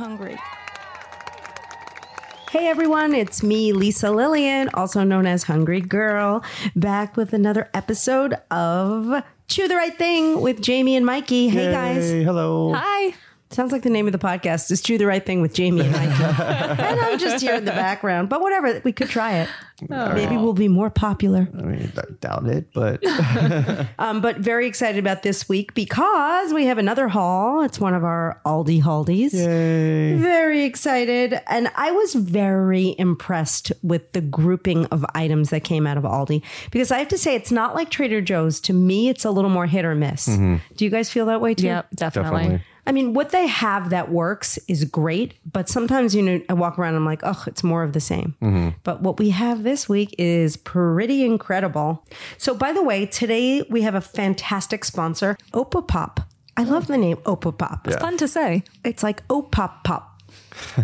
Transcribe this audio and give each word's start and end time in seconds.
hungry. 0.00 0.38
Hey 2.50 2.68
everyone, 2.68 3.14
it's 3.14 3.42
me, 3.42 3.72
Lisa 3.74 4.10
Lillian, 4.10 4.70
also 4.72 5.04
known 5.04 5.26
as 5.26 5.42
Hungry 5.42 5.82
Girl, 5.82 6.42
back 6.74 7.18
with 7.18 7.34
another 7.34 7.68
episode 7.74 8.34
of 8.50 9.22
Chew 9.46 9.68
the 9.68 9.76
Right 9.76 9.96
Thing 9.96 10.40
with 10.40 10.62
Jamie 10.62 10.96
and 10.96 11.04
Mikey. 11.04 11.50
Hey 11.50 11.70
guys. 11.70 12.10
Hey, 12.10 12.22
hello. 12.22 12.72
Hi. 12.74 13.14
Sounds 13.52 13.72
like 13.72 13.82
the 13.82 13.90
name 13.90 14.06
of 14.06 14.12
the 14.12 14.18
podcast 14.18 14.70
is 14.70 14.80
Chew 14.80 14.96
the 14.96 15.06
Right 15.06 15.26
Thing 15.26 15.42
with 15.42 15.52
Jamie 15.54 15.80
and 15.80 15.90
Mikey. 15.90 16.22
and 16.82 17.00
I'm 17.00 17.18
just 17.18 17.42
here 17.42 17.56
in 17.56 17.64
the 17.64 17.72
background, 17.72 18.28
but 18.28 18.40
whatever, 18.40 18.80
we 18.84 18.92
could 18.92 19.08
try 19.08 19.38
it. 19.38 19.48
Maybe 19.88 20.36
we'll 20.36 20.52
be 20.52 20.68
more 20.68 20.88
popular. 20.88 21.48
I 21.58 21.62
mean, 21.62 21.92
I 21.96 22.02
doubt 22.20 22.46
it, 22.46 22.72
but 22.72 23.02
Um, 23.98 24.20
but 24.20 24.36
very 24.36 24.68
excited 24.68 25.00
about 25.00 25.24
this 25.24 25.48
week 25.48 25.74
because 25.74 26.52
we 26.52 26.66
have 26.66 26.78
another 26.78 27.08
haul. 27.08 27.62
It's 27.62 27.80
one 27.80 27.92
of 27.94 28.04
our 28.04 28.40
Aldi 28.46 28.82
Haldies. 28.82 29.32
yay. 29.32 30.14
Very 30.16 30.62
excited. 30.62 31.40
And 31.48 31.72
I 31.74 31.90
was 31.90 32.14
very 32.14 32.94
impressed 32.98 33.72
with 33.82 34.12
the 34.12 34.20
grouping 34.20 34.86
of 34.86 35.04
items 35.16 35.50
that 35.50 35.64
came 35.64 35.88
out 35.88 35.96
of 35.96 36.04
Aldi 36.04 36.42
because 36.70 36.92
I 36.92 36.98
have 36.98 37.08
to 37.08 37.18
say, 37.18 37.34
it's 37.34 37.50
not 37.50 37.74
like 37.74 37.90
Trader 37.90 38.20
Joe's. 38.20 38.60
To 38.60 38.72
me, 38.72 39.08
it's 39.08 39.24
a 39.24 39.30
little 39.32 39.50
more 39.50 39.66
hit 39.66 39.84
or 39.84 39.96
miss. 39.96 40.26
Do 40.26 40.84
you 40.84 40.90
guys 40.90 41.10
feel 41.10 41.26
that 41.26 41.40
way 41.40 41.54
too? 41.56 41.66
Yep, 41.66 41.88
definitely. 41.96 42.42
Definitely. 42.42 42.64
I 42.90 42.92
mean, 42.92 43.14
what 43.14 43.30
they 43.30 43.46
have 43.46 43.90
that 43.90 44.10
works 44.10 44.58
is 44.66 44.84
great, 44.84 45.34
but 45.46 45.68
sometimes, 45.68 46.12
you 46.12 46.22
know, 46.22 46.40
I 46.48 46.54
walk 46.54 46.76
around 46.76 46.94
and 46.94 46.96
I'm 46.96 47.04
like, 47.04 47.20
oh, 47.22 47.44
it's 47.46 47.62
more 47.62 47.84
of 47.84 47.92
the 47.92 48.00
same. 48.00 48.34
Mm-hmm. 48.42 48.70
But 48.82 49.00
what 49.00 49.16
we 49.16 49.30
have 49.30 49.62
this 49.62 49.88
week 49.88 50.12
is 50.18 50.56
pretty 50.56 51.24
incredible. 51.24 52.04
So, 52.36 52.52
by 52.52 52.72
the 52.72 52.82
way, 52.82 53.06
today 53.06 53.62
we 53.70 53.82
have 53.82 53.94
a 53.94 54.00
fantastic 54.00 54.84
sponsor, 54.84 55.36
Opopop. 55.52 56.26
I 56.56 56.64
love 56.64 56.88
the 56.88 56.98
name 56.98 57.18
Opopop. 57.18 57.86
It's 57.86 57.94
fun 57.94 58.16
to 58.16 58.26
say. 58.26 58.64
It's 58.84 59.04
like 59.04 59.22
oh 59.30 59.42
pop 59.42 59.84
pop. 59.84 60.20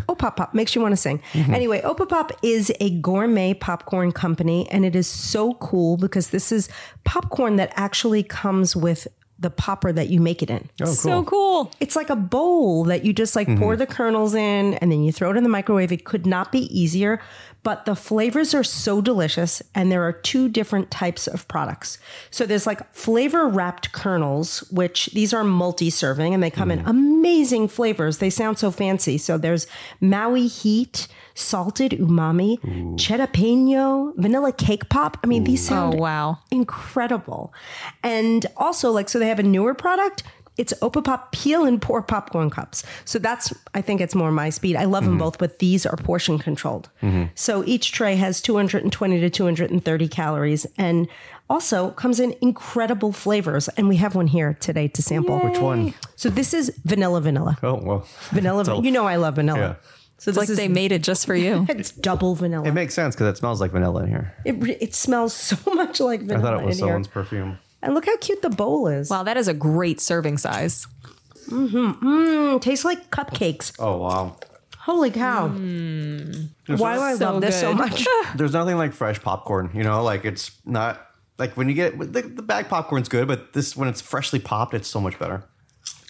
oh 0.08 0.14
pop 0.14 0.36
pop 0.36 0.54
makes 0.54 0.76
you 0.76 0.80
want 0.80 0.92
to 0.92 0.96
sing. 0.96 1.20
Mm-hmm. 1.32 1.54
Anyway, 1.54 1.80
Opopop 1.82 2.30
is 2.40 2.72
a 2.78 2.90
gourmet 3.00 3.52
popcorn 3.52 4.12
company, 4.12 4.68
and 4.70 4.84
it 4.84 4.94
is 4.94 5.08
so 5.08 5.54
cool 5.54 5.96
because 5.96 6.30
this 6.30 6.52
is 6.52 6.68
popcorn 7.02 7.56
that 7.56 7.72
actually 7.74 8.22
comes 8.22 8.76
with 8.76 9.08
the 9.38 9.50
popper 9.50 9.92
that 9.92 10.08
you 10.08 10.20
make 10.20 10.42
it 10.42 10.50
in. 10.50 10.68
Oh, 10.80 10.84
cool. 10.84 10.94
So 10.94 11.24
cool. 11.24 11.70
It's 11.78 11.94
like 11.94 12.08
a 12.08 12.16
bowl 12.16 12.84
that 12.84 13.04
you 13.04 13.12
just 13.12 13.36
like 13.36 13.46
pour 13.46 13.72
mm-hmm. 13.72 13.78
the 13.78 13.86
kernels 13.86 14.34
in 14.34 14.74
and 14.74 14.90
then 14.90 15.02
you 15.04 15.12
throw 15.12 15.30
it 15.30 15.36
in 15.36 15.42
the 15.42 15.48
microwave. 15.50 15.92
It 15.92 16.04
could 16.04 16.26
not 16.26 16.52
be 16.52 16.60
easier, 16.76 17.20
but 17.66 17.84
the 17.84 17.96
flavors 17.96 18.54
are 18.54 18.62
so 18.62 19.00
delicious. 19.00 19.60
And 19.74 19.90
there 19.90 20.04
are 20.04 20.12
two 20.12 20.48
different 20.48 20.88
types 20.88 21.26
of 21.26 21.48
products. 21.48 21.98
So 22.30 22.46
there's 22.46 22.64
like 22.64 22.94
flavor 22.94 23.48
wrapped 23.48 23.90
kernels, 23.90 24.60
which 24.70 25.06
these 25.06 25.34
are 25.34 25.42
multi 25.42 25.90
serving 25.90 26.32
and 26.32 26.40
they 26.40 26.48
come 26.48 26.70
in 26.70 26.78
mm. 26.78 26.88
amazing 26.88 27.66
flavors. 27.66 28.18
They 28.18 28.30
sound 28.30 28.60
so 28.60 28.70
fancy. 28.70 29.18
So 29.18 29.36
there's 29.36 29.66
Maui 30.00 30.46
Heat, 30.46 31.08
salted 31.34 31.90
umami, 31.92 32.60
jalapeno, 32.94 34.14
vanilla 34.16 34.52
cake 34.52 34.88
pop. 34.88 35.18
I 35.24 35.26
mean, 35.26 35.42
these 35.42 35.66
Oh, 35.66 35.74
sound 35.74 35.98
wow. 35.98 36.38
incredible. 36.52 37.52
And 38.04 38.46
also, 38.56 38.92
like, 38.92 39.08
so 39.08 39.18
they 39.18 39.26
have 39.26 39.40
a 39.40 39.42
newer 39.42 39.74
product. 39.74 40.22
It's 40.56 40.72
Opopop 40.74 41.32
peel 41.32 41.64
and 41.64 41.80
pour 41.80 42.02
popcorn 42.02 42.50
cups. 42.50 42.82
So 43.04 43.18
that's, 43.18 43.52
I 43.74 43.80
think 43.80 44.00
it's 44.00 44.14
more 44.14 44.30
my 44.30 44.50
speed. 44.50 44.76
I 44.76 44.84
love 44.84 45.04
them 45.04 45.14
mm-hmm. 45.14 45.20
both, 45.20 45.38
but 45.38 45.58
these 45.58 45.84
are 45.86 45.96
portion 45.96 46.38
controlled. 46.38 46.88
Mm-hmm. 47.02 47.24
So 47.34 47.64
each 47.66 47.92
tray 47.92 48.16
has 48.16 48.40
220 48.40 49.20
to 49.20 49.30
230 49.30 50.08
calories 50.08 50.66
and 50.78 51.08
also 51.48 51.90
comes 51.90 52.20
in 52.20 52.34
incredible 52.40 53.12
flavors. 53.12 53.68
And 53.76 53.88
we 53.88 53.96
have 53.96 54.14
one 54.14 54.26
here 54.26 54.56
today 54.60 54.88
to 54.88 55.02
sample. 55.02 55.38
Which 55.40 55.58
one? 55.58 55.94
So 56.16 56.28
this 56.28 56.54
is 56.54 56.72
vanilla 56.84 57.20
vanilla. 57.20 57.58
Oh, 57.62 57.74
well. 57.74 58.06
Vanilla, 58.30 58.64
So- 58.64 58.82
you 58.82 58.90
know 58.90 59.06
I 59.06 59.16
love 59.16 59.36
vanilla. 59.36 59.58
Yeah. 59.58 59.74
So 60.18 60.30
It's 60.30 60.36
this 60.38 60.48
like 60.48 60.48
is, 60.48 60.56
they 60.56 60.68
made 60.68 60.92
it 60.92 61.02
just 61.02 61.26
for 61.26 61.34
you. 61.34 61.66
it's 61.68 61.90
double 61.90 62.34
vanilla. 62.34 62.66
It 62.66 62.72
makes 62.72 62.94
sense 62.94 63.14
because 63.14 63.28
it 63.34 63.36
smells 63.36 63.60
like 63.60 63.70
vanilla 63.70 64.04
in 64.04 64.08
here. 64.08 64.34
It, 64.46 64.54
it 64.80 64.94
smells 64.94 65.34
so 65.34 65.56
much 65.74 66.00
like 66.00 66.20
vanilla. 66.20 66.38
I 66.38 66.42
thought 66.42 66.62
it 66.62 66.66
was 66.66 66.78
in 66.78 66.84
here. 66.84 66.92
someone's 66.92 67.08
perfume. 67.08 67.58
And 67.82 67.94
look 67.94 68.06
how 68.06 68.16
cute 68.16 68.42
the 68.42 68.50
bowl 68.50 68.88
is. 68.88 69.10
wow, 69.10 69.22
that 69.22 69.36
is 69.36 69.48
a 69.48 69.54
great 69.54 70.00
serving 70.00 70.38
size. 70.38 70.86
Mm, 71.48 71.96
hmm. 71.98 72.58
tastes 72.58 72.84
like 72.84 73.10
cupcakes. 73.10 73.72
Oh, 73.78 73.98
wow. 73.98 74.36
Holy 74.78 75.10
cow. 75.10 75.48
Why 75.48 75.54
do 76.96 77.02
I 77.02 77.14
So 77.16 77.32
love 77.32 77.40
this 77.40 77.58
so 77.60 77.74
much? 77.74 78.06
There's 78.36 78.52
nothing 78.52 78.76
like 78.76 78.92
fresh 78.92 79.20
popcorn, 79.20 79.70
you 79.74 79.82
know? 79.82 80.02
Like, 80.02 80.24
it's 80.24 80.52
not 80.64 81.06
like 81.38 81.56
when 81.56 81.68
you 81.68 81.74
get 81.74 81.98
the, 81.98 82.22
the 82.22 82.42
bag 82.42 82.68
popcorn's 82.68 83.08
good, 83.08 83.28
but 83.28 83.52
this, 83.52 83.76
when 83.76 83.88
it's 83.88 84.00
freshly 84.00 84.38
popped, 84.38 84.74
it's 84.74 84.88
so 84.88 85.00
much 85.00 85.18
better. 85.18 85.44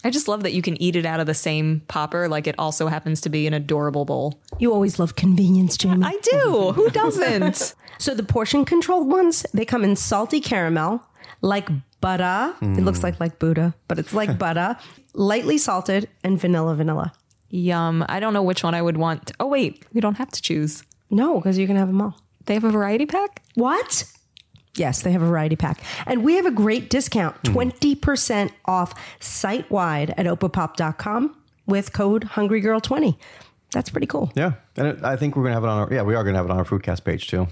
I 0.05 0.11
just 0.11 0.29
love 0.29 0.45
that 0.45 0.53
you 0.53 0.63
can 0.63 0.81
eat 0.81 0.95
it 0.95 1.05
out 1.05 1.21
of 1.21 1.27
the 1.27 1.35
same 1.35 1.83
popper. 1.89 2.29
Like 2.29 2.47
it 2.47 2.55
also 2.59 2.87
happens 2.87 3.21
to 3.23 3.29
be 3.29 3.47
an 3.47 3.55
adorable 3.55 4.05
bowl. 4.05 4.41
you 4.59 4.73
always 4.73 4.99
love 4.99 5.17
convenience, 5.17 5.77
Jamie. 5.77 6.05
I 6.07 6.17
do. 6.23 6.73
Who 6.75 6.91
doesn't? 6.91 7.75
so 7.99 8.15
the 8.15 8.23
portion 8.23 8.65
controlled 8.65 9.09
ones, 9.11 9.45
they 9.53 9.65
come 9.65 9.83
in 9.85 9.97
salty 9.97 10.41
caramel, 10.41 11.03
like 11.41 11.69
butter. 12.01 12.55
It 12.61 12.83
looks 12.83 13.03
like 13.03 13.21
like 13.21 13.39
Buddha, 13.39 13.75
but 13.89 13.99
it's 13.99 14.13
like 14.13 14.39
butter, 14.45 14.77
lightly 15.15 15.59
salted, 15.59 16.09
and 16.23 16.41
vanilla 16.41 16.75
vanilla. 16.75 17.13
Yum. 17.51 18.05
I 18.09 18.21
don't 18.21 18.33
know 18.33 18.43
which 18.43 18.63
one 18.63 18.75
I 18.75 18.83
would 18.83 18.97
want. 18.97 19.33
Oh, 19.41 19.47
wait. 19.47 19.85
We 19.93 20.01
don't 20.01 20.17
have 20.17 20.31
to 20.31 20.43
choose. 20.43 20.83
No, 21.11 21.37
because 21.37 21.59
you 21.59 21.67
can 21.67 21.77
have 21.77 21.89
them 21.89 22.01
all. 22.03 22.21
They 22.47 22.55
have 22.55 22.65
a 22.65 22.71
variety 22.71 23.07
pack? 23.07 23.43
What? 23.55 24.05
Yes, 24.75 25.03
they 25.03 25.13
have 25.13 25.23
a 25.23 25.27
variety 25.27 25.57
pack. 25.57 25.81
And 26.07 26.25
we 26.25 26.35
have 26.35 26.47
a 26.47 26.51
great 26.51 26.91
discount 26.91 27.37
hmm. 27.47 27.57
20% 27.57 28.51
off 28.67 28.95
site 29.21 29.71
wide 29.71 30.15
at 30.17 30.27
opopop.com 30.27 31.37
with 31.67 31.93
code 31.93 32.27
HungryGirl20. 32.29 33.17
That's 33.73 33.91
pretty 33.91 34.07
cool. 34.07 34.33
Yeah. 34.37 34.53
And 34.77 35.05
I 35.05 35.17
think 35.17 35.35
we're 35.35 35.43
going 35.43 35.53
to 35.53 35.55
have 35.55 35.65
it 35.65 35.69
on 35.69 35.79
our, 35.79 35.93
yeah, 35.93 36.03
we 36.03 36.15
are 36.15 36.23
going 36.23 36.35
to 36.35 36.39
have 36.39 36.47
it 36.47 36.53
on 36.53 36.59
our 36.59 36.65
Foodcast 36.65 37.05
page 37.05 37.29
too. 37.29 37.49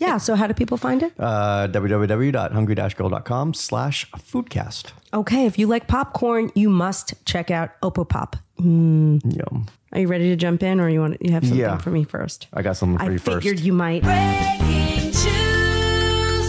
Yeah. 0.00 0.18
So, 0.18 0.34
how 0.36 0.46
do 0.46 0.54
people 0.54 0.76
find 0.76 1.02
it? 1.02 1.12
Uh, 1.18 1.68
www.hungry-girl.com 1.68 3.54
slash 3.54 4.10
foodcast. 4.12 4.92
Okay. 5.12 5.46
If 5.46 5.58
you 5.58 5.66
like 5.66 5.86
popcorn, 5.88 6.50
you 6.54 6.70
must 6.70 7.14
check 7.24 7.50
out 7.50 7.70
Opopop. 7.82 8.34
Yum. 8.58 9.66
Are 9.92 10.00
you 10.00 10.06
ready 10.08 10.28
to 10.28 10.36
jump 10.36 10.62
in, 10.62 10.80
or 10.80 10.88
you 10.88 11.00
want 11.00 11.16
you 11.24 11.32
have 11.32 11.42
something 11.44 11.58
Yeah. 11.58 11.78
for 11.78 11.90
me 11.90 12.04
first? 12.04 12.46
I 12.52 12.62
got 12.62 12.76
something 12.76 12.98
for 12.98 13.04
I 13.04 13.10
you 13.10 13.18
first. 13.18 13.42
figured 13.44 13.60
you 13.60 13.72
might. 13.72 14.02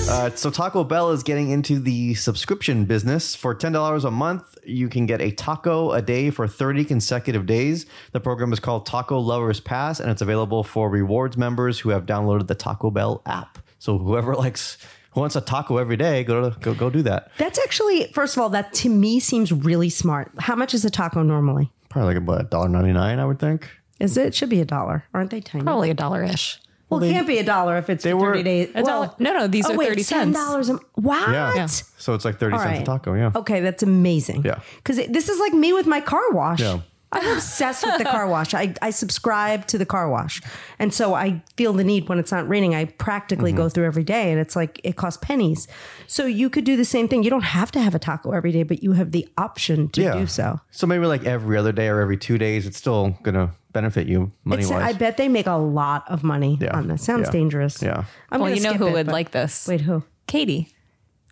Uh, 0.09 0.31
so 0.31 0.49
Taco 0.49 0.83
Bell 0.83 1.11
is 1.11 1.21
getting 1.21 1.51
into 1.51 1.77
the 1.79 2.15
subscription 2.15 2.85
business. 2.85 3.35
For 3.35 3.53
ten 3.53 3.71
dollars 3.71 4.05
a 4.05 4.09
month, 4.11 4.57
you 4.65 4.89
can 4.89 5.05
get 5.05 5.21
a 5.21 5.29
taco 5.29 5.91
a 5.91 6.01
day 6.01 6.31
for 6.31 6.47
thirty 6.47 6.83
consecutive 6.83 7.45
days. 7.45 7.85
The 8.11 8.19
program 8.19 8.51
is 8.51 8.59
called 8.59 8.87
Taco 8.87 9.19
Lovers 9.19 9.59
Pass, 9.59 9.99
and 9.99 10.09
it's 10.09 10.23
available 10.23 10.63
for 10.63 10.89
rewards 10.89 11.37
members 11.37 11.77
who 11.77 11.89
have 11.89 12.07
downloaded 12.07 12.47
the 12.47 12.55
Taco 12.55 12.89
Bell 12.89 13.21
app. 13.27 13.59
So 13.77 13.99
whoever 13.99 14.33
likes 14.45 14.79
who 15.11 15.19
wants 15.21 15.35
a 15.35 15.41
taco 15.41 15.77
every 15.77 15.95
day, 15.97 16.23
go 16.23 16.49
to 16.49 16.59
go 16.59 16.73
go 16.73 16.89
do 16.89 17.03
that. 17.03 17.31
That's 17.37 17.59
actually, 17.59 18.11
first 18.11 18.35
of 18.35 18.41
all, 18.41 18.49
that 18.49 18.73
to 18.73 18.89
me 18.89 19.19
seems 19.19 19.51
really 19.51 19.89
smart. 19.89 20.31
How 20.39 20.55
much 20.55 20.73
is 20.73 20.83
a 20.85 20.89
taco 20.89 21.21
normally? 21.21 21.71
Probably 21.89 22.15
like 22.15 22.23
about 22.23 22.49
dollar 22.49 22.67
ninety 22.67 22.93
nine, 22.93 23.19
I 23.19 23.25
would 23.25 23.37
think. 23.37 23.69
Is 23.99 24.17
it? 24.17 24.27
it 24.27 24.35
should 24.35 24.49
be 24.49 24.59
a 24.59 24.65
dollar, 24.65 25.03
aren't 25.13 25.29
they 25.29 25.41
tiny? 25.41 25.65
Probably 25.65 25.91
a 25.91 25.93
dollar 25.93 26.23
ish. 26.23 26.59
Well, 26.89 27.03
it 27.03 27.11
can't 27.11 27.27
be 27.27 27.37
a 27.37 27.43
dollar 27.43 27.77
if 27.77 27.89
it's 27.89 28.03
they 28.03 28.11
for 28.11 28.17
were- 28.17 28.31
30 28.33 28.43
days. 28.43 28.69
A 28.75 28.83
dollar- 28.83 29.11
no, 29.19 29.33
no, 29.33 29.47
these 29.47 29.65
oh, 29.67 29.73
are 29.73 29.77
wait, 29.77 29.89
30 29.89 30.01
$10 30.01 30.05
cents. 30.05 30.69
a 30.69 30.79
What? 30.99 31.29
Yeah. 31.31 31.65
So 31.67 32.13
it's 32.15 32.25
like 32.25 32.39
thirty 32.39 32.53
All 32.53 32.59
cents 32.59 32.71
right. 32.71 32.81
a 32.81 32.85
taco. 32.85 33.13
Yeah. 33.13 33.31
Okay, 33.35 33.59
that's 33.61 33.83
amazing. 33.83 34.43
Yeah. 34.43 34.59
Because 34.77 34.97
this 35.07 35.29
is 35.29 35.39
like 35.39 35.53
me 35.53 35.73
with 35.73 35.85
my 35.85 36.01
car 36.01 36.31
wash. 36.31 36.59
Yeah. 36.61 36.79
I'm 37.11 37.27
obsessed 37.33 37.83
with 37.83 37.97
the 37.97 38.03
car 38.05 38.27
wash. 38.27 38.53
I, 38.53 38.75
I 38.83 38.91
subscribe 38.91 39.65
to 39.67 39.79
the 39.79 39.85
car 39.85 40.07
wash. 40.11 40.43
And 40.77 40.93
so 40.93 41.15
I 41.15 41.41
feel 41.57 41.73
the 41.73 41.83
need 41.83 42.07
when 42.07 42.19
it's 42.19 42.31
not 42.31 42.47
raining. 42.47 42.75
I 42.75 42.85
practically 42.85 43.49
Mm-hmm. 43.51 43.57
go 43.57 43.67
through 43.69 43.85
every 43.85 44.03
day 44.03 44.31
and 44.31 44.39
it's 44.39 44.55
like 44.55 44.79
it 44.83 44.95
costs 44.95 45.17
pennies. 45.19 45.67
So 46.05 46.27
you 46.27 46.51
could 46.51 46.65
do 46.65 46.77
the 46.77 46.85
same 46.85 47.07
thing. 47.07 47.23
You 47.23 47.31
don't 47.31 47.45
have 47.45 47.71
to 47.71 47.79
have 47.81 47.95
a 47.95 47.99
taco 47.99 48.31
every 48.31 48.51
day, 48.51 48.61
but 48.61 48.83
you 48.83 48.91
have 48.91 49.11
the 49.11 49.27
option 49.39 49.89
to 49.89 50.01
Yeah. 50.03 50.13
do 50.19 50.27
so. 50.27 50.59
So 50.69 50.85
maybe 50.85 51.07
like 51.07 51.25
every 51.25 51.57
other 51.57 51.71
day 51.71 51.87
or 51.87 51.99
every 51.99 52.17
two 52.17 52.37
days, 52.37 52.67
it's 52.67 52.77
still 52.77 53.17
gonna 53.23 53.53
benefit 53.71 54.07
you 54.07 54.31
money 54.43 54.63
It's, 54.63 54.71
I 54.71 54.93
bet 54.93 55.17
they 55.17 55.27
make 55.27 55.47
a 55.47 55.57
lot 55.57 56.03
of 56.09 56.23
money 56.23 56.57
Yeah. 56.61 56.75
on 56.75 56.87
this. 56.87 57.03
Sounds 57.03 57.27
Yeah. 57.27 57.31
dangerous. 57.31 57.81
Yeah. 57.81 58.03
I'm 58.31 58.39
Well, 58.41 58.49
gonna 58.49 58.55
you 58.55 58.61
know 58.63 58.69
skip 58.71 58.79
who 58.81 58.87
it, 58.87 58.91
would 58.93 59.05
but- 59.07 59.13
like 59.13 59.31
this? 59.31 59.67
Wait, 59.67 59.81
who? 59.81 60.03
Katie. 60.27 60.69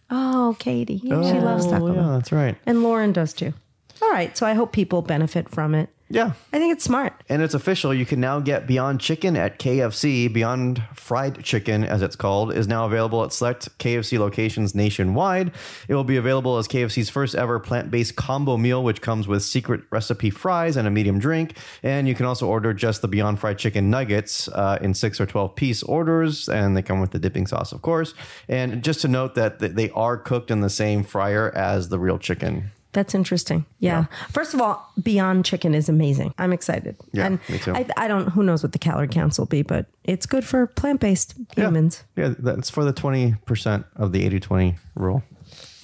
Oh, 0.09 0.55
Katie. 0.59 0.99
she 0.99 1.09
loves 1.09 1.65
oh, 1.65 1.71
Taco 1.71 1.87
Oh, 1.89 1.93
Bell. 1.93 2.03
yeah, 2.05 2.11
that's 2.13 2.31
right. 2.31 2.55
And 2.65 2.81
Lauren 2.83 3.11
does 3.11 3.33
too. 3.33 3.53
All 4.01 4.11
right. 4.11 4.35
So 4.37 4.45
I 4.45 4.53
hope 4.53 4.71
people 4.71 5.01
benefit 5.01 5.49
from 5.49 5.73
it. 5.75 5.89
Yeah. 6.09 6.31
I 6.53 6.59
think 6.59 6.73
it's 6.73 6.85
smart. 6.85 7.13
And 7.27 7.41
it's 7.41 7.53
official. 7.53 7.93
You 7.93 8.05
can 8.05 8.21
now 8.21 8.39
get 8.39 8.65
Beyond 8.65 9.01
Chicken 9.01 9.35
at 9.35 9.59
KFC. 9.59 10.31
Beyond 10.31 10.81
Fried 10.93 11.43
Chicken, 11.43 11.83
as 11.83 12.01
it's 12.01 12.15
called, 12.15 12.53
is 12.53 12.65
now 12.65 12.85
available 12.85 13.25
at 13.25 13.33
select 13.33 13.77
KFC 13.77 14.17
locations 14.17 14.73
nationwide. 14.73 15.51
It 15.89 15.95
will 15.95 16.05
be 16.05 16.15
available 16.15 16.57
as 16.57 16.67
KFC's 16.67 17.09
first 17.09 17.35
ever 17.35 17.59
plant 17.59 17.91
based 17.91 18.15
combo 18.15 18.55
meal, 18.55 18.83
which 18.83 19.01
comes 19.01 19.27
with 19.27 19.43
secret 19.43 19.81
recipe 19.89 20.29
fries 20.29 20.77
and 20.77 20.87
a 20.87 20.91
medium 20.91 21.19
drink. 21.19 21.57
And 21.83 22.07
you 22.07 22.15
can 22.15 22.25
also 22.25 22.47
order 22.47 22.73
just 22.73 23.01
the 23.01 23.09
Beyond 23.09 23.39
Fried 23.39 23.57
Chicken 23.57 23.89
nuggets 23.89 24.47
uh, 24.47 24.77
in 24.81 24.93
six 24.93 25.19
or 25.19 25.25
12 25.25 25.55
piece 25.55 25.83
orders. 25.83 26.47
And 26.47 26.77
they 26.77 26.81
come 26.81 27.01
with 27.01 27.11
the 27.11 27.19
dipping 27.19 27.47
sauce, 27.47 27.73
of 27.73 27.81
course. 27.81 28.13
And 28.47 28.81
just 28.81 29.01
to 29.01 29.09
note 29.09 29.35
that 29.35 29.59
they 29.59 29.89
are 29.89 30.15
cooked 30.15 30.51
in 30.51 30.61
the 30.61 30.69
same 30.69 31.03
fryer 31.03 31.53
as 31.53 31.89
the 31.89 31.99
real 31.99 32.17
chicken. 32.17 32.71
That's 32.93 33.13
interesting. 33.13 33.65
Yeah. 33.79 34.05
First 34.31 34.53
of 34.53 34.61
all, 34.61 34.91
Beyond 35.01 35.45
Chicken 35.45 35.75
is 35.75 35.89
amazing. 35.89 36.33
I'm 36.37 36.53
excited. 36.53 36.95
Yeah, 37.11 37.27
and 37.27 37.39
me 37.49 37.59
too. 37.59 37.73
I, 37.73 37.85
I 37.97 38.07
don't. 38.07 38.29
Who 38.29 38.43
knows 38.43 38.63
what 38.63 38.71
the 38.71 38.79
calorie 38.79 39.07
counts 39.07 39.37
will 39.37 39.45
be, 39.45 39.61
but 39.61 39.85
it's 40.03 40.25
good 40.25 40.45
for 40.45 40.65
plant 40.67 40.99
based 41.01 41.35
humans. 41.55 42.03
Yeah, 42.15 42.33
that's 42.39 42.69
for 42.69 42.83
the 42.83 42.93
20% 42.93 43.83
of 43.97 44.11
the 44.13 44.25
80 44.25 44.39
20 44.39 44.75
rule, 44.95 45.21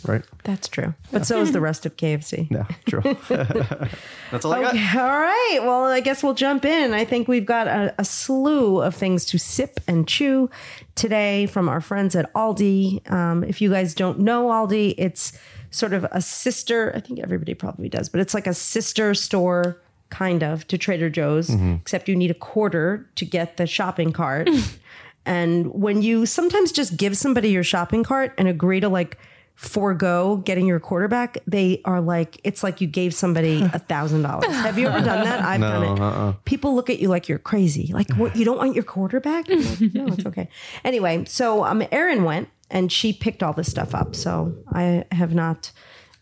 right? 0.05 0.23
That's 0.43 0.67
true. 0.67 0.93
But 1.11 1.25
so 1.25 1.41
is 1.41 1.51
the 1.51 1.61
rest 1.61 1.85
of 1.85 1.97
KFC. 1.97 2.47
Yeah, 2.51 2.65
true. 2.85 3.01
that's 4.31 4.45
all 4.45 4.53
I 4.53 4.61
got. 4.61 4.75
All 4.95 5.19
right. 5.19 5.59
Well, 5.61 5.85
I 5.85 5.99
guess 5.99 6.23
we'll 6.23 6.33
jump 6.33 6.65
in. 6.65 6.93
I 6.93 7.05
think 7.05 7.27
we've 7.27 7.45
got 7.45 7.67
a, 7.67 7.93
a 7.97 8.05
slew 8.05 8.81
of 8.81 8.95
things 8.95 9.25
to 9.25 9.37
sip 9.37 9.79
and 9.87 10.07
chew 10.07 10.49
today 10.95 11.45
from 11.45 11.69
our 11.69 11.81
friends 11.81 12.15
at 12.15 12.33
Aldi. 12.33 13.09
Um, 13.11 13.43
if 13.43 13.61
you 13.61 13.69
guys 13.69 13.93
don't 13.93 14.19
know 14.19 14.47
Aldi, 14.47 14.95
it's 14.97 15.33
sort 15.73 15.93
of 15.93 16.05
a 16.11 16.21
sister, 16.21 16.91
I 16.95 16.99
think 16.99 17.19
everybody 17.19 17.53
probably 17.53 17.89
does, 17.89 18.09
but 18.09 18.21
it's 18.21 18.33
like 18.33 18.47
a 18.47 18.53
sister 18.53 19.13
store 19.13 19.81
kind 20.09 20.43
of 20.43 20.67
to 20.67 20.77
Trader 20.77 21.09
Joe's, 21.09 21.49
except 21.81 22.07
you 22.07 22.15
need 22.15 22.29
a 22.31 22.35
quarter 22.35 23.09
to 23.15 23.25
get 23.25 23.57
the 23.57 23.65
shopping 23.65 24.13
cart. 24.13 24.47
and 25.25 25.73
when 25.73 26.01
you 26.01 26.25
sometimes 26.25 26.71
just 26.71 26.97
give 26.97 27.17
somebody 27.17 27.49
your 27.49 27.63
shopping 27.63 28.03
cart 28.03 28.33
and 28.37 28.47
agree 28.47 28.79
to 28.79 28.89
like, 28.89 29.17
forego 29.55 30.37
getting 30.37 30.65
your 30.65 30.79
quarterback, 30.79 31.37
they 31.47 31.81
are 31.85 32.01
like, 32.01 32.39
it's 32.43 32.63
like 32.63 32.81
you 32.81 32.87
gave 32.87 33.13
somebody 33.13 33.61
a 33.73 33.79
thousand 33.79 34.23
dollars. 34.23 34.47
Have 34.47 34.77
you 34.77 34.87
ever 34.87 35.03
done 35.03 35.23
that? 35.23 35.41
I've 35.41 35.61
done 35.61 36.29
it. 36.29 36.45
People 36.45 36.75
look 36.75 36.89
at 36.89 36.99
you 36.99 37.07
like 37.07 37.29
you're 37.29 37.39
crazy. 37.39 37.91
Like, 37.93 38.11
what? 38.15 38.35
You 38.35 38.45
don't 38.45 38.57
want 38.57 38.75
your 38.75 38.83
quarterback? 38.83 39.47
Like, 39.47 39.93
no, 39.93 40.07
it's 40.07 40.25
okay. 40.25 40.49
Anyway, 40.83 41.25
so 41.25 41.63
um, 41.63 41.83
Erin 41.91 42.23
went 42.23 42.49
and 42.73 42.91
she 42.91 43.13
picked 43.13 43.41
all 43.41 43.53
this 43.53 43.69
stuff 43.69 43.95
up. 43.95 44.15
So 44.15 44.53
I 44.73 45.05
have 45.11 45.33
not 45.33 45.71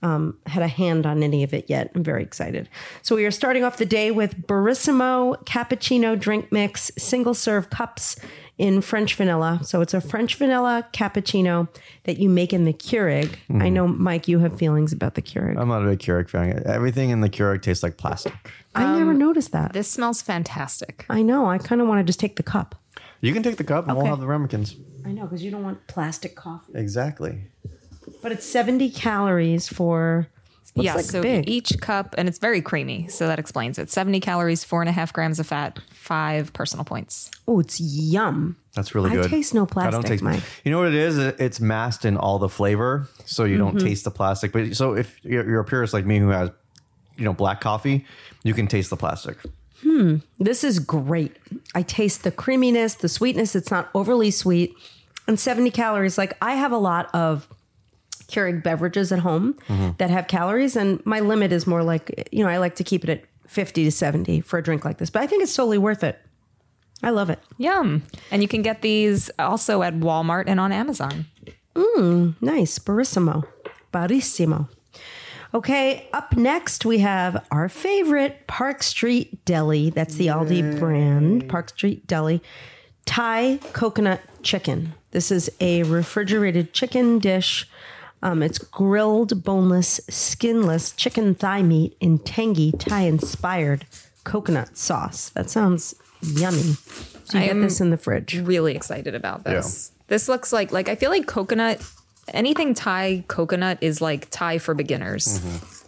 um, 0.04 0.38
had 0.46 0.62
a 0.62 0.68
hand 0.68 1.06
on 1.06 1.24
any 1.24 1.44
of 1.44 1.54
it 1.54 1.70
yet. 1.70 1.92
I'm 1.96 2.04
very 2.04 2.22
excited. 2.24 2.70
So 3.02 3.16
we 3.16 3.26
are 3.26 3.32
starting 3.32 3.64
off 3.64 3.78
the 3.78 3.86
day 3.86 4.12
with 4.12 4.46
Barissimo 4.48 5.44
cappuccino 5.46 6.20
drink 6.20 6.52
mix, 6.52 6.92
single 6.98 7.34
serve 7.34 7.70
cups 7.70 8.18
in 8.58 8.82
French 8.82 9.16
vanilla. 9.16 9.62
So 9.64 9.82
it's 9.82 9.94
a 9.94 10.02
French 10.02 10.36
vanilla 10.36 10.88
cappuccino 10.92 11.68
that 12.04 12.20
you 12.20 12.30
make 12.30 12.52
in 12.52 12.66
the 12.66 12.74
Keurig. 12.74 13.36
I 13.50 13.70
know, 13.70 13.88
Mike, 13.88 14.28
you 14.28 14.40
have 14.40 14.58
feelings 14.58 14.92
about 14.92 15.16
the 15.16 15.22
Keurig. 15.22 15.58
I'm 15.58 15.70
not 15.70 15.84
a 15.84 15.90
big 15.90 16.00
Keurig 16.00 16.30
fan. 16.30 16.62
Everything 16.66 17.12
in 17.12 17.22
the 17.22 17.30
Keurig 17.30 17.62
tastes 17.62 17.82
like 17.82 17.98
plastic. 17.98 18.34
I 18.76 18.98
never 18.98 19.14
noticed 19.14 19.52
that. 19.54 19.74
This 19.74 19.90
smells 19.90 20.22
fantastic. 20.22 21.06
I 21.10 21.22
know. 21.22 21.48
I 21.48 21.60
kind 21.60 21.80
of 21.82 21.88
want 21.88 22.00
to 22.00 22.04
just 22.04 22.20
take 22.20 22.36
the 22.36 22.44
cup. 22.44 22.76
You 23.22 23.34
can 23.34 23.44
take 23.44 23.58
the 23.58 23.64
cup 23.64 23.86
and 23.88 23.96
we'll 23.96 24.04
Okay. 24.06 24.10
have 24.10 24.20
the 24.20 24.28
ramekins. 24.28 24.76
I 25.06 25.12
know 25.12 25.24
because 25.24 25.44
you 25.44 25.52
don't 25.52 25.64
want 25.64 25.86
plastic 25.88 26.36
coffee. 26.36 26.74
Exactly. 26.76 27.44
But 28.22 28.32
it's 28.32 28.46
70 28.46 28.90
calories 28.92 29.68
for. 29.68 30.28
looks 30.76 30.86
yeah, 30.86 30.96
like 30.96 31.04
so 31.06 31.22
big. 31.22 31.50
each 31.50 31.80
cup, 31.82 32.16
and 32.18 32.30
it's 32.30 32.38
very 32.40 32.62
creamy, 32.62 33.06
so 33.10 33.28
that 33.28 33.38
explains 33.40 33.78
it. 33.78 33.90
70 33.90 34.20
calories, 34.22 34.64
four 34.64 34.82
and 34.82 34.88
a 34.88 34.92
half 34.94 35.12
grams 35.12 35.38
of 35.40 35.46
fat, 35.48 35.80
five 35.92 36.54
personal 36.54 36.86
points. 36.86 37.30
Oh, 37.48 37.60
it's 37.60 37.80
yum. 37.82 38.56
That's 38.74 38.96
really 38.96 39.10
I 39.12 39.16
good. 39.16 39.30
taste 39.30 39.54
no 39.54 39.66
plastic. 39.66 39.88
I 39.96 40.02
plastic, 40.02 40.22
don't 40.22 40.32
taste. 40.32 40.44
Mike. 40.46 40.62
You 40.64 40.72
know 40.72 40.80
what 40.80 40.88
it 40.88 40.94
is? 40.94 41.18
It- 41.18 41.36
It's 41.40 41.60
masked 41.60 42.06
in 42.06 42.16
all 42.16 42.40
the 42.40 42.48
flavor, 42.48 43.08
so 43.26 43.44
you 43.44 43.58
Mm-hmm. 43.58 43.64
don't 43.78 43.80
taste 43.86 44.06
the 44.06 44.12
plastic. 44.12 44.54
But 44.54 44.76
so 44.78 44.94
if 44.96 45.20
you're, 45.24 45.48
you're 45.50 45.60
a 45.60 45.66
purist 45.66 45.94
like 45.94 46.06
me 46.06 46.20
who 46.20 46.30
has, 46.30 46.50
you 47.18 47.26
know, 47.26 47.34
black 47.34 47.60
coffee, 47.60 48.06
you 48.44 48.54
can 48.54 48.68
taste 48.68 48.90
the 48.92 48.98
plastic. 48.98 49.38
Hmm, 49.82 50.18
this 50.40 50.64
is 50.64 50.80
great. 50.80 51.36
I 51.74 51.82
taste 51.82 52.24
the 52.24 52.32
creaminess, 52.32 52.96
the 52.96 53.10
sweetness. 53.10 53.56
It's 53.56 53.72
not 53.72 53.90
overly 53.94 54.32
sweet. 54.32 54.74
And 55.28 55.40
70 55.40 55.72
calories. 55.72 56.18
Like 56.18 56.38
I 56.42 56.56
have 56.56 56.72
a 56.72 56.78
lot 56.78 57.10
of 57.14 57.48
Keurig 58.28 58.64
beverages 58.64 59.12
at 59.12 59.20
home 59.20 59.56
mm-hmm. 59.68 59.92
that 59.98 60.10
have 60.10 60.28
calories, 60.28 60.76
and 60.76 61.06
my 61.06 61.20
limit 61.20 61.52
is 61.52 61.68
more 61.68 61.84
like, 61.84 62.30
you 62.32 62.44
know, 62.44 62.50
I 62.50 62.58
like 62.58 62.76
to 62.76 62.84
keep 62.84 63.04
it 63.04 63.10
at 63.10 63.24
50 63.48 63.84
to 63.84 63.92
70 63.92 64.42
for 64.42 64.58
a 64.58 64.64
drink 64.64 64.86
like 64.86 64.98
this. 64.98 65.10
But 65.10 65.22
I 65.22 65.28
think 65.28 65.44
it's 65.44 65.56
totally 65.56 65.78
worth 65.78 66.04
it. 66.04 66.18
I 67.04 67.10
love 67.10 67.30
it. 67.30 67.40
Yum. 67.58 68.04
And 68.30 68.42
you 68.42 68.48
can 68.48 68.62
get 68.62 68.82
these 68.82 69.30
also 69.40 69.82
at 69.82 69.96
Walmart 69.96 70.46
and 70.48 70.60
on 70.60 70.72
Amazon. 70.72 71.26
Mmm, 71.76 72.36
nice. 72.42 72.80
Barissimo. 72.80 73.44
Barissimo. 73.94 74.70
Okay, 75.54 76.08
up 76.14 76.38
next 76.38 76.86
we 76.86 77.00
have 77.00 77.46
our 77.52 77.68
favorite 77.68 78.48
Park 78.48 78.82
Street 78.84 79.44
Deli. 79.44 79.90
That's 79.90 80.16
the 80.16 80.28
Aldi 80.28 80.80
brand, 80.80 81.50
Park 81.50 81.70
Street 81.70 82.08
Deli. 82.08 82.42
Thai 83.06 83.60
coconut 83.74 84.22
chicken. 84.44 84.94
This 85.12 85.30
is 85.30 85.52
a 85.60 85.84
refrigerated 85.84 86.72
chicken 86.72 87.20
dish. 87.20 87.68
Um, 88.24 88.42
it's 88.42 88.60
grilled, 88.60 89.44
boneless, 89.44 90.00
skinless 90.10 90.94
chicken 90.94 91.36
thigh 91.36 91.64
meat 91.64 91.98
in 92.00 92.20
tangy 92.20 92.72
Thai 92.72 93.02
inspired 93.02 93.86
coconut 94.24 94.78
sauce. 94.78 95.30
That 95.30 95.50
sounds 95.50 95.96
yummy. 96.22 96.62
So 97.26 97.38
you 97.38 97.44
I 97.44 97.48
get 97.48 97.56
this 97.56 97.82
in 97.82 97.90
the 97.90 97.98
fridge. 97.98 98.38
Really 98.38 98.74
excited 98.74 99.16
about 99.16 99.44
this. 99.44 99.92
This 100.08 100.30
looks 100.30 100.54
like 100.54 100.72
like 100.72 100.88
I 100.88 100.96
feel 100.96 101.10
like 101.10 101.28
coconut 101.28 101.82
anything 102.34 102.74
Thai 102.74 103.24
coconut 103.28 103.78
is 103.82 104.02
like 104.02 104.30
Thai 104.30 104.58
for 104.58 104.74
beginners. 104.74 105.40
Mm-hmm. 105.40 105.82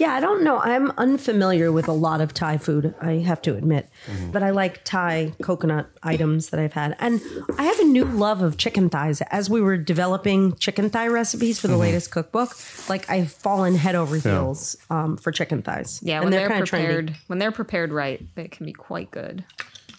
Yeah, 0.00 0.14
I 0.14 0.20
don't 0.20 0.42
know. 0.42 0.58
I'm 0.58 0.92
unfamiliar 0.92 1.70
with 1.70 1.86
a 1.86 1.92
lot 1.92 2.22
of 2.22 2.32
Thai 2.32 2.56
food, 2.56 2.94
I 3.02 3.16
have 3.18 3.42
to 3.42 3.54
admit. 3.54 3.90
Mm-hmm. 4.06 4.30
But 4.30 4.42
I 4.42 4.48
like 4.48 4.82
Thai 4.82 5.34
coconut 5.42 5.90
items 6.02 6.48
that 6.50 6.58
I've 6.58 6.72
had. 6.72 6.96
And 7.00 7.20
I 7.58 7.64
have 7.64 7.78
a 7.80 7.84
new 7.84 8.06
love 8.06 8.40
of 8.40 8.56
chicken 8.56 8.88
thighs. 8.88 9.20
As 9.20 9.50
we 9.50 9.60
were 9.60 9.76
developing 9.76 10.56
chicken 10.56 10.88
thigh 10.88 11.08
recipes 11.08 11.60
for 11.60 11.68
the 11.68 11.74
mm-hmm. 11.74 11.82
latest 11.82 12.12
cookbook, 12.12 12.56
like 12.88 13.10
I've 13.10 13.30
fallen 13.30 13.74
head 13.74 13.94
over 13.94 14.16
heels 14.16 14.74
um, 14.88 15.18
for 15.18 15.32
chicken 15.32 15.60
thighs. 15.60 16.00
Yeah, 16.02 16.16
and 16.16 16.24
when 16.24 16.30
they're, 16.30 16.48
kinda 16.48 16.66
prepared 16.66 17.16
when 17.26 17.38
they're 17.38 17.52
prepared 17.52 17.92
right, 17.92 18.26
they 18.36 18.48
can 18.48 18.64
be 18.64 18.72
quite 18.72 19.10
good. 19.10 19.44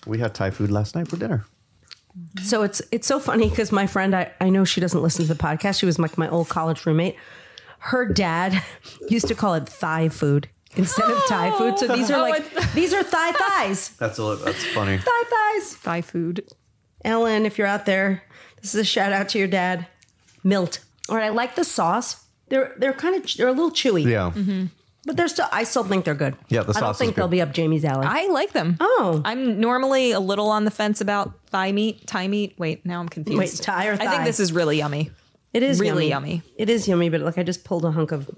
We 0.07 0.17
had 0.17 0.33
Thai 0.33 0.49
food 0.49 0.71
last 0.71 0.95
night 0.95 1.09
for 1.09 1.17
dinner. 1.17 1.45
Mm-hmm. 2.17 2.43
So 2.45 2.63
it's 2.63 2.81
it's 2.91 3.07
so 3.07 3.19
funny 3.19 3.49
because 3.49 3.71
my 3.71 3.87
friend, 3.87 4.15
I, 4.15 4.31
I 4.41 4.49
know 4.49 4.65
she 4.65 4.81
doesn't 4.81 5.01
listen 5.01 5.25
to 5.25 5.33
the 5.33 5.41
podcast. 5.41 5.79
She 5.79 5.85
was 5.85 5.97
like 5.99 6.17
my 6.17 6.29
old 6.29 6.49
college 6.49 6.85
roommate. 6.85 7.15
Her 7.79 8.05
dad 8.05 8.61
used 9.09 9.27
to 9.27 9.35
call 9.35 9.53
it 9.55 9.67
thigh 9.67 10.09
food 10.09 10.49
instead 10.75 11.09
of 11.09 11.21
Thai 11.27 11.51
food. 11.57 11.79
So 11.79 11.87
these 11.87 12.11
are 12.11 12.19
like 12.21 12.73
these 12.73 12.93
are 12.93 13.03
thigh 13.03 13.31
thighs. 13.31 13.89
That's 13.97 14.19
a, 14.19 14.35
that's 14.43 14.63
funny. 14.67 14.97
Thigh 14.97 15.23
thighs. 15.29 15.77
Thai 15.83 16.01
food. 16.01 16.45
Ellen, 17.03 17.45
if 17.45 17.57
you're 17.57 17.67
out 17.67 17.85
there, 17.85 18.23
this 18.61 18.75
is 18.75 18.81
a 18.81 18.85
shout 18.85 19.11
out 19.11 19.29
to 19.29 19.39
your 19.39 19.47
dad. 19.47 19.87
Milt. 20.43 20.79
All 21.09 21.15
right, 21.15 21.25
I 21.25 21.29
like 21.29 21.55
the 21.55 21.63
sauce. 21.63 22.25
They're 22.49 22.73
they're 22.77 22.93
kind 22.93 23.15
of 23.15 23.25
they're 23.37 23.47
a 23.47 23.51
little 23.53 23.71
chewy, 23.71 24.05
Yeah. 24.05 24.31
Mm-hmm. 24.35 24.65
But 25.05 25.17
they're 25.17 25.27
still. 25.27 25.47
I 25.51 25.63
still 25.63 25.83
think 25.83 26.05
they're 26.05 26.13
good. 26.15 26.35
Yeah, 26.49 26.61
the 26.63 26.69
I 26.69 26.73
don't 26.73 26.79
sauce 26.81 26.95
is 26.95 26.99
think 26.99 27.15
they'll 27.15 27.27
good. 27.27 27.31
be 27.31 27.41
up 27.41 27.53
Jamie's 27.53 27.83
alley. 27.85 28.05
I 28.07 28.27
like 28.27 28.51
them. 28.53 28.77
Oh. 28.79 29.21
I'm 29.25 29.59
normally 29.59 30.11
a 30.11 30.19
little 30.19 30.49
on 30.49 30.65
the 30.65 30.71
fence 30.71 31.01
about 31.01 31.33
thigh 31.47 31.71
meat, 31.71 32.07
thigh 32.07 32.27
meat. 32.27 32.53
Wait, 32.57 32.85
now 32.85 32.99
I'm 32.99 33.09
confused. 33.09 33.39
Wait, 33.39 33.51
Thai 33.65 33.87
or 33.87 33.97
thigh? 33.97 34.03
I 34.03 34.05
thigh? 34.07 34.11
think 34.13 34.25
this 34.25 34.39
is 34.39 34.53
really 34.53 34.77
yummy. 34.77 35.09
it 35.53 35.63
is 35.63 35.79
really 35.79 36.07
yummy. 36.09 36.29
yummy. 36.35 36.43
It 36.57 36.69
is 36.69 36.87
yummy, 36.87 37.09
but 37.09 37.21
like 37.21 37.37
I 37.37 37.43
just 37.43 37.63
pulled 37.63 37.83
a 37.85 37.91
hunk 37.91 38.11
of 38.11 38.29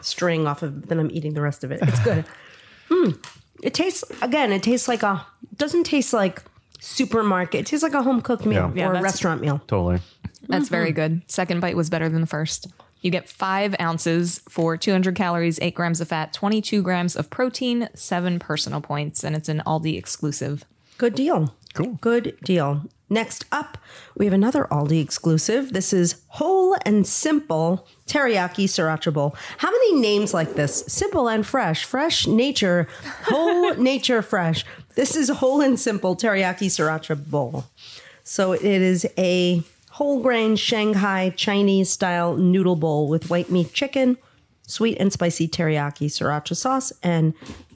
string 0.00 0.46
off 0.46 0.62
of. 0.62 0.86
Then 0.88 1.00
I'm 1.00 1.10
eating 1.10 1.34
the 1.34 1.40
rest 1.42 1.64
of 1.64 1.72
it. 1.72 1.80
It's 1.82 2.00
good. 2.04 2.24
mm. 2.90 3.24
It 3.62 3.74
tastes 3.74 4.04
again. 4.22 4.52
It 4.52 4.62
tastes 4.62 4.88
like 4.88 5.02
a. 5.02 5.26
Doesn't 5.56 5.84
taste 5.84 6.12
like 6.12 6.42
supermarket. 6.80 7.60
It 7.60 7.66
tastes 7.66 7.82
like 7.82 7.94
a 7.94 8.02
home 8.02 8.20
cooked 8.20 8.44
meal 8.46 8.70
Yeah. 8.74 8.82
Yeah, 8.82 8.86
or 8.86 8.90
a 8.90 8.92
that's- 8.94 9.02
restaurant 9.02 9.40
meal. 9.40 9.60
Totally. 9.66 10.00
That's 10.46 10.68
very 10.68 10.92
good. 10.92 11.22
Second 11.26 11.60
bite 11.60 11.74
was 11.74 11.88
better 11.88 12.08
than 12.10 12.20
the 12.20 12.26
first. 12.26 12.66
You 13.04 13.10
get 13.10 13.28
five 13.28 13.76
ounces 13.78 14.40
for 14.48 14.78
200 14.78 15.14
calories, 15.14 15.58
eight 15.60 15.74
grams 15.74 16.00
of 16.00 16.08
fat, 16.08 16.32
22 16.32 16.82
grams 16.82 17.14
of 17.16 17.28
protein, 17.28 17.90
seven 17.94 18.38
personal 18.38 18.80
points, 18.80 19.22
and 19.22 19.36
it's 19.36 19.50
an 19.50 19.62
Aldi 19.66 19.98
exclusive. 19.98 20.64
Good 20.96 21.14
deal. 21.14 21.54
Cool. 21.74 21.98
Good 22.00 22.38
deal. 22.42 22.86
Next 23.10 23.44
up, 23.52 23.76
we 24.16 24.24
have 24.24 24.32
another 24.32 24.66
Aldi 24.70 25.02
exclusive. 25.02 25.74
This 25.74 25.92
is 25.92 26.22
Whole 26.28 26.78
and 26.86 27.06
Simple 27.06 27.86
Teriyaki 28.06 28.64
Sriracha 28.64 29.12
Bowl. 29.12 29.36
How 29.58 29.70
many 29.70 30.00
names 30.00 30.32
like 30.32 30.54
this? 30.54 30.82
Simple 30.88 31.28
and 31.28 31.46
fresh. 31.46 31.84
Fresh 31.84 32.26
nature. 32.26 32.88
Whole 33.24 33.74
nature 33.76 34.22
fresh. 34.22 34.64
This 34.94 35.14
is 35.14 35.28
Whole 35.28 35.60
and 35.60 35.78
Simple 35.78 36.16
Teriyaki 36.16 36.68
Sriracha 36.68 37.28
Bowl. 37.30 37.66
So 38.22 38.52
it 38.52 38.64
is 38.64 39.06
a 39.18 39.62
whole 39.94 40.20
grain 40.20 40.56
Shanghai 40.56 41.30
Chinese 41.36 41.88
style 41.88 42.36
noodle 42.36 42.74
bowl 42.74 43.08
with 43.08 43.30
white 43.30 43.48
meat 43.48 43.72
chicken, 43.72 44.18
sweet 44.66 44.98
and 44.98 45.12
spicy 45.12 45.46
teriyaki 45.46 46.06
sriracha 46.06 46.56
sauce, 46.56 46.92
and 47.00 47.32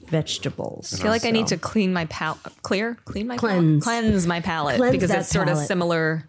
vegetables. 0.07 0.93
I 0.93 0.97
feel 1.01 1.11
like 1.11 1.23
I 1.23 1.31
need 1.31 1.47
to 1.47 1.57
clean 1.57 1.93
my 1.93 2.05
palate, 2.05 2.41
clear, 2.61 2.97
clean 3.05 3.27
my 3.27 3.37
Cleanse. 3.37 3.85
palate? 3.85 4.03
cleanse 4.03 4.27
my 4.27 4.41
palate 4.41 4.75
Cleanse 4.75 4.91
because 4.91 5.11
it's 5.11 5.29
sort 5.29 5.47
of 5.47 5.57
similar 5.57 6.27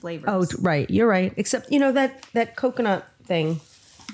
flavors. 0.00 0.28
Oh, 0.28 0.44
right. 0.60 0.88
You're 0.90 1.08
right. 1.08 1.32
Except 1.38 1.72
you 1.72 1.78
know 1.78 1.92
that 1.92 2.26
that 2.34 2.56
coconut 2.56 3.08
thing 3.24 3.60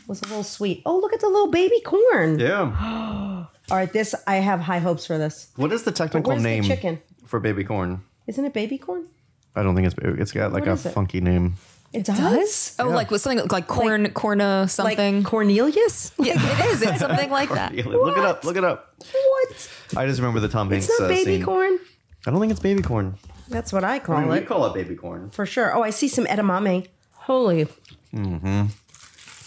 was 0.07 0.23
a 0.23 0.27
little 0.27 0.45
sweet. 0.45 0.83
Oh, 0.87 0.99
look 1.01 1.13
at 1.13 1.21
the 1.21 1.29
little 1.29 1.51
baby 1.51 1.81
corn. 1.81 2.39
Yeah. 2.39 3.47
All 3.71 3.77
right, 3.77 3.93
this 3.93 4.15
I 4.29 4.37
have 4.37 4.61
high 4.61 4.79
hopes 4.79 5.07
for 5.07 5.19
this. 5.19 5.51
What 5.57 5.73
is 5.73 5.83
the 5.83 5.91
technical 5.91 6.31
where's 6.31 6.43
the 6.43 6.49
name 6.49 6.63
chicken? 6.63 7.01
for 7.27 7.41
baby 7.41 7.65
corn? 7.65 8.05
Isn't 8.29 8.45
it 8.45 8.53
baby 8.53 8.79
corn? 8.79 9.09
I 9.57 9.63
don't 9.63 9.75
think 9.75 9.87
it's 9.87 9.97
it's 10.21 10.33
got 10.33 10.53
like 10.53 10.63
What 10.63 10.71
a 10.71 10.75
is 10.75 10.87
it? 10.87 10.91
funky 10.93 11.21
name. 11.21 11.55
It 11.93 12.05
does. 12.05 12.75
Oh, 12.81 12.89
like 12.89 13.13
with 13.13 13.21
something 13.21 13.47
like 13.53 13.69
corn, 13.69 14.11
corna 14.13 14.67
something. 14.69 15.19
Like 15.19 15.25
Cornelius? 15.25 16.11
yeah, 16.19 16.33
it 16.37 16.67
is. 16.73 16.83
It's 16.83 16.99
something 16.99 17.31
like 17.31 17.51
that. 17.51 17.73
Look 17.73 18.17
it 18.19 18.25
up. 18.25 18.45
Look 18.45 18.57
it 18.57 18.65
up. 18.65 18.95
What? 18.99 19.71
I 19.97 20.07
just 20.07 20.19
remember 20.19 20.41
the 20.41 20.49
Tom 20.49 20.71
Hanks 20.71 20.89
It's 20.89 20.99
not 20.99 21.07
uh, 21.07 21.09
baby 21.09 21.37
scene. 21.37 21.45
corn. 21.45 21.79
I 22.27 22.31
don't 22.33 22.41
think 22.41 22.51
it's 22.51 22.59
baby 22.61 22.83
corn. 22.83 23.17
That's 23.49 23.73
what 23.73 23.85
I 23.85 23.97
I 23.97 23.99
call 24.01 24.19
mean, 24.21 24.29
we 24.29 24.39
it 24.39 24.47
call 24.47 24.65
it 24.67 24.75
baby 24.75 24.97
corn. 24.97 25.31
for 25.31 25.47
sure. 25.47 25.73
Oh, 25.77 25.83
I 25.83 25.91
see 25.91 26.09
some 26.09 26.25
edamame. 26.25 26.89
Holy. 27.13 27.67
Mm-hmm. 28.13 28.65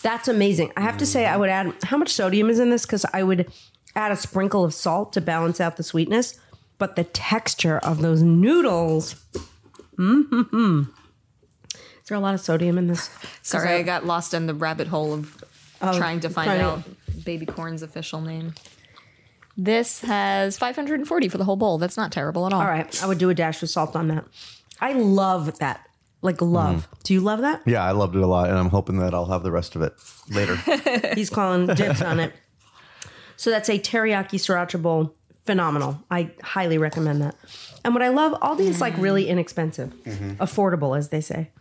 That's 0.03 0.27
amazing. 0.29 0.71
I 0.77 0.81
have 0.81 0.97
to 0.99 1.05
say, 1.05 1.25
I 1.25 1.35
would 1.35 1.49
add 1.49 1.73
how 1.83 1.97
much 1.97 2.13
sodium 2.13 2.49
is 2.49 2.59
in 2.59 2.69
this 2.69 2.85
because 2.85 3.05
I 3.13 3.23
would 3.23 3.51
add 3.95 4.11
a 4.11 4.15
sprinkle 4.15 4.63
of 4.63 4.73
salt 4.73 5.11
to 5.13 5.21
balance 5.21 5.59
out 5.59 5.75
the 5.75 5.83
sweetness. 5.83 6.39
But 6.77 6.95
the 6.95 7.03
texture 7.03 7.79
of 7.79 8.01
those 8.01 8.21
noodles. 8.21 9.15
Mm-hmm. 9.97 10.81
Is 11.73 12.09
there 12.09 12.17
a 12.17 12.21
lot 12.21 12.33
of 12.33 12.39
sodium 12.41 12.77
in 12.77 12.87
this? 12.87 13.09
Sorry, 13.41 13.69
I 13.75 13.83
got 13.83 14.05
lost 14.05 14.33
in 14.33 14.47
the 14.47 14.53
rabbit 14.53 14.87
hole 14.87 15.13
of 15.13 15.43
trying 15.81 16.19
to 16.21 16.29
find 16.29 16.47
trying 16.47 16.59
to- 16.59 16.65
out 16.65 16.83
baby 17.25 17.45
corn's 17.45 17.81
official 17.81 18.21
name. 18.21 18.53
This 19.59 20.01
has 20.01 20.57
540 20.57 21.29
for 21.29 21.37
the 21.39 21.43
whole 21.43 21.55
bowl. 21.55 21.77
That's 21.79 21.97
not 21.97 22.11
terrible 22.11 22.45
at 22.45 22.53
all. 22.53 22.61
All 22.61 22.67
right, 22.67 23.03
I 23.03 23.07
would 23.07 23.17
do 23.17 23.29
a 23.29 23.33
dash 23.33 23.61
of 23.63 23.69
salt 23.69 23.95
on 23.95 24.07
that. 24.09 24.25
I 24.79 24.93
love 24.93 25.57
that. 25.59 25.83
Like 26.21 26.41
love. 26.41 26.87
Do 27.03 27.13
you 27.13 27.21
love 27.21 27.41
that? 27.41 27.61
Yeah, 27.65 27.83
I 27.83 27.91
loved 27.91 28.15
it 28.15 28.21
a 28.21 28.27
lot, 28.27 28.49
and 28.49 28.57
I'm 28.57 28.69
hoping 28.69 28.99
that 28.99 29.13
I'll 29.13 29.25
have 29.27 29.43
the 29.43 29.51
rest 29.51 29.75
of 29.75 29.81
it 29.81 29.93
later. 30.29 30.55
He's 31.15 31.29
calling 31.29 31.67
dibs 31.67 32.01
on 32.01 32.19
it. 32.19 32.33
So 33.39 33.51
that's 33.51 33.69
a 33.69 33.77
teriyaki 33.77 34.39
sriracha 34.39 34.81
bowl. 34.81 35.13
Phenomenal. 35.47 36.03
I 36.11 36.29
highly 36.43 36.77
recommend 36.77 37.21
that. 37.21 37.35
And 37.85 37.93
what 37.93 38.03
I 38.03 38.09
love, 38.09 38.37
all 38.41 38.53
these 38.53 38.81
like 38.81 38.95
really 38.97 39.29
inexpensive, 39.29 39.93
mm-hmm. 40.03 40.33
affordable, 40.33 40.95
as 40.97 41.07
they 41.07 41.21
say. 41.21 41.51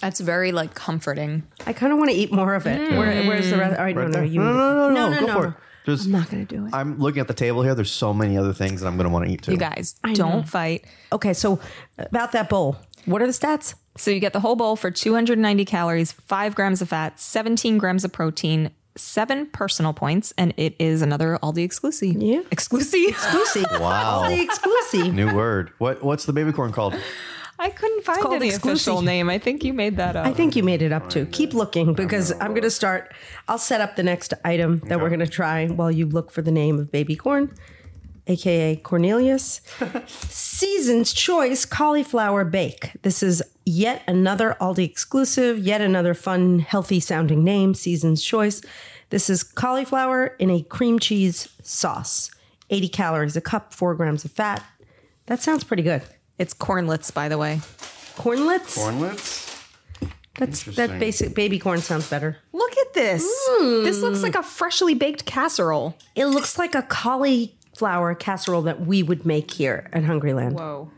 That's 0.00 0.20
very 0.20 0.52
like 0.52 0.74
comforting. 0.74 1.42
I 1.66 1.72
kind 1.72 1.92
of 1.92 1.98
want 1.98 2.12
to 2.12 2.16
eat 2.16 2.32
more 2.32 2.54
of 2.54 2.66
it. 2.66 2.80
Mm. 2.80 2.96
Where, 2.96 3.24
where's 3.26 3.50
the 3.50 3.58
rest? 3.58 3.76
All 3.76 3.84
right, 3.84 3.94
no, 3.94 4.06
no, 4.06 4.12
there? 4.12 4.24
you. 4.24 4.40
No, 4.40 4.52
no, 4.52 4.88
no, 4.88 4.88
no, 4.88 5.08
no, 5.10 5.20
go 5.20 5.26
no, 5.26 5.32
for 5.34 5.42
no. 5.42 5.48
it. 5.48 5.54
Just- 5.84 6.06
I'm 6.06 6.12
not 6.12 6.30
gonna 6.30 6.44
do 6.44 6.66
it. 6.66 6.72
I'm 6.72 6.98
looking 6.98 7.20
at 7.20 7.26
the 7.26 7.34
table 7.34 7.62
here. 7.64 7.74
There's 7.74 7.90
so 7.90 8.14
many 8.14 8.38
other 8.38 8.52
things 8.52 8.80
that 8.80 8.86
I'm 8.86 8.96
going 8.96 9.08
to 9.08 9.12
want 9.12 9.26
to 9.26 9.32
eat 9.32 9.42
too. 9.42 9.50
You 9.50 9.58
guys, 9.58 9.96
I 10.04 10.12
don't 10.12 10.36
know. 10.36 10.42
fight. 10.44 10.84
Okay, 11.12 11.32
so 11.32 11.58
about 11.98 12.30
that 12.32 12.48
bowl, 12.48 12.76
what 13.04 13.20
are 13.20 13.26
the 13.26 13.32
stats? 13.32 13.74
So 13.96 14.12
you 14.12 14.20
get 14.20 14.32
the 14.32 14.40
whole 14.40 14.54
bowl 14.54 14.76
for 14.76 14.92
290 14.92 15.64
calories, 15.64 16.12
5 16.12 16.54
grams 16.54 16.80
of 16.80 16.88
fat, 16.90 17.18
17 17.18 17.78
grams 17.78 18.04
of 18.04 18.12
protein, 18.12 18.70
7 18.96 19.46
personal 19.46 19.92
points, 19.92 20.32
and 20.36 20.52
it 20.56 20.74
is 20.78 21.02
another 21.02 21.38
Aldi 21.42 21.64
exclusive. 21.64 22.20
Yeah. 22.22 22.42
Exclusive. 22.50 23.00
Exclusive. 23.08 23.64
Wow. 23.80 24.28
The 24.28 24.40
exclusive. 24.40 25.14
New 25.14 25.34
word. 25.34 25.72
What 25.78 26.02
What's 26.02 26.24
the 26.24 26.32
baby 26.32 26.52
corn 26.52 26.72
called? 26.72 26.94
I 27.58 27.70
couldn't 27.70 28.04
find 28.04 28.20
called 28.20 28.34
any 28.34 28.48
exclusive. 28.48 28.92
official 28.92 29.02
name. 29.02 29.30
I 29.30 29.38
think 29.38 29.62
you 29.62 29.72
made 29.72 29.96
that 29.96 30.16
up. 30.16 30.26
I 30.26 30.32
think 30.32 30.56
you 30.56 30.62
made 30.64 30.82
it 30.82 30.90
up 30.92 31.08
too. 31.08 31.26
Keep 31.26 31.54
looking 31.54 31.94
because 31.94 32.32
I'm 32.40 32.48
going 32.48 32.62
to 32.62 32.70
start. 32.70 33.12
I'll 33.46 33.58
set 33.58 33.80
up 33.80 33.94
the 33.96 34.02
next 34.02 34.34
item 34.44 34.78
that 34.86 35.00
we're 35.00 35.10
going 35.10 35.20
to 35.20 35.28
try 35.28 35.68
while 35.68 35.90
you 35.90 36.06
look 36.06 36.30
for 36.32 36.42
the 36.42 36.50
name 36.50 36.78
of 36.80 36.90
baby 36.90 37.14
corn, 37.14 37.54
aka 38.26 38.76
Cornelius. 38.76 39.60
Season's 40.06 41.12
Choice 41.12 41.64
Cauliflower 41.64 42.44
Bake. 42.44 42.92
This 43.02 43.22
is 43.22 43.42
yet 43.64 44.02
another 44.06 44.56
Aldi 44.60 44.84
exclusive, 44.84 45.58
yet 45.58 45.80
another 45.80 46.14
fun, 46.14 46.60
healthy 46.60 47.00
sounding 47.00 47.44
name, 47.44 47.74
Season's 47.74 48.22
Choice. 48.22 48.62
This 49.10 49.28
is 49.28 49.42
cauliflower 49.42 50.28
in 50.38 50.50
a 50.50 50.62
cream 50.62 50.98
cheese 50.98 51.48
sauce. 51.62 52.30
80 52.70 52.88
calories 52.88 53.36
a 53.36 53.40
cup, 53.40 53.74
4 53.74 53.94
grams 53.94 54.24
of 54.24 54.30
fat. 54.30 54.64
That 55.26 55.40
sounds 55.40 55.64
pretty 55.64 55.82
good. 55.82 56.02
It's 56.38 56.54
cornlets, 56.54 57.12
by 57.12 57.28
the 57.28 57.38
way. 57.38 57.60
Cornlets? 58.16 58.78
Cornlets. 58.78 59.52
That's 60.38 60.64
that 60.76 60.98
basic 60.98 61.34
baby 61.34 61.58
corn 61.58 61.80
sounds 61.80 62.08
better. 62.08 62.38
Look 62.52 62.72
at 62.78 62.94
this. 62.94 63.22
This 63.60 64.00
looks 64.00 64.20
mm. 64.20 64.22
like 64.22 64.34
a 64.34 64.42
freshly 64.42 64.94
baked 64.94 65.26
casserole. 65.26 65.96
It 66.16 66.26
looks 66.26 66.58
like 66.58 66.74
a 66.74 66.82
cauliflower 67.72 68.14
casserole 68.14 68.62
that 68.62 68.80
we 68.86 69.02
would 69.02 69.26
make 69.26 69.50
here 69.50 69.88
at 69.92 70.04
Hungryland. 70.04 70.52
Whoa. 70.52 70.90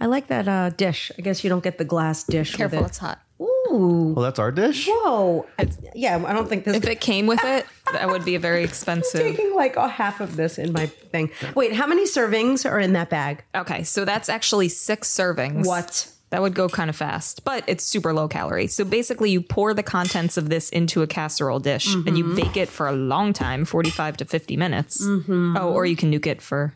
I 0.00 0.06
like 0.06 0.28
that 0.28 0.48
uh, 0.48 0.70
dish. 0.70 1.12
I 1.18 1.22
guess 1.22 1.44
you 1.44 1.50
don't 1.50 1.62
get 1.62 1.78
the 1.78 1.84
glass 1.84 2.24
dish. 2.24 2.56
Careful, 2.56 2.80
with 2.80 2.88
it's 2.88 2.98
hot. 2.98 3.20
Ooh. 3.40 4.14
Well, 4.16 4.24
that's 4.24 4.38
our 4.38 4.50
dish. 4.50 4.86
Whoa. 4.88 5.46
yeah, 5.94 6.22
I 6.26 6.32
don't 6.32 6.48
think 6.48 6.64
this 6.64 6.76
If 6.76 6.86
it 6.86 7.00
came 7.00 7.26
with 7.26 7.44
it, 7.44 7.66
that 7.92 8.08
would 8.08 8.24
be 8.24 8.34
a 8.34 8.38
very 8.38 8.64
expensive. 8.64 9.20
I'm 9.20 9.34
taking 9.34 9.54
like 9.54 9.76
a 9.76 9.88
half 9.88 10.20
of 10.20 10.36
this 10.36 10.58
in 10.58 10.72
my 10.72 10.86
thing. 10.86 11.30
Wait, 11.54 11.74
how 11.74 11.86
many 11.86 12.06
servings 12.06 12.68
are 12.68 12.80
in 12.80 12.94
that 12.94 13.10
bag? 13.10 13.44
Okay, 13.54 13.82
so 13.82 14.04
that's 14.04 14.28
actually 14.28 14.68
six 14.68 15.08
servings. 15.08 15.66
What? 15.66 16.10
That 16.30 16.42
would 16.42 16.54
go 16.54 16.68
kind 16.68 16.88
of 16.88 16.94
fast, 16.96 17.44
but 17.44 17.64
it's 17.66 17.82
super 17.84 18.12
low 18.12 18.28
calorie. 18.28 18.68
So 18.68 18.84
basically, 18.84 19.30
you 19.30 19.40
pour 19.40 19.74
the 19.74 19.82
contents 19.82 20.36
of 20.36 20.48
this 20.48 20.70
into 20.70 21.02
a 21.02 21.06
casserole 21.06 21.58
dish 21.58 21.92
and 21.92 22.16
you 22.16 22.34
bake 22.36 22.56
it 22.56 22.68
for 22.68 22.86
a 22.86 22.92
long 22.92 23.32
time 23.32 23.64
45 23.64 24.18
to 24.18 24.24
50 24.24 24.56
minutes. 24.56 25.02
Oh, 25.04 25.72
or 25.74 25.84
you 25.86 25.96
can 25.96 26.12
nuke 26.12 26.26
it 26.26 26.40
for 26.40 26.74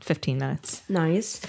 15 0.00 0.38
minutes. 0.38 0.82
Nice. 0.88 1.42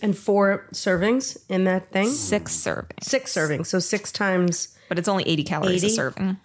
And 0.00 0.16
four 0.16 0.66
servings 0.72 1.36
in 1.50 1.64
that 1.64 1.90
thing? 1.90 2.08
Six 2.08 2.56
servings. 2.56 3.02
Six 3.02 3.34
servings. 3.34 3.66
So 3.66 3.80
six 3.80 4.10
times. 4.10 4.76
But 4.88 4.98
it's 4.98 5.08
only 5.08 5.24
80 5.28 5.44
calories 5.44 5.84
80? 5.84 5.92
a 5.92 5.96
serving. 5.96 6.36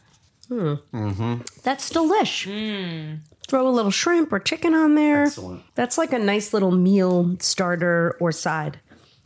Hmm. 0.50 1.36
That's 1.64 1.90
delish. 1.90 2.46
Hmm. 2.46 3.16
Throw 3.48 3.68
a 3.68 3.72
little 3.72 3.92
shrimp 3.92 4.34
or 4.34 4.40
chicken 4.40 4.74
on 4.74 4.96
there. 4.96 5.24
Excellent. 5.24 5.64
That's 5.76 5.98
like 5.98 6.12
a 6.12 6.20
nice 6.20 6.54
little 6.54 6.72
meal 6.72 7.38
starter 7.40 8.18
or 8.20 8.32
side. 8.32 8.80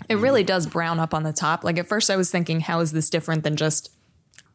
It 0.09 0.17
really 0.17 0.43
does 0.43 0.65
brown 0.67 0.99
up 0.99 1.13
on 1.13 1.23
the 1.23 1.33
top. 1.33 1.63
Like 1.63 1.77
at 1.77 1.87
first, 1.87 2.09
I 2.09 2.15
was 2.15 2.31
thinking, 2.31 2.61
how 2.61 2.79
is 2.79 2.91
this 2.91 3.09
different 3.09 3.43
than 3.43 3.55
just 3.55 3.91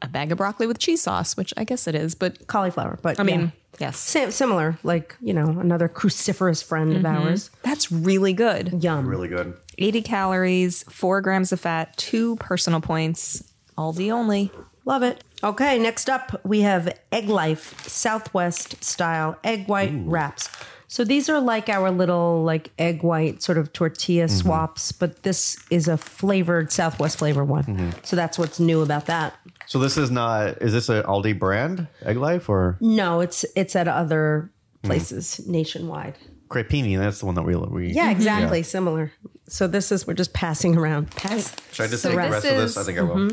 a 0.01 0.09
bag 0.09 0.33
of 0.33 0.39
broccoli 0.39 0.67
with 0.67 0.79
cheese 0.79 1.03
sauce? 1.03 1.37
Which 1.37 1.53
I 1.57 1.65
guess 1.65 1.87
it 1.87 1.95
is, 1.95 2.15
but 2.15 2.47
Cauliflower, 2.47 2.99
but 3.03 3.19
I 3.21 3.23
mean, 3.23 3.41
yeah. 3.41 3.51
yes, 3.89 3.99
Sam, 3.99 4.31
similar, 4.31 4.79
like 4.83 5.17
you 5.21 5.35
know, 5.35 5.49
another 5.59 5.89
cruciferous 5.89 6.63
friend 6.63 6.97
of 6.97 7.03
mm-hmm. 7.03 7.29
ours. 7.29 7.51
that's 7.63 7.91
really 7.93 8.33
good. 8.33 8.83
Yum, 8.83 9.07
Really 9.07 9.29
good. 9.29 9.55
80 9.79 10.03
calories, 10.03 10.83
four 10.85 11.21
grams 11.21 11.51
of 11.51 11.61
fat, 11.61 11.97
two 11.97 12.37
personal 12.37 12.81
points, 12.81 13.43
Aldi 13.77 14.13
only. 14.13 14.53
love 14.85 15.03
it. 15.03 15.25
Okay, 15.43 15.79
next 15.79 16.09
up 16.09 16.41
we 16.45 16.61
have 16.61 16.97
Egglife 17.11 17.89
Southwest 17.89 18.83
style 18.85 19.37
egg 19.43 19.67
white 19.67 19.93
wraps. 19.95 20.49
So 20.93 21.05
these 21.05 21.31
are 21.31 21.41
like 21.41 21.71
our 21.71 21.91
little 21.91 22.43
like 22.45 22.71
egg 22.79 23.03
white 23.03 23.43
sort 23.43 23.57
of 23.57 23.73
tortilla 23.73 24.27
mm-hmm. 24.27 24.37
swaps, 24.37 24.93
but 24.93 25.23
this 25.23 25.57
is 25.71 25.89
a 25.89 25.97
flavored 25.97 26.71
Southwest 26.71 27.17
flavor 27.17 27.47
one. 27.47 27.65
Mm-hmm. 27.65 27.91
So 28.03 28.15
that's 28.15 28.39
what's 28.39 28.61
new 28.61 28.83
about 28.83 29.07
that. 29.07 29.35
So 29.65 29.79
this 29.79 29.97
is 29.97 30.11
not. 30.11 30.61
Is 30.61 30.75
this 30.75 30.91
an 30.91 31.03
Aldi 31.05 31.39
brand 31.39 31.87
Egglife 32.03 32.47
or 32.47 32.77
No, 32.83 33.21
it's 33.21 33.47
it's 33.57 33.75
at 33.75 33.89
other 33.89 34.51
mm-hmm. 34.53 34.89
places 34.89 35.41
nationwide. 35.47 36.19
Crepini? 36.51 36.99
That's 36.99 37.21
the 37.21 37.25
one 37.25 37.37
that 37.37 37.45
we 37.45 37.57
we. 37.57 37.87
Yeah, 37.93 38.11
exactly, 38.11 38.63
similar. 38.63 39.13
So 39.49 39.67
this 39.67 39.93
is 39.93 40.07
we're 40.07 40.13
just 40.13 40.35
passing 40.35 40.77
around. 40.77 41.11
Pass. 41.13 41.57
Should 41.73 41.85
I 41.85 41.89
just 41.89 42.03
So 42.03 42.11
take 42.11 42.19
the 42.19 42.23
this 42.25 42.33
rest 42.33 42.47
of 42.47 42.57
this? 42.59 42.77
I 42.77 42.81
is- 42.81 42.87
think 42.87 42.99
I 42.99 43.03
will. 43.03 43.31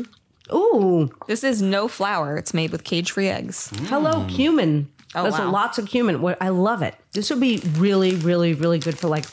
Ooh, 0.52 1.10
This 1.26 1.44
is 1.44 1.60
no 1.60 1.88
flour. 1.88 2.36
It's 2.38 2.54
made 2.54 2.72
with 2.72 2.84
cage 2.84 3.12
free 3.12 3.28
eggs. 3.28 3.70
hello 3.84 4.24
mm. 4.24 4.28
cumin. 4.30 4.90
Oh, 5.14 5.22
There's 5.22 5.34
wow. 5.34 5.50
lots 5.50 5.78
of 5.78 5.86
cumin. 5.86 6.22
What 6.22 6.38
I 6.40 6.50
love 6.50 6.82
it. 6.82 6.94
This 7.12 7.30
would 7.30 7.40
be 7.40 7.60
really, 7.76 8.14
really, 8.14 8.54
really 8.54 8.78
good 8.78 8.98
for 8.98 9.08
like 9.08 9.24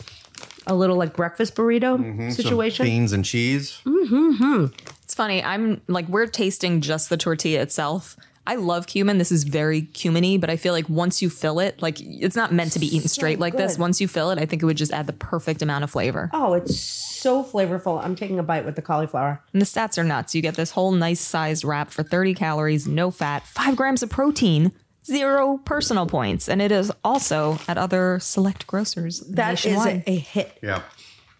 a 0.65 0.75
little 0.75 0.95
like 0.95 1.15
breakfast 1.15 1.55
burrito 1.55 1.97
mm-hmm. 1.97 2.29
Some 2.29 2.43
situation. 2.43 2.85
beans 2.85 3.13
and 3.13 3.23
cheese. 3.23 3.79
Mm-hmm. 3.85 4.65
It's 5.03 5.15
funny. 5.15 5.43
I'm 5.43 5.81
like, 5.87 6.07
we're 6.09 6.27
tasting 6.27 6.81
just 6.81 7.09
the 7.09 7.17
tortilla 7.17 7.61
itself. 7.61 8.17
I 8.45 8.55
love 8.55 8.87
cumin. 8.87 9.17
This 9.17 9.31
is 9.31 9.43
very 9.43 9.81
cuminy, 9.81 10.39
but 10.39 10.49
I 10.49 10.55
feel 10.55 10.71
like 10.71 10.87
once 10.87 11.21
you 11.21 11.29
fill 11.29 11.59
it, 11.59 11.81
like 11.81 11.99
it's 11.99 12.35
not 12.35 12.53
meant 12.53 12.71
to 12.71 12.79
be 12.79 12.87
eaten 12.95 13.09
straight 13.09 13.39
like 13.39 13.57
this. 13.57 13.73
good. 13.73 13.81
Once 13.81 13.99
you 13.99 14.07
fill 14.07 14.31
it, 14.31 14.39
I 14.39 14.45
think 14.45 14.63
it 14.63 14.65
would 14.65 14.77
just 14.77 14.93
add 14.93 15.05
the 15.05 15.13
perfect 15.13 15.61
amount 15.61 15.83
of 15.83 15.91
flavor. 15.91 16.29
Oh, 16.31 16.53
it's 16.53 16.79
so 16.79 17.43
flavorful. 17.43 18.01
I'm 18.01 18.15
taking 18.15 18.39
a 18.39 18.43
bite 18.43 18.63
with 18.63 18.77
the 18.77 18.81
cauliflower. 18.81 19.43
And 19.51 19.61
the 19.61 19.65
stats 19.65 19.97
are 19.97 20.03
nuts. 20.05 20.33
You 20.33 20.41
get 20.41 20.55
this 20.55 20.71
whole 20.71 20.91
nice 20.93 21.19
sized 21.19 21.65
wrap 21.65 21.91
for 21.91 22.03
30 22.03 22.35
calories, 22.35 22.87
no 22.87 23.11
fat, 23.11 23.45
five 23.45 23.75
grams 23.75 24.01
of 24.01 24.09
protein, 24.09 24.71
zero 25.07 25.57
personal 25.65 26.05
points. 26.05 26.47
And 26.47 26.61
it 26.61 26.71
is 26.71 26.91
also 27.03 27.57
at 27.67 27.77
other 27.77 28.19
select 28.19 28.67
grocers. 28.67 29.21
That 29.21 29.53
is 29.55 29.65
nationwide. 29.65 30.03
a, 30.05 30.11
a 30.11 30.15
hit. 30.19 30.57
Yeah. 30.61 30.83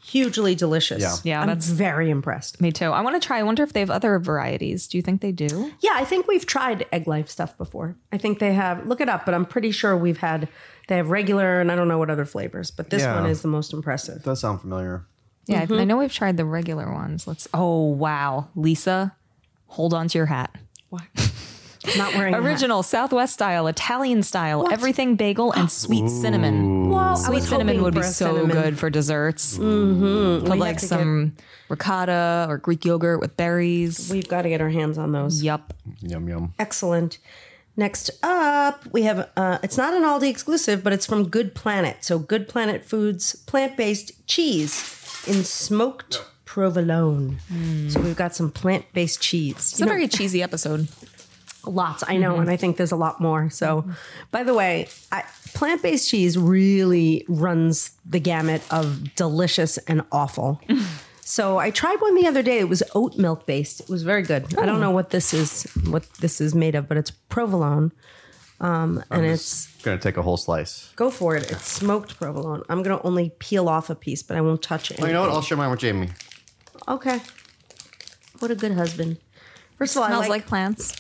Hugely 0.04 0.56
delicious. 0.56 1.02
Yeah. 1.02 1.16
Yeah, 1.26 1.42
I'm 1.42 1.48
that's- 1.48 1.68
very 1.68 2.10
impressed. 2.10 2.62
Me 2.62 2.72
too. 2.72 2.86
I 2.92 3.02
want 3.02 3.22
to 3.22 3.26
try. 3.28 3.40
I 3.40 3.44
wonder 3.44 3.62
if 3.64 3.74
they 3.74 3.82
have 3.82 3.90
other 3.90 4.18
varieties. 4.20 4.88
Do 4.88 4.98
you 4.98 5.02
think 5.02 5.20
they 5.20 5.34
do? 5.34 5.70
Yeah, 5.82 5.92
I 5.96 6.06
think 6.06 6.28
we've 6.28 6.46
tried 6.46 6.86
Egglife 6.94 7.28
stuff 7.28 7.58
before. 7.58 7.98
I 8.14 8.18
think 8.18 8.40
they 8.40 8.54
have. 8.54 8.88
Look 8.88 9.02
it 9.02 9.10
up, 9.10 9.26
but 9.26 9.34
I'm 9.34 9.46
pretty 9.46 9.72
sure 9.72 9.98
we've 9.98 10.20
had. 10.20 10.48
They 10.88 10.96
have 10.96 11.10
regular, 11.10 11.60
and 11.60 11.70
I 11.70 11.76
don't 11.76 11.90
know 11.90 11.98
what 11.98 12.10
other 12.10 12.24
flavors, 12.24 12.72
but 12.72 12.90
this 12.90 13.02
Yeah. 13.02 13.20
one 13.20 13.30
is 13.30 13.42
the 13.42 13.50
most 13.50 13.74
impressive. 13.74 14.24
Does 14.24 14.40
sound 14.40 14.62
familiar. 14.62 15.04
Yeah, 15.46 15.66
I- 15.70 15.74
I 15.76 15.84
know 15.84 15.98
we've 15.98 16.14
tried 16.14 16.38
the 16.38 16.46
regular 16.46 16.90
ones. 16.94 17.28
Let's. 17.28 17.46
Oh 17.54 17.88
wow, 17.88 18.48
Lisa, 18.56 19.14
hold 19.66 19.94
on 19.94 20.08
to 20.08 20.18
your 20.18 20.28
hat. 20.28 20.56
What? 20.90 21.04
Not 21.96 22.14
wearing 22.16 22.34
a 22.34 22.38
hat. 22.38 22.46
Original 22.46 22.84
Southwest 22.84 23.34
style, 23.34 23.68
Italian 23.68 24.24
style, 24.24 24.68
everything 24.72 25.16
bagel, 25.16 25.52
and 25.54 25.72
sweet 25.72 26.10
cinnamon. 26.10 26.90
Well, 26.90 27.16
Sweet 27.16 27.44
cinnamon 27.44 27.82
would 27.84 27.94
be 27.94 28.02
so 28.04 28.34
cinnamon. 28.36 28.52
good 28.52 28.80
for 28.80 28.90
desserts. 28.90 29.58
Mm-hmm. 29.58 30.46
Put 30.46 30.54
We 30.54 30.60
like 30.60 30.74
have 30.74 30.82
to 30.82 30.88
some 30.88 31.36
ricotta 31.70 32.46
or 32.50 32.58
Greek 32.58 32.84
yogurt 32.86 33.20
with 33.20 33.38
berries. 33.38 34.10
We've 34.12 34.28
got 34.28 34.42
to 34.44 34.50
get 34.50 34.62
our 34.62 34.70
hands 34.70 34.98
on 34.98 35.12
those. 35.12 35.44
Yup. 35.44 35.74
Yum 36.02 36.28
yum. 36.28 36.54
Excellent. 36.60 37.20
Next 37.80 38.10
up, 38.24 38.88
we 38.92 39.04
have 39.04 39.30
uh, 39.38 39.60
it's 39.62 39.78
not 39.78 39.94
an 39.94 40.02
Aldi 40.02 40.30
exclusive, 40.30 40.84
but 40.84 40.94
it's 40.94 41.06
from 41.06 41.28
Good 41.30 41.54
Planet. 41.54 41.98
So 42.04 42.18
Good 42.18 42.48
Planet 42.48 42.84
Foods 42.84 43.36
plant-based 43.36 44.26
cheese 44.28 45.24
in 45.28 45.44
smoked 45.44 46.26
provolone. 46.46 47.38
So 47.90 48.00
we've 48.02 48.16
got 48.16 48.34
some 48.34 48.50
plant-based 48.50 49.22
cheese. 49.22 49.56
It's 49.58 49.82
a 49.82 49.86
very 49.86 50.08
cheesy 50.08 50.42
episode. 50.42 50.88
Lots, 51.68 52.04
I 52.08 52.18
know, 52.18 52.38
and 52.38 52.50
I 52.50 52.56
think 52.58 52.78
there's 52.78 52.92
a 52.92 52.96
lot 52.96 53.20
more. 53.20 53.50
So, 53.50 53.86
by 54.32 54.44
the 54.44 54.54
way, 54.54 54.88
I, 55.12 55.24
plant-based 55.54 56.10
cheese 56.10 56.38
really 56.38 57.26
runs 57.28 57.92
the 58.06 58.20
gamut 58.20 58.62
of 58.72 59.16
delicious 59.16 59.78
and 59.80 60.04
awful. 60.12 60.62
so 61.22 61.58
I 61.58 61.72
tried 61.72 61.98
one 62.00 62.16
the 62.16 62.26
other 62.28 62.42
day. 62.42 62.60
It 62.60 62.70
was 62.70 62.84
oat 62.96 63.18
milk 63.18 63.46
based. 63.46 63.82
It 63.82 63.90
was 63.90 64.04
very 64.04 64.24
good. 64.24 64.58
I 64.58 64.66
don't 64.66 64.80
know 64.80 64.92
what 64.92 65.10
this 65.10 65.34
is, 65.34 65.64
what 65.90 66.04
this 66.16 66.40
is 66.42 66.56
made 66.56 66.76
of, 66.76 66.88
but 66.88 66.98
it's 66.98 67.12
provolone, 67.12 67.92
um, 68.60 69.04
and 69.12 69.26
it's 69.26 69.68
Gonna 69.84 69.98
take 70.00 70.18
a 70.18 70.22
whole 70.22 70.38
slice. 70.38 70.92
go 70.96 71.10
for 71.12 71.36
it. 71.36 71.52
It's 71.52 71.70
smoked 71.72 72.18
provolone. 72.18 72.64
I'm 72.70 72.82
gonna 72.84 73.02
only 73.04 73.32
peel 73.40 73.70
off 73.70 73.90
a 73.90 73.96
piece, 73.96 74.24
but 74.24 74.38
I 74.38 74.42
won't 74.42 74.62
touch 74.62 74.90
it. 74.92 75.00
Oh, 75.02 75.06
you 75.06 75.14
know 75.14 75.22
what? 75.22 75.30
I'll 75.30 75.42
share 75.42 75.58
mine 75.58 75.70
with 75.70 75.80
Jamie. 75.80 76.10
Okay. 76.88 77.22
What 78.40 78.52
a 78.52 78.56
good 78.56 78.74
husband. 78.74 79.18
First 79.78 79.96
of 79.96 80.02
all, 80.02 80.06
I 80.06 80.10
Smells 80.10 80.22
like, 80.22 80.30
like 80.30 80.46
plants. 80.48 80.96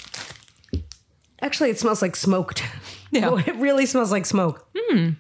Actually, 1.47 1.69
it 1.69 1.79
smells 1.79 2.01
like 2.01 2.15
smoked. 2.17 2.61
Yeah. 3.09 3.21
No, 3.21 3.37
it 3.37 3.55
really 3.55 3.85
smells 3.85 4.11
like 4.11 4.25
smoke. 4.25 4.67
Hmm. 4.75 5.11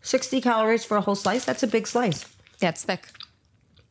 60 0.00 0.40
calories 0.40 0.84
for 0.84 0.96
a 0.96 1.00
whole 1.00 1.14
slice. 1.14 1.44
That's 1.44 1.62
a 1.62 1.68
big 1.68 1.86
slice. 1.86 2.24
Yeah, 2.58 2.70
it's 2.70 2.82
thick. 2.82 3.06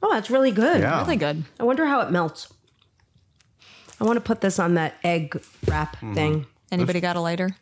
Oh, 0.03 0.11
that's 0.11 0.29
really 0.29 0.51
good. 0.51 0.81
Yeah. 0.81 0.99
Really 1.03 1.15
good. 1.15 1.45
I 1.57 1.63
wonder 1.63 1.85
how 1.85 2.01
it 2.01 2.11
melts. 2.11 2.51
I 4.01 4.03
want 4.03 4.17
to 4.17 4.21
put 4.21 4.41
this 4.41 4.59
on 4.59 4.73
that 4.73 4.95
egg 5.05 5.41
wrap 5.65 5.95
Mm-hmm. 5.95 6.13
thing. 6.13 6.45
Anybody 6.73 6.99
got 6.99 7.15
a 7.15 7.21
lighter? 7.21 7.55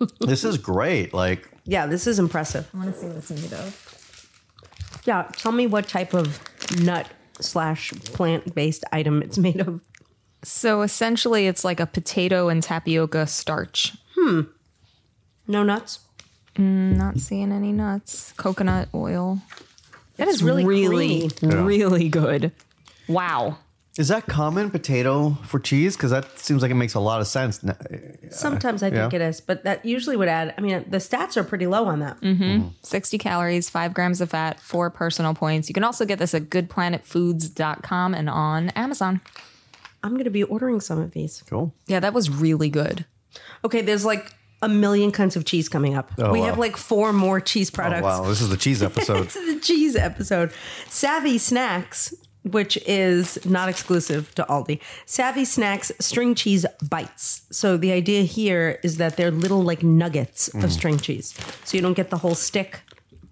This 0.18 0.42
is 0.42 0.58
great. 0.58 1.14
Like 1.14 1.48
Yeah, 1.64 1.86
this 1.86 2.08
is 2.08 2.18
impressive. 2.18 2.68
I 2.74 2.78
want 2.78 2.92
to 2.94 3.00
see 3.00 3.06
what 3.06 3.16
it's 3.18 3.30
made 3.30 3.52
of. 3.52 5.00
Yeah, 5.04 5.28
tell 5.36 5.52
me 5.52 5.68
what 5.68 5.86
type 5.86 6.12
of 6.12 6.40
nut 6.76 7.08
slash 7.40 7.92
plant 8.12 8.52
based 8.52 8.82
item 8.90 9.22
it's 9.22 9.38
made 9.38 9.60
of. 9.60 9.80
So 10.44 10.82
essentially, 10.82 11.46
it's 11.46 11.64
like 11.64 11.80
a 11.80 11.86
potato 11.86 12.48
and 12.48 12.62
tapioca 12.62 13.26
starch. 13.26 13.94
Hmm. 14.16 14.42
No 15.46 15.62
nuts. 15.62 16.00
Not 16.58 17.18
seeing 17.18 17.52
any 17.52 17.72
nuts. 17.72 18.32
Coconut 18.36 18.88
oil. 18.94 19.40
That 20.16 20.28
It's 20.28 20.36
is 20.36 20.42
really 20.42 20.64
really, 20.64 21.28
creamy. 21.30 21.54
really 21.54 22.08
good. 22.08 22.52
Wow. 23.08 23.58
Is 23.98 24.08
that 24.08 24.26
common 24.26 24.70
potato 24.70 25.36
for 25.44 25.58
cheese? 25.58 25.96
Because 25.96 26.10
that 26.12 26.38
seems 26.38 26.62
like 26.62 26.70
it 26.70 26.76
makes 26.76 26.94
a 26.94 27.00
lot 27.00 27.20
of 27.20 27.26
sense. 27.26 27.62
Sometimes 28.30 28.82
I 28.82 28.88
think 28.90 29.12
yeah. 29.12 29.20
it 29.20 29.22
is, 29.22 29.40
but 29.42 29.64
that 29.64 29.84
usually 29.84 30.16
would 30.16 30.28
add. 30.28 30.54
I 30.56 30.62
mean, 30.62 30.84
the 30.88 30.96
stats 30.96 31.36
are 31.36 31.44
pretty 31.44 31.66
low 31.66 31.84
on 31.86 31.98
that. 31.98 32.18
Mm. 32.20 32.70
60 32.82 33.18
calories, 33.18 33.68
five 33.68 33.92
grams 33.92 34.22
of 34.22 34.30
fat, 34.30 34.60
four 34.60 34.88
personal 34.88 35.34
points. 35.34 35.68
You 35.68 35.74
can 35.74 35.84
also 35.84 36.06
get 36.06 36.18
this 36.18 36.32
at 36.34 36.44
goodplanetfoods.com 36.44 38.14
and 38.14 38.30
on 38.30 38.70
Amazon. 38.70 39.20
I'm 40.02 40.12
going 40.12 40.24
to 40.24 40.30
be 40.30 40.42
ordering 40.42 40.80
some 40.80 40.98
of 41.00 41.12
these. 41.12 41.42
Cool. 41.48 41.72
Yeah, 41.86 42.00
that 42.00 42.12
was 42.14 42.28
really 42.30 42.68
good. 42.70 43.04
Okay, 43.64 43.80
there's 43.82 44.04
like 44.04 44.32
a 44.60 44.68
million 44.68 45.10
kinds 45.12 45.36
of 45.36 45.44
cheese 45.44 45.68
coming 45.68 45.94
up. 45.94 46.10
Oh, 46.18 46.32
we 46.32 46.40
wow. 46.40 46.46
have 46.46 46.58
like 46.58 46.76
four 46.76 47.12
more 47.12 47.40
cheese 47.40 47.70
Oh, 47.72 47.76
products. 47.76 48.02
wow, 48.02 48.24
this 48.24 48.40
is 48.40 48.48
the 48.48 48.56
cheese 48.56 48.82
episode. 48.82 49.24
This 49.24 49.36
is 49.36 49.54
the 49.54 49.60
cheese 49.60 49.96
episode. 49.96 50.52
Savvy 50.88 51.38
Snacks, 51.38 52.14
which 52.44 52.76
is 52.86 53.44
not 53.46 53.68
exclusive 53.68 54.34
to 54.36 54.44
Aldi. 54.48 54.80
Savvy 55.06 55.44
Snacks 55.44 55.92
string 56.00 56.34
cheese 56.34 56.66
bites. 56.88 57.42
So 57.50 57.76
the 57.76 57.92
idea 57.92 58.22
here 58.22 58.78
is 58.82 58.96
that 58.98 59.16
they're 59.16 59.30
little 59.30 59.62
like 59.62 59.82
nuggets 59.82 60.48
Mm. 60.50 60.64
of 60.64 60.72
string 60.72 60.98
cheese. 60.98 61.34
So 61.64 61.76
you 61.76 61.82
don't 61.82 61.94
get 61.94 62.10
the 62.10 62.18
whole 62.18 62.34
stick. 62.34 62.80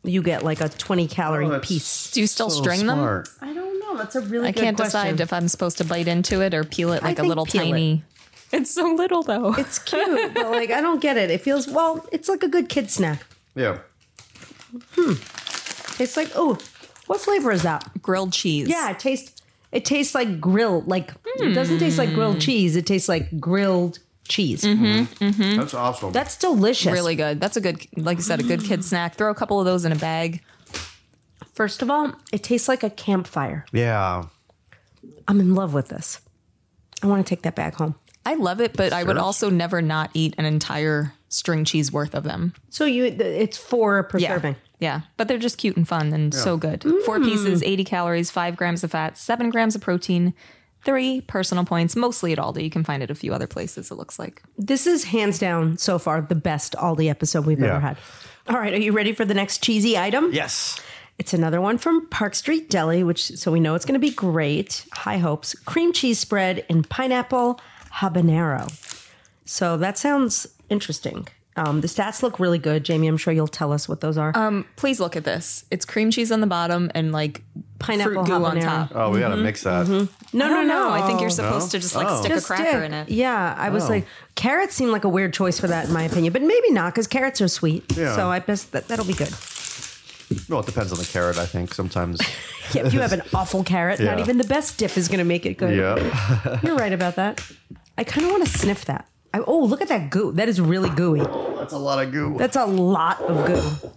You 0.03 0.23
get 0.23 0.45
like 0.45 0.61
a 0.61 0.69
20 0.69 1.07
calorie 1.09 1.47
Oh, 1.47 1.61
piece. 1.61 2.11
Do 2.13 2.21
you 2.21 2.27
still 2.27 2.49
So 2.51 2.63
string 2.63 2.87
them? 2.87 2.99
I 3.43 3.53
don't 3.53 3.80
know. 3.93 3.99
That's 3.99 4.17
a 4.17 4.21
really 4.21 4.49
I 4.49 4.53
good 4.53 4.63
can't 4.63 4.77
question. 4.77 5.01
decide 5.01 5.21
if 5.21 5.33
I'm 5.33 5.49
supposed 5.49 5.79
to 5.79 5.85
bite 5.85 6.09
into 6.09 6.41
it 6.41 6.55
or 6.55 6.65
peel 6.65 6.93
it 6.93 7.03
like 7.03 7.19
a 7.19 7.23
little 7.23 7.47
peel 7.47 7.63
it. 7.63 7.65
tiny. 7.67 8.05
It's 8.53 8.71
so 8.71 8.93
little 8.95 9.23
though. 9.23 9.55
It's 9.55 9.79
cute, 9.79 10.35
but 10.35 10.51
like 10.51 10.71
I 10.71 10.81
don't 10.81 11.01
get 11.01 11.17
it. 11.17 11.31
It 11.31 11.41
feels 11.41 11.69
well. 11.69 12.07
It's 12.13 12.29
like 12.29 12.43
a 12.43 12.49
good 12.49 12.69
kid 12.69 12.91
snack. 12.91 13.25
Yeah. 13.55 13.79
Hmm. 14.93 15.13
It's 16.03 16.17
like 16.17 16.31
oh, 16.35 16.59
what 17.07 17.21
flavor 17.21 17.53
is 17.53 17.63
that? 17.63 17.89
grilled 18.03 18.33
cheese. 18.33 18.69
Yeah, 18.69 18.91
it 18.91 18.99
tastes. 18.99 19.41
It 19.73 19.85
tastes 19.85 20.15
like 20.15 20.41
grilled. 20.41 20.89
Like 20.89 21.13
it 21.37 21.55
doesn't 21.55 21.79
taste 21.79 21.99
like 21.99 22.13
grilled 22.13 22.37
hmm. 22.37 22.41
cheese. 22.41 22.77
It 22.77 22.87
tastes 22.87 23.09
like 23.09 23.39
grilled 23.39 24.01
cheese. 24.31 24.63
Mm-hmm, 24.63 24.85
mm-hmm. 24.85 25.25
Mm-hmm. 25.25 25.59
That's 25.59 25.75
awesome. 25.75 26.13
That's 26.13 26.37
delicious. 26.37 26.93
Really 26.93 27.17
good. 27.17 27.41
That's 27.41 27.57
a 27.57 27.61
good, 27.61 27.87
like 27.97 28.19
you 28.19 28.23
said, 28.23 28.41
a 28.41 28.45
good 28.45 28.65
kid 28.65 28.85
snack. 28.85 29.17
Throw 29.17 29.31
a 29.31 29.35
couple 29.35 29.59
of 29.59 29.67
those 29.67 29.85
in 29.85 29.93
a 29.93 29.97
bag. 29.97 30.41
First 31.61 31.83
of 31.83 31.91
all, 31.91 32.15
it 32.33 32.43
tastes 32.43 32.69
like 32.69 32.83
a 32.83 32.89
campfire. 32.89 33.67
yeah. 33.71 34.25
I'm 35.29 35.41
in 35.41 35.55
love 35.55 35.75
with 35.75 35.89
this. 35.89 36.23
I 37.03 37.07
want 37.07 37.27
to 37.27 37.29
take 37.29 37.43
that 37.43 37.55
back 37.55 37.75
home. 37.75 37.97
I 38.25 38.33
love 38.37 38.63
it, 38.63 38.75
but 38.75 38.95
I 38.95 39.05
would 39.05 39.17
Sure. 39.17 39.23
also 39.23 39.51
never 39.51 39.83
not 39.83 40.09
eat 40.15 40.35
an 40.39 40.47
entire 40.47 41.13
string 41.29 41.67
cheese 41.67 41.93
worth 41.93 42.15
of 42.15 42.25
them. 42.25 42.55
So 42.71 42.87
you, 42.87 43.05
it's 43.05 43.59
four 43.59 44.05
for 44.05 44.09
preserving. 44.09 44.57
Yeah, 44.79 45.03
but 45.19 45.29
they're 45.29 45.37
just 45.37 45.59
cute 45.59 45.77
and 45.77 45.87
fun 45.87 46.15
and 46.15 46.33
so 46.33 46.57
good. 46.57 46.83
Four 47.05 47.19
mm. 47.19 47.27
pieces, 47.27 47.63
80 47.63 47.85
calories, 47.85 48.31
five 48.31 48.57
grams 48.57 48.83
of 48.83 48.93
fat, 48.93 49.19
seven 49.19 49.51
grams 49.51 49.75
of 49.75 49.83
protein, 49.83 50.33
three 50.83 51.21
personal 51.21 51.67
points, 51.67 51.95
mostly 51.95 52.33
at 52.33 52.39
Aldi. 52.39 52.65
You 52.65 52.71
can 52.71 52.85
find 52.85 53.03
it 53.03 53.11
a 53.11 53.15
few 53.15 53.35
other 53.35 53.47
places, 53.47 53.91
it 53.91 53.97
looks 53.97 54.19
like. 54.19 54.43
This 54.57 54.87
is 54.87 55.05
hands 55.05 55.39
down 55.39 55.77
so 55.77 55.99
far 55.99 56.23
the 56.23 56.35
best 56.35 56.75
Aldi 56.79 57.11
episode 57.11 57.45
we've 57.45 57.61
Yeah. 57.61 57.67
ever 57.67 57.81
had. 57.81 57.99
All 58.49 58.57
right, 58.57 58.73
are 58.73 58.79
you 58.79 58.93
ready 58.93 59.13
for 59.13 59.27
the 59.27 59.35
next 59.35 59.63
cheesy 59.63 59.99
item? 59.99 60.33
Yes. 60.33 60.81
It's 61.21 61.35
another 61.35 61.61
one 61.61 61.77
from 61.77 62.07
Park 62.07 62.35
Street 62.35 62.71
Deli, 62.71 63.05
which 63.05 63.23
so 63.37 63.53
we 63.53 63.61
know 63.61 63.75
it's 63.75 63.85
going 63.85 63.93
to 63.93 63.99
be 64.01 64.11
great. 64.11 64.87
High 64.93 65.19
hopes. 65.19 65.55
Cream 65.55 65.93
cheese 65.93 66.19
spread 66.19 66.65
in 66.71 66.83
pineapple 66.83 67.61
habanero. 67.97 68.67
So 69.45 69.77
that 69.77 69.99
sounds 69.99 70.47
interesting. 70.71 71.29
Um, 71.57 71.83
the 71.83 71.89
stats 71.89 72.23
look 72.23 72.41
really 72.41 72.57
good, 72.59 72.85
Jamie. 72.85 73.07
I'm 73.07 73.19
sure 73.19 73.35
you'll 73.35 73.49
tell 73.49 73.71
us 73.71 73.87
what 73.87 74.01
those 74.01 74.17
are. 74.17 74.33
Um, 74.35 74.65
please 74.77 74.99
look 74.99 75.15
at 75.15 75.25
this. 75.25 75.67
It's 75.71 75.85
cream 75.85 76.11
cheese 76.11 76.33
on 76.33 76.41
the 76.41 76.47
bottom 76.47 76.91
and 76.95 77.13
like 77.13 77.43
Pineapple 77.81 78.13
fruit 78.15 78.27
goo 78.27 78.45
on 78.45 78.59
top. 78.61 78.93
Oh, 78.95 79.11
we 79.11 79.21
gotta 79.21 79.37
mix 79.37 79.63
that. 79.65 79.89
no, 79.89 79.97
I 79.99 80.09
no, 80.33 80.49
don't 80.49 80.69
no. 80.69 80.91
I 80.91 81.07
think 81.07 81.21
you're 81.21 81.29
supposed 81.29 81.71
to 81.73 81.79
just 81.81 81.95
like 81.95 82.07
Oh. 82.09 82.21
stick 82.21 82.33
Just 82.33 82.47
a 82.47 82.55
cracker 82.55 82.71
stick. 82.71 82.85
in 82.85 82.95
it. 82.95 83.09
Yeah, 83.11 83.55
I 83.59 83.69
was 83.69 83.85
Oh. 83.85 83.89
like, 83.89 84.07
carrots 84.37 84.75
seem 84.75 84.91
like 84.91 85.05
a 85.05 85.09
weird 85.09 85.35
choice 85.35 85.61
for 85.61 85.67
that, 85.67 85.87
in 85.89 85.93
my 85.93 86.05
opinion, 86.05 86.33
but 86.33 86.41
maybe 86.41 86.71
not 86.71 86.95
because 86.95 87.07
carrots 87.07 87.43
are 87.43 87.49
sweet. 87.49 87.85
Yeah. 87.95 88.17
So 88.17 88.29
I 88.31 88.39
guess 88.39 88.63
that 88.65 88.89
that'll 88.89 89.05
be 89.05 89.13
good. 89.15 89.29
Well, 90.49 90.61
it 90.61 90.67
depends 90.67 90.93
on 90.93 90.99
the 90.99 91.05
carrot. 91.05 91.39
I 91.39 91.47
think 91.47 91.75
sometimes. 91.75 92.21
Yeah, 92.73 92.87
if 92.87 92.95
you 92.95 93.01
have 93.01 93.13
an 93.13 93.23
awful 93.35 93.65
carrot, 93.65 93.99
not 93.99 94.21
even 94.21 94.39
the 94.39 94.45
best 94.45 94.79
dip 94.79 94.97
is 94.97 95.09
going 95.09 95.19
to 95.19 95.25
make 95.25 95.45
it 95.45 95.55
good. 95.59 95.77
yeah. 95.77 96.61
You're 96.63 96.77
right 96.77 96.93
about 96.93 97.17
that. 97.17 97.45
I 97.99 98.05
kind 98.05 98.25
of 98.25 98.31
want 98.31 98.45
to 98.45 98.51
sniff 98.59 98.85
that. 98.85 99.09
I, 99.35 99.41
oh, 99.41 99.59
look 99.65 99.81
at 99.83 99.89
that 99.89 100.09
goo. 100.11 100.31
That 100.31 100.49
is 100.49 100.61
really 100.61 100.89
gooey. 100.91 101.19
That's 101.59 101.73
a 101.73 101.79
lot 101.79 102.01
of 102.01 102.13
goo. 102.13 102.37
That's 102.39 102.55
a 102.55 102.67
lot 102.67 103.21
of 103.23 103.45
goo. 103.47 103.91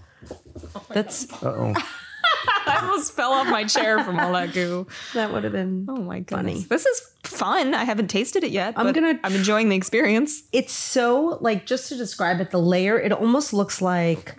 That's 0.89 1.31
Uh-oh. 1.43 1.73
I 2.65 2.79
almost 2.81 3.13
fell 3.13 3.31
off 3.31 3.47
my 3.47 3.63
chair 3.65 4.03
from 4.03 4.19
all 4.19 4.33
that 4.33 4.53
goo. 4.53 4.87
that 5.13 5.31
would 5.31 5.43
have 5.43 5.53
been. 5.53 5.85
Oh 5.87 5.97
my 5.97 6.23
Funny. 6.27 6.63
This 6.67 6.87
is 6.87 7.01
fun. 7.23 7.75
I 7.75 7.83
haven't 7.83 8.07
tasted 8.07 8.43
it 8.43 8.49
yet. 8.51 8.73
I'm 8.75 8.87
but 8.87 8.95
gonna- 8.95 9.19
I'm 9.23 9.35
enjoying 9.35 9.69
the 9.69 9.75
experience. 9.75 10.41
It's 10.51 10.73
so 10.73 11.37
like 11.41 11.67
just 11.67 11.89
to 11.89 11.95
describe 11.95 12.41
it, 12.41 12.49
the 12.49 12.57
layer. 12.59 12.99
It 12.99 13.11
almost 13.11 13.53
looks 13.53 13.83
like 13.83 14.35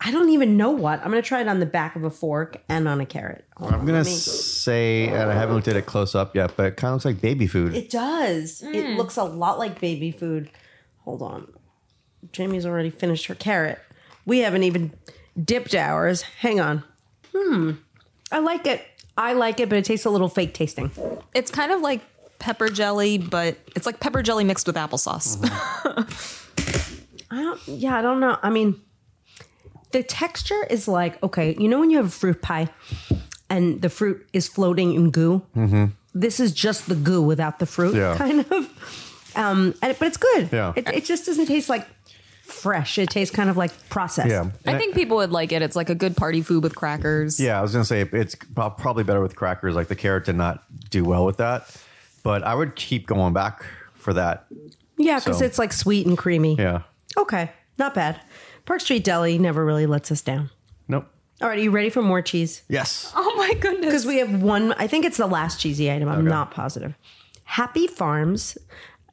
I 0.00 0.12
don't 0.12 0.30
even 0.30 0.56
know 0.56 0.70
what. 0.70 1.00
I'm 1.00 1.08
gonna 1.10 1.22
try 1.22 1.40
it 1.40 1.48
on 1.48 1.58
the 1.58 1.66
back 1.66 1.96
of 1.96 2.04
a 2.04 2.10
fork 2.10 2.58
and 2.68 2.86
on 2.86 3.00
a 3.00 3.06
carrot. 3.06 3.44
Hold 3.56 3.72
I'm 3.72 3.80
on, 3.80 3.86
gonna 3.86 3.98
let 3.98 4.06
me- 4.06 4.12
say, 4.12 5.08
and 5.08 5.30
I 5.30 5.34
haven't 5.34 5.56
looked 5.56 5.68
at 5.68 5.76
it 5.76 5.86
close 5.86 6.14
up 6.14 6.36
yet, 6.36 6.52
but 6.56 6.66
it 6.66 6.76
kind 6.76 6.90
of 6.90 6.94
looks 6.96 7.04
like 7.04 7.20
baby 7.20 7.46
food. 7.48 7.74
It 7.74 7.90
does. 7.90 8.62
It 8.62 8.96
looks 8.96 9.16
a 9.16 9.24
lot 9.24 9.58
like 9.58 9.80
baby 9.80 10.12
food. 10.12 10.50
Hold 11.00 11.22
on. 11.22 11.48
Jamie's 12.32 12.64
already 12.66 12.90
finished 12.90 13.26
her 13.26 13.34
carrot. 13.34 13.78
We 14.24 14.38
haven't 14.40 14.62
even 14.62 14.92
dipped 15.42 15.74
ours. 15.74 16.22
Hang 16.22 16.60
on. 16.60 16.84
Hmm. 17.34 17.72
I 18.30 18.38
like 18.38 18.66
it. 18.66 18.84
I 19.16 19.32
like 19.32 19.58
it, 19.58 19.68
but 19.68 19.78
it 19.78 19.84
tastes 19.84 20.06
a 20.06 20.10
little 20.10 20.28
fake 20.28 20.54
tasting. 20.54 20.92
It's 21.34 21.50
kind 21.50 21.72
of 21.72 21.80
like 21.80 22.02
pepper 22.38 22.68
jelly, 22.68 23.18
but 23.18 23.56
it's 23.74 23.84
like 23.86 23.98
pepper 23.98 24.22
jelly 24.22 24.44
mixed 24.44 24.66
with 24.68 24.76
applesauce. 24.76 25.38
I 27.30 27.42
don't, 27.42 27.60
yeah, 27.66 27.96
I 27.98 28.02
don't 28.02 28.20
know. 28.20 28.38
I 28.42 28.50
mean, 28.50 28.80
the 29.92 30.02
texture 30.02 30.64
is 30.70 30.86
like, 30.88 31.22
okay, 31.22 31.54
you 31.58 31.68
know 31.68 31.80
when 31.80 31.90
you 31.90 31.96
have 31.98 32.06
a 32.06 32.10
fruit 32.10 32.42
pie 32.42 32.68
and 33.50 33.80
the 33.82 33.88
fruit 33.88 34.26
is 34.32 34.48
floating 34.48 34.94
in 34.94 35.10
goo? 35.10 35.42
Mm-hmm. 35.56 35.86
This 36.14 36.40
is 36.40 36.52
just 36.52 36.88
the 36.88 36.94
goo 36.94 37.22
without 37.22 37.58
the 37.58 37.66
fruit, 37.66 37.94
Yeah. 37.94 38.16
kind 38.18 38.40
of. 38.50 39.32
Um, 39.36 39.74
and, 39.82 39.96
but 39.98 40.08
it's 40.08 40.16
good. 40.16 40.48
Yeah. 40.52 40.72
It, 40.74 40.88
it 40.88 41.04
just 41.04 41.26
doesn't 41.26 41.46
taste 41.46 41.68
like 41.68 41.86
fresh. 42.42 42.98
It 42.98 43.10
tastes 43.10 43.34
kind 43.34 43.48
of 43.50 43.56
like 43.56 43.70
processed. 43.88 44.28
Yeah. 44.30 44.50
I 44.66 44.76
think 44.78 44.94
people 44.94 45.18
would 45.18 45.30
like 45.30 45.52
it. 45.52 45.62
It's 45.62 45.76
like 45.76 45.90
a 45.90 45.94
good 45.94 46.16
party 46.16 46.42
food 46.42 46.62
with 46.62 46.74
crackers. 46.74 47.38
Yeah, 47.38 47.58
I 47.58 47.62
was 47.62 47.72
gonna 47.72 47.84
say 47.84 48.00
it's 48.12 48.34
probably 48.56 49.04
better 49.04 49.20
with 49.20 49.36
crackers. 49.36 49.74
Like 49.74 49.88
the 49.88 49.94
carrot 49.96 50.24
did 50.24 50.34
not 50.36 50.64
do 50.90 51.04
well 51.04 51.24
with 51.24 51.36
that, 51.36 51.70
but 52.22 52.42
I 52.42 52.54
would 52.54 52.74
keep 52.74 53.06
going 53.06 53.32
back 53.32 53.64
for 53.94 54.12
that. 54.14 54.46
Yeah, 54.96 55.18
because 55.20 55.38
So- 55.38 55.44
it's 55.44 55.58
like 55.58 55.72
sweet 55.72 56.06
and 56.06 56.16
creamy. 56.18 56.56
Yeah. 56.58 56.82
Okay, 57.16 57.50
not 57.78 57.94
bad. 57.94 58.20
Park 58.68 58.82
Street 58.82 59.02
Deli 59.02 59.38
never 59.38 59.64
really 59.64 59.86
lets 59.86 60.12
us 60.12 60.20
down. 60.20 60.50
Nope. 60.88 61.06
All 61.40 61.48
right, 61.48 61.58
are 61.58 61.62
you 61.62 61.70
ready 61.70 61.88
for 61.88 62.02
more 62.02 62.20
cheese? 62.20 62.60
Yes. 62.68 63.10
Oh 63.16 63.34
my 63.38 63.54
goodness. 63.54 63.86
Because 63.86 64.04
we 64.04 64.18
have 64.18 64.42
one, 64.42 64.74
I 64.74 64.86
think 64.86 65.06
it's 65.06 65.16
the 65.16 65.26
last 65.26 65.58
cheesy 65.58 65.90
item. 65.90 66.06
I'm 66.06 66.18
Okay. 66.18 66.28
not 66.28 66.50
positive. 66.50 66.94
Happy 67.44 67.86
Farms, 67.86 68.58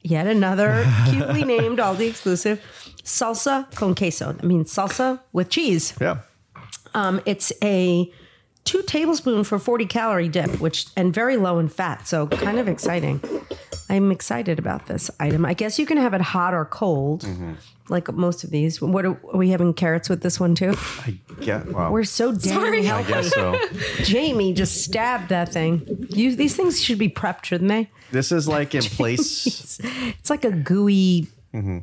yet 0.02 0.26
another 0.26 0.84
cutely 1.08 1.42
named 1.42 1.78
Aldi 1.78 2.06
exclusive, 2.10 2.60
salsa 3.02 3.74
con 3.74 3.94
queso. 3.94 4.36
I 4.38 4.44
mean, 4.44 4.64
salsa 4.66 5.20
with 5.32 5.48
cheese. 5.48 5.94
Yeah. 6.02 6.18
Um, 6.92 7.22
it's 7.24 7.50
a 7.64 8.12
two 8.64 8.82
tablespoon 8.82 9.42
for 9.44 9.58
40 9.58 9.86
calorie 9.86 10.28
dip, 10.28 10.60
which 10.60 10.84
and 10.98 11.14
very 11.14 11.38
low 11.38 11.58
in 11.58 11.68
fat. 11.68 12.06
So 12.06 12.26
kind 12.26 12.58
of 12.58 12.68
exciting. 12.68 13.22
I'm 13.88 14.10
excited 14.10 14.58
about 14.58 14.86
this 14.86 15.10
item. 15.20 15.44
I 15.44 15.54
guess 15.54 15.78
you 15.78 15.86
can 15.86 15.96
have 15.96 16.12
it 16.14 16.20
hot 16.20 16.54
or 16.54 16.64
cold, 16.64 17.22
mm-hmm. 17.22 17.52
like 17.88 18.12
most 18.12 18.42
of 18.42 18.50
these. 18.50 18.80
What 18.80 19.04
are, 19.04 19.12
are 19.32 19.36
we 19.36 19.50
having 19.50 19.74
carrots 19.74 20.08
with 20.08 20.22
this 20.22 20.40
one 20.40 20.54
too? 20.54 20.74
I 21.06 21.18
get. 21.40 21.72
Wow. 21.72 21.92
We're 21.92 22.04
so 22.04 22.32
damn 22.32 22.40
Sorry. 22.40 22.88
I 22.90 23.02
guess 23.04 23.32
so. 23.32 23.58
Jamie 24.02 24.52
just 24.52 24.82
stabbed 24.82 25.28
that 25.28 25.52
thing. 25.52 26.06
You, 26.10 26.34
these 26.34 26.56
things 26.56 26.82
should 26.82 26.98
be 26.98 27.08
prepped, 27.08 27.44
shouldn't 27.44 27.68
they? 27.68 27.88
This 28.10 28.32
is 28.32 28.48
like 28.48 28.74
in 28.74 28.82
place. 28.82 29.80
It's 30.18 30.30
like 30.30 30.44
a 30.44 30.50
gooey, 30.50 31.28
mm-hmm. 31.54 31.78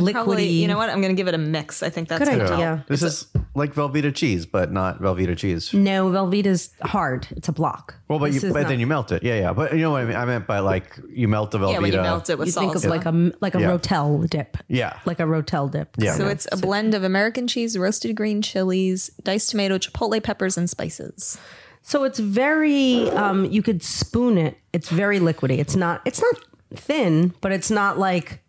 Liquidy. 0.00 0.12
Probably, 0.12 0.48
you 0.48 0.68
know 0.68 0.76
what? 0.76 0.88
I'm 0.90 1.00
going 1.00 1.14
to 1.14 1.18
give 1.20 1.28
it 1.28 1.34
a 1.34 1.38
mix. 1.38 1.82
I 1.82 1.90
think 1.90 2.08
that's 2.08 2.20
Good 2.20 2.28
idea. 2.28 2.46
help. 2.46 2.60
Yeah. 2.60 2.80
This 2.88 3.02
is 3.02 3.26
like 3.54 3.74
Velveeta 3.74 4.14
cheese, 4.14 4.46
but 4.46 4.72
not 4.72 5.00
Velveeta 5.00 5.36
cheese. 5.36 5.72
No, 5.74 6.08
Velveeta's 6.10 6.70
hard. 6.82 7.26
It's 7.30 7.48
a 7.48 7.52
block. 7.52 7.94
Well, 8.08 8.18
but 8.18 8.32
you, 8.32 8.40
but 8.40 8.52
not- 8.62 8.68
then 8.68 8.80
you 8.80 8.86
melt 8.86 9.12
it. 9.12 9.22
Yeah, 9.22 9.34
yeah. 9.38 9.52
But 9.52 9.72
you 9.72 9.78
know 9.80 9.92
what 9.92 10.02
I 10.02 10.04
mean? 10.06 10.16
I 10.16 10.24
meant 10.24 10.46
by 10.46 10.58
like 10.60 10.98
you 11.10 11.28
melt 11.28 11.50
the 11.50 11.58
Velveeta. 11.58 11.72
Yeah, 11.72 11.78
when 11.80 11.92
you 11.92 12.00
melt 12.00 12.30
it 12.30 12.38
with 12.38 12.46
you 12.48 12.52
salt. 12.52 12.72
think 12.72 12.84
of 12.84 12.90
like 12.90 13.04
a 13.06 13.32
like 13.40 13.54
a 13.54 13.60
Yeah. 13.60 13.68
rotel 13.70 14.28
dip. 14.28 14.56
Yeah. 14.68 14.98
like 15.04 15.20
a 15.20 15.24
rotel 15.24 15.70
dip. 15.70 15.94
Yeah. 15.98 16.14
So 16.14 16.26
it's 16.28 16.46
a 16.52 16.56
blend 16.56 16.94
of 16.94 17.04
American 17.04 17.46
cheese, 17.46 17.76
roasted 17.76 18.16
green 18.16 18.42
chilies, 18.42 19.10
diced 19.22 19.50
tomato, 19.50 19.78
chipotle 19.78 20.22
peppers, 20.22 20.56
and 20.56 20.68
spices. 20.68 21.38
So 21.82 22.02
it's 22.04 22.18
very. 22.18 23.08
Um, 23.10 23.44
you 23.44 23.62
could 23.62 23.82
spoon 23.82 24.38
it. 24.38 24.58
It's 24.72 24.88
very 24.88 25.20
liquidy. 25.20 25.58
It's 25.58 25.76
not. 25.76 26.02
It's 26.04 26.20
not 26.20 26.34
thin, 26.74 27.32
but 27.40 27.52
it's 27.52 27.70
not 27.70 27.96
like 27.98 28.40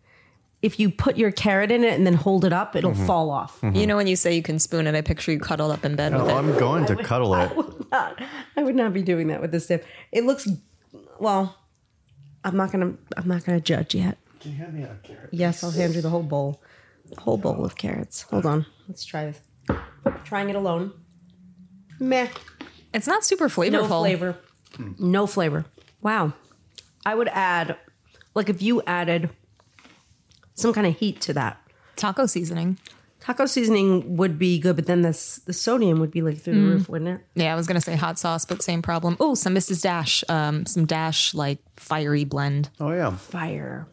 if 0.60 0.80
you 0.80 0.90
put 0.90 1.16
your 1.16 1.30
carrot 1.30 1.70
in 1.70 1.84
it 1.84 1.94
and 1.94 2.06
then 2.06 2.14
hold 2.14 2.44
it 2.44 2.52
up, 2.52 2.74
it'll 2.74 2.92
mm-hmm. 2.92 3.06
fall 3.06 3.30
off. 3.30 3.60
Mm-hmm. 3.60 3.76
You 3.76 3.86
know, 3.86 3.96
when 3.96 4.06
you 4.06 4.16
say 4.16 4.34
you 4.34 4.42
can 4.42 4.58
spoon 4.58 4.86
it, 4.86 4.94
I 4.94 5.02
picture 5.02 5.30
you 5.30 5.38
cuddled 5.38 5.70
up 5.70 5.84
in 5.84 5.94
bed 5.94 6.12
with 6.12 6.22
Oh, 6.22 6.28
it. 6.28 6.32
I'm 6.32 6.58
going 6.58 6.86
to 6.86 6.96
cuddle 6.96 7.34
it. 7.34 7.50
I 7.50 7.54
would 7.54 7.90
not 7.90 8.22
I 8.56 8.62
would 8.62 8.74
not 8.74 8.92
be 8.92 9.02
doing 9.02 9.28
that 9.28 9.40
with 9.40 9.52
this 9.52 9.66
dip. 9.66 9.86
It 10.10 10.24
looks. 10.24 10.48
Well, 11.20 11.56
I'm 12.44 12.56
not 12.56 12.72
gonna. 12.72 12.94
I'm 13.16 13.28
not 13.28 13.44
gonna 13.44 13.60
judge 13.60 13.94
yet. 13.94 14.18
Can 14.40 14.52
you 14.52 14.58
hand 14.58 14.74
me 14.74 14.82
a 14.82 14.98
carrot? 15.02 15.30
Yes, 15.32 15.62
I'll 15.62 15.70
hand 15.70 15.94
you 15.94 16.00
the 16.00 16.10
whole 16.10 16.22
bowl. 16.22 16.60
The 17.10 17.20
whole 17.20 17.38
bowl 17.38 17.64
of 17.64 17.76
carrots. 17.76 18.22
Hold 18.22 18.46
on. 18.46 18.66
Let's 18.88 19.04
try 19.04 19.26
this. 19.26 19.40
Trying 20.24 20.50
it 20.50 20.56
alone. 20.56 20.92
Meh. 22.00 22.28
It's 22.92 23.06
not 23.06 23.24
super 23.24 23.48
flavorful. 23.48 23.72
No 23.72 23.86
flavor. 23.86 24.36
Hmm. 24.76 24.92
No 24.98 25.26
flavor. 25.26 25.64
Wow. 26.00 26.32
I 27.04 27.14
would 27.14 27.28
add, 27.28 27.76
like, 28.34 28.48
if 28.48 28.60
you 28.62 28.82
added 28.86 29.30
some 30.58 30.72
kind 30.72 30.86
of 30.86 30.96
heat 30.96 31.20
to 31.22 31.32
that. 31.34 31.60
Taco 31.96 32.26
seasoning. 32.26 32.78
Taco 33.20 33.46
seasoning 33.46 34.16
would 34.16 34.38
be 34.38 34.58
good, 34.58 34.76
but 34.76 34.86
then 34.86 35.02
this 35.02 35.36
the 35.46 35.52
sodium 35.52 35.98
would 36.00 36.10
be 36.10 36.22
like 36.22 36.38
through 36.38 36.54
the 36.54 36.60
roof, 36.68 36.88
wouldn't 36.88 37.10
it? 37.10 37.26
Yeah, 37.34 37.52
I 37.52 37.56
was 37.56 37.66
gonna 37.66 37.80
say 37.80 37.96
hot 37.96 38.18
sauce, 38.18 38.44
but 38.44 38.62
same 38.62 38.80
problem. 38.80 39.16
Oh, 39.18 39.34
some 39.34 39.54
Mrs. 39.54 39.82
Dash, 39.82 40.22
um, 40.28 40.64
some 40.66 40.86
Dash 40.86 41.34
like 41.34 41.58
fiery 41.76 42.24
blend. 42.24 42.70
Oh 42.78 42.92
yeah. 42.92 43.10
Fire. 43.16 43.86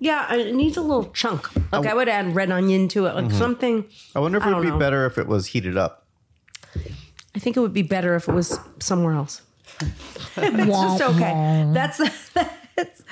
Yeah, 0.00 0.32
it 0.34 0.54
needs 0.54 0.76
a 0.76 0.82
little 0.82 1.06
chunk. 1.10 1.48
Like 1.72 1.86
I 1.86 1.94
would 1.94 2.08
add 2.08 2.34
red 2.34 2.50
onion 2.50 2.88
to 2.88 3.06
it, 3.06 3.14
like 3.14 3.30
something. 3.30 3.84
I 4.14 4.20
wonder 4.20 4.38
if 4.38 4.44
it 4.44 4.48
I 4.48 4.54
would 4.54 4.62
be 4.62 4.68
don't 4.68 4.78
know. 4.78 4.84
better 4.84 5.06
if 5.06 5.18
it 5.18 5.26
was 5.26 5.46
heated 5.46 5.76
up. 5.76 6.06
I 7.34 7.38
think 7.38 7.56
it 7.56 7.60
would 7.60 7.72
be 7.72 7.82
better 7.82 8.14
if 8.16 8.28
it 8.28 8.32
was 8.32 8.58
somewhere 8.80 9.14
else. 9.14 9.42
it's 10.36 10.66
just 10.66 11.02
okay. 11.02 11.70
That's 11.72 11.98
that's 12.76 13.02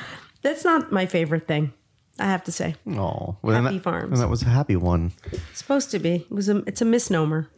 that's 0.42 0.64
not 0.64 0.90
my 0.92 1.06
favorite 1.06 1.46
thing. 1.46 1.72
I 2.18 2.24
have 2.26 2.44
to 2.44 2.52
say. 2.52 2.74
Oh, 2.88 3.36
well, 3.42 3.62
Happy 3.62 3.76
that, 3.76 3.82
Farms. 3.84 4.10
then 4.10 4.20
that 4.20 4.28
was 4.28 4.42
a 4.42 4.46
happy 4.46 4.76
one. 4.76 5.12
It's 5.32 5.58
supposed 5.58 5.90
to 5.90 5.98
be. 5.98 6.14
It 6.16 6.30
was 6.30 6.48
a. 6.48 6.58
It's 6.66 6.80
a 6.80 6.84
misnomer. 6.86 7.48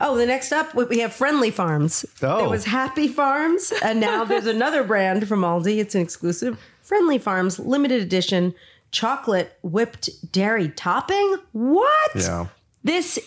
Oh, 0.00 0.16
the 0.16 0.26
next 0.26 0.52
up 0.52 0.74
we 0.74 0.84
we 0.84 0.98
have 0.98 1.12
Friendly 1.12 1.50
Farms. 1.50 2.04
Oh. 2.22 2.38
There 2.40 2.48
was 2.48 2.64
Happy 2.66 3.08
Farms, 3.08 3.72
and 3.82 4.00
now 4.00 4.24
there's 4.24 4.46
another 4.46 4.82
brand 4.92 5.26
from 5.28 5.40
Aldi. 5.42 5.78
It's 5.78 5.94
an 5.94 6.02
exclusive. 6.02 6.58
Friendly 6.82 7.16
Farms 7.18 7.58
limited 7.58 8.02
edition 8.02 8.54
chocolate 8.90 9.56
whipped 9.62 10.10
dairy 10.32 10.68
topping. 10.68 11.36
What? 11.52 12.10
Yeah. 12.14 12.46
This 12.82 13.18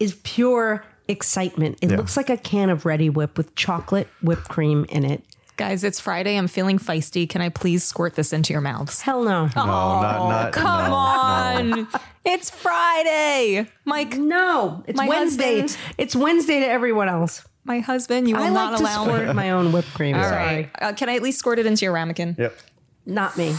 is 0.00 0.14
pure 0.24 0.84
excitement. 1.08 1.78
It 1.82 1.90
Yeah. 1.90 1.96
looks 1.98 2.16
like 2.16 2.30
a 2.30 2.36
can 2.36 2.70
of 2.70 2.84
Reddi-wip 2.84 3.36
with 3.36 3.54
chocolate 3.54 4.08
whipped 4.22 4.48
cream 4.48 4.86
in 4.88 5.04
it. 5.04 5.22
Guys, 5.56 5.84
it's 5.84 6.00
Friday. 6.00 6.36
I'm 6.36 6.48
feeling 6.48 6.78
feisty. 6.78 7.28
Can 7.28 7.42
I 7.42 7.50
please 7.50 7.84
squirt 7.84 8.14
this 8.14 8.32
into 8.32 8.52
your 8.52 8.62
mouths? 8.62 9.02
Hell 9.02 9.22
no. 9.22 9.46
No, 9.54 9.64
not 9.64 10.28
not. 10.28 10.52
Come 10.52 10.90
no, 10.90 10.96
on. 10.96 11.70
no. 11.70 11.86
It's 12.24 12.50
Friday. 12.50 13.66
Mike, 13.84 14.16
No, 14.16 14.82
it's 14.86 14.96
My 14.96 15.06
Wednesday. 15.08 15.60
husband- 15.60 15.94
It's 15.98 16.16
Wednesday 16.16 16.60
to 16.60 16.66
everyone 16.66 17.08
else. 17.08 17.44
my 17.64 17.80
husband, 17.80 18.28
you 18.28 18.34
will 18.36 18.44
I 18.44 18.48
not 18.48 18.72
like 18.72 18.78
to 18.80 18.84
allow 18.84 19.04
squirt 19.04 19.36
my 19.36 19.50
own 19.50 19.72
whipped 19.72 19.92
cream. 19.94 20.16
All 20.16 20.22
Sorry, 20.24 20.34
right. 20.34 20.70
Uh, 20.80 20.92
can 20.94 21.08
I 21.08 21.16
at 21.16 21.22
least 21.22 21.38
squirt 21.38 21.58
it 21.58 21.66
into 21.66 21.84
your 21.84 21.92
ramekin? 21.92 22.34
Yep. 22.38 22.58
not 23.06 23.36
me. 23.36 23.54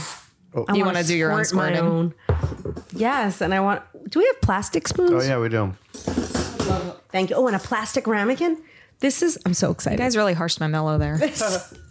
Oh. 0.56 0.65
I 0.67 0.73
You 0.73 0.79
wanna 0.84 0.95
wanna 0.97 1.03
do 1.03 1.15
your 1.15 1.32
own 1.32 1.45
squirt 1.45 1.58
my 1.73 1.75
squirting? 1.77 1.89
own. 1.91 2.13
Yes, 2.93 3.39
and 3.41 3.53
I 3.53 3.60
want. 3.60 3.82
Do 4.10 4.19
we 4.19 4.25
have 4.25 4.41
plastic 4.41 4.88
spoons? 4.88 5.12
Oh 5.12 5.21
yeah, 5.21 5.39
we 5.39 5.47
do. 5.49 5.73
Thank 7.12 7.29
you. 7.29 7.36
Oh, 7.38 7.47
and 7.47 7.56
a 7.56 7.60
plastic 7.60 8.08
ramekin. 8.08 8.58
This 8.99 9.21
is. 9.21 9.38
I'm 9.45 9.53
so 9.53 9.67
You 9.67 9.73
excited. 9.73 9.97
guys 9.99 10.15
really 10.17 10.34
harshed 10.34 10.60
my 10.60 10.67
mellow 10.67 10.97
there. 10.97 11.17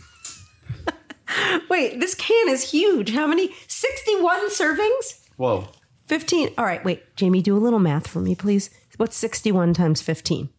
Wait, 1.68 2.01
this 2.01 2.14
can 2.14 2.49
is 2.49 2.71
huge. 2.71 3.12
How 3.12 3.27
many? 3.27 3.55
61 3.68 4.51
servings? 4.51 5.21
Whoa. 5.37 5.68
15. 6.07 6.51
All 6.59 6.64
right, 6.64 6.85
wait. 6.85 7.16
Jamie, 7.16 7.42
do 7.42 7.57
a 7.57 7.59
little 7.59 7.79
math 7.79 8.07
for 8.07 8.21
me, 8.21 8.35
please. 8.35 8.71
What's 8.97 9.16
61 9.16 9.75
times 9.75 10.03
15? 10.03 10.51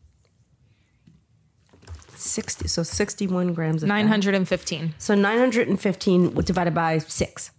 60. 2.16 2.68
So 2.68 2.84
61 2.84 3.54
grams 3.54 3.84
of 3.84 3.90
fat. 3.90 3.96
915. 3.96 4.96
So 4.98 5.14
915 5.14 6.34
divided 6.36 6.74
by 6.74 6.98
six. 7.00 7.52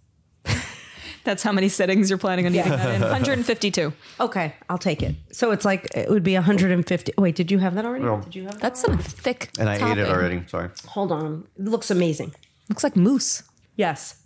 That's 1.23 1.41
how 1.41 1.51
many 1.51 1.69
sittings 1.69 2.09
you're 2.09 2.19
planning 2.19 2.45
on 2.45 2.53
eating 2.53 2.69
that 2.69 2.95
in. 2.95 3.01
152. 3.01 3.93
Okay, 4.19 4.53
I'll 4.69 4.77
take 4.77 5.01
it. 5.01 5.15
So 5.31 5.49
it's 5.51 5.65
like 5.65 5.87
it 5.95 6.07
would 6.07 6.21
be 6.21 6.35
150. 6.35 7.13
Wait, 7.17 7.35
did 7.35 7.49
you 7.49 7.57
have 7.57 7.73
that 7.75 7.85
already? 7.85 8.05
No. 8.05 8.21
Did 8.21 8.35
you 8.35 8.43
have 8.43 8.53
that? 8.53 8.61
That's 8.61 8.81
some 8.81 8.99
thick. 8.99 9.49
And 9.57 9.67
I 9.67 9.91
ate 9.91 9.97
it 9.97 10.07
already. 10.07 10.43
Sorry. 10.47 10.69
Hold 10.89 11.11
on. 11.11 11.47
It 11.57 11.65
looks 11.65 11.89
amazing. 11.89 12.35
Looks 12.69 12.83
like 12.83 12.95
mousse. 12.95 13.43
Yes. 13.75 14.21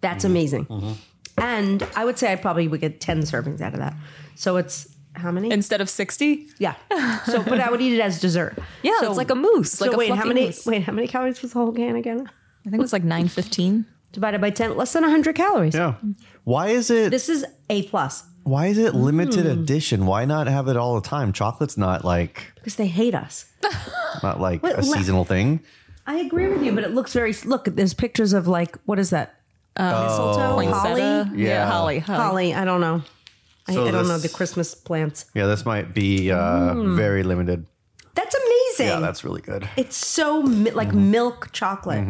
That's 0.00 0.24
amazing. 0.24 0.66
And 1.38 1.86
I 1.96 2.04
would 2.04 2.18
say 2.18 2.32
I 2.32 2.36
probably 2.36 2.68
would 2.68 2.80
get 2.80 3.00
10 3.00 3.22
servings 3.22 3.60
out 3.60 3.74
of 3.74 3.80
that. 3.80 3.94
So 4.36 4.56
it's 4.56 4.94
how 5.14 5.30
many? 5.30 5.50
Instead 5.50 5.80
of 5.80 5.88
60? 5.90 6.46
yeah. 6.58 6.74
So, 7.24 7.42
but 7.42 7.60
I 7.60 7.70
would 7.70 7.80
eat 7.80 7.94
it 7.94 8.00
as 8.00 8.20
dessert. 8.20 8.56
Yeah, 8.82 8.92
so, 9.00 9.08
it's 9.08 9.16
like 9.16 9.30
a 9.30 9.34
mousse. 9.34 9.80
Like 9.80 9.90
so 9.90 9.94
a 9.94 9.98
wait, 9.98 10.08
how 10.10 10.14
fluffy 10.16 10.28
many? 10.28 10.44
mousse. 10.46 10.66
Wait, 10.66 10.82
how 10.84 10.92
many 10.92 11.08
calories 11.08 11.42
was 11.42 11.52
the 11.52 11.58
whole 11.58 11.72
can 11.72 11.96
again? 11.96 12.30
I 12.66 12.70
think 12.70 12.74
it 12.74 12.80
was 12.82 12.92
like 12.92 13.02
915. 13.04 13.86
Divided 14.12 14.40
by 14.40 14.50
10, 14.50 14.76
less 14.76 14.92
than 14.92 15.02
100 15.02 15.34
calories. 15.34 15.74
Yeah. 15.74 15.94
Why 16.44 16.68
is 16.68 16.90
it? 16.90 17.10
This 17.10 17.28
is 17.28 17.44
A 17.70 17.82
plus 17.88 18.24
why 18.44 18.66
is 18.66 18.78
it 18.78 18.94
limited 18.94 19.44
Mm. 19.44 19.50
edition? 19.60 20.06
Why 20.06 20.24
not 20.24 20.46
have 20.46 20.68
it 20.68 20.76
all 20.76 20.94
the 21.00 21.06
time? 21.08 21.32
Chocolate's 21.32 21.76
not 21.76 22.04
like 22.04 22.52
because 22.54 22.76
they 22.76 22.86
hate 22.86 23.12
us. 23.12 23.44
not 24.22 24.40
like 24.40 24.62
What- 24.62 24.74
a 24.74 24.76
what- 24.76 24.84
seasonal 24.96 25.24
thing. 25.24 25.58
I 26.06 26.16
agree 26.16 26.46
with 26.48 26.62
you, 26.62 26.72
but 26.72 26.84
it 26.84 26.92
looks 26.94 27.12
very. 27.12 27.34
Look, 27.44 27.64
there's 27.66 27.94
pictures 27.94 28.32
of 28.32 28.46
like 28.46 28.76
what 28.84 28.98
is 28.98 29.10
that? 29.10 29.34
Mistletoe, 29.78 30.38
holly, 30.38 30.66
Poinsettia? 30.66 31.32
Yeah. 31.34 31.70
holly. 31.70 31.98
holly. 31.98 32.18
holly. 32.18 32.54
I 32.54 32.64
don't 32.64 32.80
know. 32.80 33.02
I, 33.68 33.74
So 33.74 33.86
I 33.86 33.90
don't 33.90 34.08
know 34.08 34.16
the 34.18 34.28
Christmas 34.28 34.74
plants. 34.74 35.26
Yeah, 35.34 35.46
this 35.46 35.66
might 35.66 35.92
be 35.92 36.30
uh, 36.30 36.38
Mm. 36.74 36.96
very 36.96 37.22
limited. 37.22 37.66
That's 38.14 38.34
amazing. 38.34 38.86
Yeah, 38.94 39.00
that's 39.00 39.22
really 39.24 39.42
good. 39.42 39.68
It's 39.76 39.96
so 39.96 40.42
mi- 40.42 40.70
like 40.70 40.88
Mm-hmm. 40.88 41.10
milk 41.10 41.48
chocolate. 41.52 42.06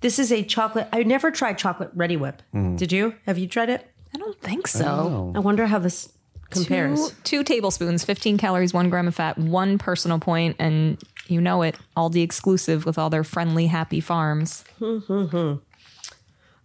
This 0.00 0.18
is 0.18 0.32
a 0.32 0.42
chocolate. 0.42 0.88
I 0.92 1.02
never 1.02 1.30
tried 1.30 1.58
chocolate 1.58 1.94
Reddi-wip. 1.96 2.40
Mm. 2.54 2.78
Did 2.78 2.92
you? 2.92 3.14
Have 3.26 3.36
you 3.36 3.46
tried 3.48 3.68
it? 3.68 3.86
I 4.14 4.18
don't 4.18 4.40
think 4.40 4.66
so. 4.66 5.32
I 5.36 5.40
wonder 5.40 5.66
how 5.66 5.78
this 5.78 6.08
compares. 6.50 7.10
Two, 7.10 7.14
two 7.24 7.44
tablespoons, 7.44 8.02
15 8.04 8.38
calories, 8.38 8.72
one 8.72 8.88
gram 8.88 9.06
of 9.06 9.14
fat, 9.14 9.36
one 9.36 9.76
personal 9.78 10.18
point, 10.18 10.56
and 10.58 10.96
you 11.30 11.40
know 11.40 11.62
it, 11.62 11.76
Aldi 11.96 12.22
exclusive 12.22 12.84
with 12.86 12.98
all 12.98 13.10
their 13.10 13.24
friendly, 13.24 13.66
happy 13.66 14.00
farms. 14.00 14.64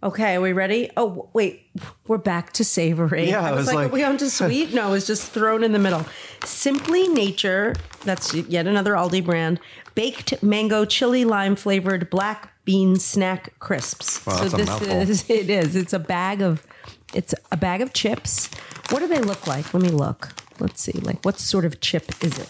Okay, 0.02 0.36
are 0.36 0.40
we 0.42 0.52
ready? 0.52 0.90
Oh, 0.96 1.30
wait, 1.32 1.68
we're 2.06 2.18
back 2.18 2.52
to 2.52 2.64
savory. 2.64 3.30
Yeah, 3.30 3.40
I 3.42 3.48
I 3.48 3.52
was, 3.52 3.58
was 3.60 3.66
like, 3.68 3.74
like- 3.76 3.90
are 3.90 3.94
we 3.94 4.04
on 4.04 4.18
to 4.18 4.30
sweet? 4.30 4.74
No, 4.74 4.92
it's 4.92 5.06
just 5.06 5.30
thrown 5.32 5.64
in 5.64 5.72
the 5.72 5.78
middle. 5.78 6.04
Simply 6.44 7.08
Nature, 7.08 7.74
that's 8.04 8.34
yet 8.34 8.66
another 8.66 8.92
Aldi 8.92 9.24
brand, 9.24 9.58
baked 9.94 10.40
mango 10.42 10.84
chili 10.84 11.24
lime 11.24 11.56
flavored 11.56 12.10
black 12.10 12.52
bean 12.66 12.96
snack 12.96 13.58
crisps. 13.58 14.24
Wow, 14.26 14.36
that's 14.40 14.52
this 14.54 14.66
mouthful. 14.68 14.90
is 15.00 15.24
it 15.30 15.48
is. 15.48 15.74
It's 15.74 15.94
a 15.94 15.98
bag 15.98 16.42
of 16.42 16.64
it's 17.14 17.34
a 17.50 17.56
bag 17.56 17.80
of 17.80 17.94
chips. 17.94 18.50
What 18.90 18.98
do 19.00 19.06
they 19.08 19.20
look 19.20 19.46
like? 19.46 19.72
Let 19.72 19.82
me 19.82 19.88
look. 19.88 20.28
Let's 20.60 20.82
see. 20.82 20.92
Like 20.92 21.24
what 21.24 21.40
sort 21.40 21.64
of 21.64 21.80
chip 21.80 22.12
is 22.22 22.38
it? 22.38 22.48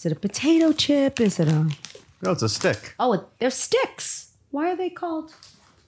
Is 0.00 0.06
it 0.06 0.12
a 0.12 0.16
potato 0.16 0.72
chip? 0.72 1.20
Is 1.20 1.38
it 1.38 1.48
a 1.48 1.68
No, 2.22 2.30
it's 2.30 2.40
a 2.40 2.48
stick. 2.48 2.94
Oh, 2.98 3.28
they're 3.38 3.50
sticks. 3.50 4.30
Why 4.50 4.72
are 4.72 4.76
they 4.76 4.88
called 4.88 5.34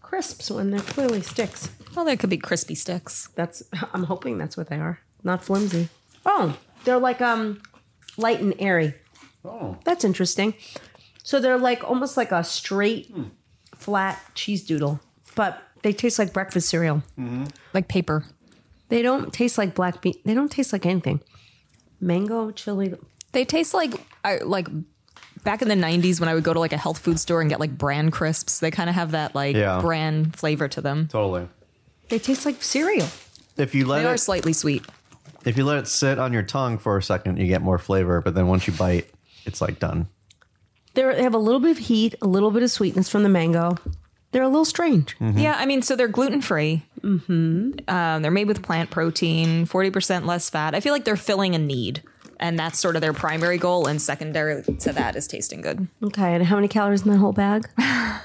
crisps 0.02 0.50
when 0.50 0.70
they're 0.70 0.80
clearly 0.80 1.22
sticks? 1.22 1.70
Well, 1.96 2.04
there 2.04 2.18
could 2.18 2.28
be 2.28 2.36
crispy 2.36 2.74
sticks. 2.74 3.30
That's 3.36 3.62
I'm 3.94 4.04
hoping 4.04 4.36
that's 4.36 4.54
what 4.54 4.68
they 4.68 4.76
are. 4.76 5.00
Not 5.24 5.42
flimsy. 5.42 5.88
Oh, 6.26 6.58
they're 6.84 6.98
like 6.98 7.22
um 7.22 7.62
light 8.18 8.40
and 8.40 8.54
airy. 8.58 8.92
Oh. 9.46 9.78
That's 9.86 10.04
interesting. 10.04 10.52
So 11.22 11.40
they're 11.40 11.56
like 11.56 11.82
almost 11.82 12.18
like 12.18 12.32
a 12.32 12.44
straight 12.44 13.10
flat 13.74 14.20
cheese 14.34 14.62
doodle, 14.62 15.00
but 15.34 15.62
they 15.80 15.94
taste 15.94 16.18
like 16.18 16.34
breakfast 16.34 16.68
cereal. 16.68 17.02
Like 17.72 17.88
paper. 17.88 18.26
They 18.90 19.00
don't 19.00 19.32
taste 19.32 19.56
like 19.56 19.74
black 19.74 20.02
bean. 20.02 20.16
They 20.26 20.34
don't 20.34 20.50
taste 20.52 20.70
like 20.70 20.84
anything. 20.84 21.20
Mango 21.98 22.50
chili. 22.50 22.94
They 23.32 23.44
taste 23.44 23.74
like 23.74 23.92
I 24.24 24.38
like 24.38 24.68
back 25.44 25.60
in 25.62 25.68
the 25.68 25.74
90s 25.74 26.20
when 26.20 26.28
I 26.28 26.34
would 26.34 26.44
go 26.44 26.52
to 26.52 26.60
like 26.60 26.72
a 26.72 26.76
health 26.76 26.98
food 26.98 27.18
store 27.18 27.40
and 27.40 27.50
get 27.50 27.58
like 27.60 27.76
brand 27.76 28.12
crisps. 28.12 28.60
They 28.60 28.70
kind 28.70 28.88
of 28.88 28.94
have 28.94 29.10
that 29.12 29.34
like 29.34 29.56
Yeah. 29.56 29.80
brand 29.80 30.36
flavor 30.36 30.68
to 30.68 30.80
them. 30.80 31.08
Totally. 31.08 31.48
They 32.08 32.18
taste 32.18 32.44
like 32.46 32.62
cereal. 32.62 33.08
If 33.56 33.74
you 33.74 33.86
let 33.86 34.02
They 34.02 34.08
are 34.08 34.14
it, 34.14 34.18
slightly 34.18 34.52
sweet. 34.52 34.84
if 35.44 35.56
you 35.56 35.64
let 35.64 35.78
it 35.78 35.88
sit 35.88 36.18
on 36.18 36.32
your 36.32 36.42
tongue 36.42 36.78
for 36.78 36.96
a 36.96 37.02
second, 37.02 37.38
you 37.38 37.46
get 37.46 37.62
more 37.62 37.78
flavor. 37.78 38.20
But 38.20 38.34
then 38.34 38.46
once 38.46 38.66
you 38.66 38.72
bite, 38.72 39.10
it's 39.44 39.60
like 39.60 39.78
done. 39.78 40.08
They're, 40.94 41.14
they 41.14 41.22
have 41.22 41.34
a 41.34 41.38
little 41.38 41.60
bit 41.60 41.70
of 41.70 41.78
heat, 41.78 42.14
a 42.22 42.26
little 42.26 42.50
bit 42.50 42.62
of 42.62 42.70
sweetness 42.70 43.08
from 43.08 43.22
the 43.22 43.28
mango. 43.30 43.76
They're 44.32 44.42
a 44.42 44.48
little 44.48 44.64
strange. 44.66 45.16
Yeah, 45.20 45.56
I 45.58 45.66
mean, 45.66 45.82
so 45.82 45.94
they're 45.96 46.08
gluten 46.08 46.40
free. 46.40 46.84
Mm-hmm. 47.02 47.88
Um, 47.88 48.22
they're 48.22 48.30
made 48.30 48.46
with 48.48 48.62
plant 48.62 48.90
protein, 48.90 49.66
40% 49.66 50.24
less 50.26 50.48
fat. 50.48 50.74
I 50.74 50.80
feel 50.80 50.92
like 50.92 51.04
they're 51.04 51.16
filling 51.16 51.54
a 51.54 51.58
need. 51.58 52.02
And 52.42 52.58
that's 52.58 52.78
sort 52.80 52.96
of 52.96 53.02
their 53.02 53.12
primary 53.12 53.56
goal. 53.56 53.86
And 53.86 54.02
secondary 54.02 54.62
to 54.62 54.92
that 54.92 55.14
is 55.16 55.26
tasting 55.28 55.60
good. 55.62 55.86
Okay, 56.02 56.34
and 56.34 56.44
how 56.44 56.56
many 56.56 56.66
calories 56.68 57.02
in 57.02 57.10
the 57.10 57.16
whole 57.16 57.32
bag? 57.32 57.68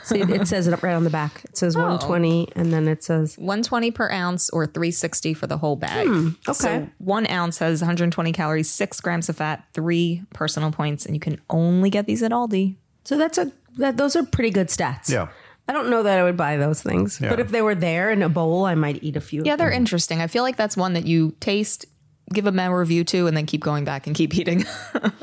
See, 0.03 0.19
it, 0.21 0.29
it 0.29 0.47
says 0.47 0.67
it 0.67 0.73
up 0.73 0.81
right 0.81 0.95
on 0.95 1.03
the 1.03 1.09
back. 1.09 1.41
It 1.45 1.55
says 1.57 1.75
120, 1.75 2.49
and 2.55 2.73
then 2.73 2.87
it 2.87 3.03
says 3.03 3.37
120 3.37 3.91
per 3.91 4.09
ounce 4.09 4.49
or 4.49 4.65
360 4.65 5.33
for 5.35 5.45
the 5.47 5.57
whole 5.57 5.75
bag. 5.75 6.07
Hmm, 6.07 6.29
okay. 6.47 6.53
So 6.53 6.89
one 6.97 7.29
ounce 7.29 7.59
has 7.59 7.81
120 7.81 8.31
calories, 8.33 8.69
six 8.69 8.99
grams 8.99 9.29
of 9.29 9.35
fat, 9.37 9.63
three 9.73 10.23
personal 10.33 10.71
points, 10.71 11.05
and 11.05 11.15
you 11.15 11.19
can 11.19 11.39
only 11.49 11.89
get 11.89 12.05
these 12.07 12.23
at 12.23 12.31
Aldi. 12.31 12.75
so. 13.03 13.17
That's 13.17 13.37
a 13.37 13.51
that. 13.77 13.97
Those 13.97 14.15
are 14.15 14.23
pretty 14.25 14.49
good 14.49 14.67
stats. 14.69 15.09
Yeah. 15.09 15.27
I 15.69 15.73
don't 15.73 15.89
know 15.89 16.01
that 16.03 16.17
I 16.17 16.23
would 16.23 16.37
buy 16.37 16.55
those 16.57 16.81
things, 16.81 17.19
Yeah. 17.21 17.29
but 17.29 17.39
if 17.41 17.49
they 17.51 17.61
were 17.61 17.75
there 17.75 18.09
in 18.09 18.23
a 18.23 18.29
bowl, 18.29 18.63
I 18.65 18.73
might 18.75 19.03
eat 19.03 19.17
a 19.17 19.21
few. 19.21 19.43
Yeah, 19.45 19.57
they're 19.57 19.69
interesting. 19.71 20.21
I 20.21 20.27
feel 20.27 20.41
like 20.43 20.55
that's 20.55 20.77
one 20.77 20.93
that 20.93 21.05
you 21.05 21.35
taste, 21.41 21.85
give 22.33 22.45
a 22.45 22.51
memo 22.51 22.75
review 22.75 23.03
to, 23.05 23.27
and 23.27 23.35
then 23.37 23.45
keep 23.45 23.61
going 23.61 23.85
back 23.85 24.07
and 24.07 24.15
keep 24.15 24.35
eating. 24.37 24.65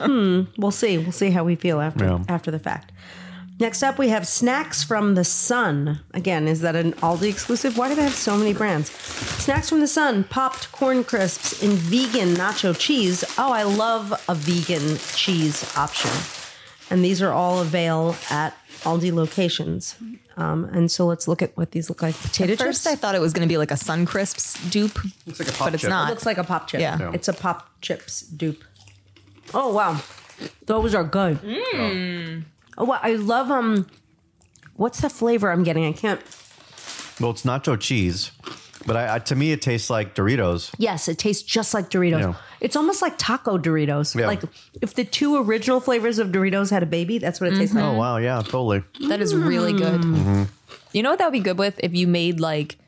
Hmm. 0.04 0.42
we'll 0.58 0.70
see. 0.70 0.98
We'll 0.98 1.12
see 1.12 1.30
how 1.30 1.44
we 1.44 1.54
feel 1.54 1.80
after 1.80 2.04
Yeah. 2.04 2.24
after 2.28 2.50
the 2.50 2.58
fact. 2.58 2.92
Next 3.60 3.82
up, 3.82 3.98
we 3.98 4.08
have 4.08 4.26
snacks 4.26 4.82
from 4.82 5.14
the 5.14 5.24
sun. 5.24 6.00
Again, 6.12 6.46
is 6.48 6.60
that 6.60 6.74
an 6.76 6.92
Aldi 6.94 7.28
exclusive? 7.30 7.78
Why 7.78 7.88
do 7.88 7.94
they 7.94 8.02
have 8.02 8.14
so 8.14 8.36
many 8.36 8.52
brands? 8.52 8.90
Snacks 8.90 9.68
from 9.70 9.80
the 9.80 9.86
sun, 9.86 10.24
popped 10.24 10.70
corn 10.72 11.04
crisps 11.04 11.62
in 11.62 11.70
vegan 11.70 12.34
nacho 12.34 12.76
cheese. 12.78 13.24
Oh, 13.38 13.52
I 13.52 13.62
love 13.62 14.12
a 14.28 14.34
vegan 14.34 14.98
cheese 15.14 15.64
option. 15.76 16.10
And 16.90 17.04
these 17.04 17.22
are 17.22 17.32
all 17.32 17.60
avail 17.60 18.16
at 18.30 18.54
Aldi 18.84 19.12
locations. 19.12 19.96
Um, 20.36 20.64
and 20.66 20.90
so 20.90 21.06
let's 21.06 21.26
look 21.28 21.42
at 21.42 21.56
what 21.56 21.72
these 21.72 21.88
look 21.88 22.02
like. 22.02 22.14
Potato 22.16 22.54
First, 22.56 22.84
chips. 22.84 22.86
I 22.86 22.96
thought 22.96 23.14
it 23.14 23.20
was 23.20 23.32
going 23.32 23.46
to 23.46 23.52
be 23.52 23.58
like 23.58 23.70
a 23.70 23.76
Sun 23.76 24.06
Crisps 24.06 24.54
dupe, 24.70 24.98
It's 25.26 25.38
like 25.40 25.48
a 25.48 25.52
pop 25.52 25.66
but 25.66 25.74
it's 25.74 25.80
chip. 25.82 25.88
It 25.88 25.90
not. 25.90 26.10
looks 26.10 26.26
like 26.26 26.38
a 26.38 26.44
pop 26.44 26.68
chip. 26.68 26.80
Yeah. 26.80 26.98
Yeah. 26.98 27.10
It's 27.12 27.28
a 27.28 27.32
pop 27.32 27.70
chips 27.80 28.20
dupe. 28.22 28.62
Oh 29.52 29.72
wow. 29.72 30.00
Those 30.66 30.94
are 30.94 31.04
good. 31.04 31.38
Oh 32.76 32.84
wow. 32.84 32.98
I 33.02 33.12
love 33.16 33.50
um 33.50 33.86
what's 34.76 35.00
the 35.00 35.08
flavor 35.10 35.50
I'm 35.50 35.62
getting? 35.62 35.84
I 35.86 35.92
can't 35.92 36.20
Well, 37.20 37.30
it's 37.30 37.42
nacho 37.42 37.78
cheese, 37.78 38.32
but 38.86 38.96
I, 38.96 39.16
I, 39.16 39.18
to 39.20 39.36
me, 39.36 39.52
it 39.52 39.62
tastes 39.62 39.90
like 39.90 40.14
Doritos. 40.14 40.74
Yes, 40.78 41.08
it 41.08 41.18
tastes 41.18 41.42
just 41.42 41.74
like 41.74 41.90
Doritos. 41.90 42.20
Yeah. 42.20 42.34
It's 42.60 42.76
almost 42.76 43.02
like 43.02 43.14
taco 43.18 43.58
Doritos. 43.58 44.18
Yeah. 44.18 44.26
Like 44.26 44.42
if 44.80 44.94
the 44.94 45.04
two 45.04 45.36
original 45.36 45.80
flavors 45.80 46.18
of 46.18 46.28
Doritos 46.28 46.70
had 46.70 46.82
a 46.82 46.86
baby, 46.86 47.18
that's 47.18 47.40
what 47.40 47.52
it 47.52 47.56
tastes 47.56 47.74
mm-hmm. 47.74 47.84
like. 47.84 47.94
Oh 47.94 47.98
wow, 47.98 48.16
yeah, 48.16 48.40
totally. 48.42 48.82
That 49.08 49.20
is 49.20 49.34
really 49.34 49.72
good. 49.72 50.00
Mm. 50.02 50.16
Mm-hmm. 50.16 50.42
You 50.92 51.02
know 51.02 51.10
what 51.10 51.18
that 51.18 51.26
would 51.26 51.32
be 51.32 51.40
good 51.40 51.58
with 51.58 51.78
if 51.82 51.94
you 51.94 52.06
made 52.06 52.40
like 52.40 52.78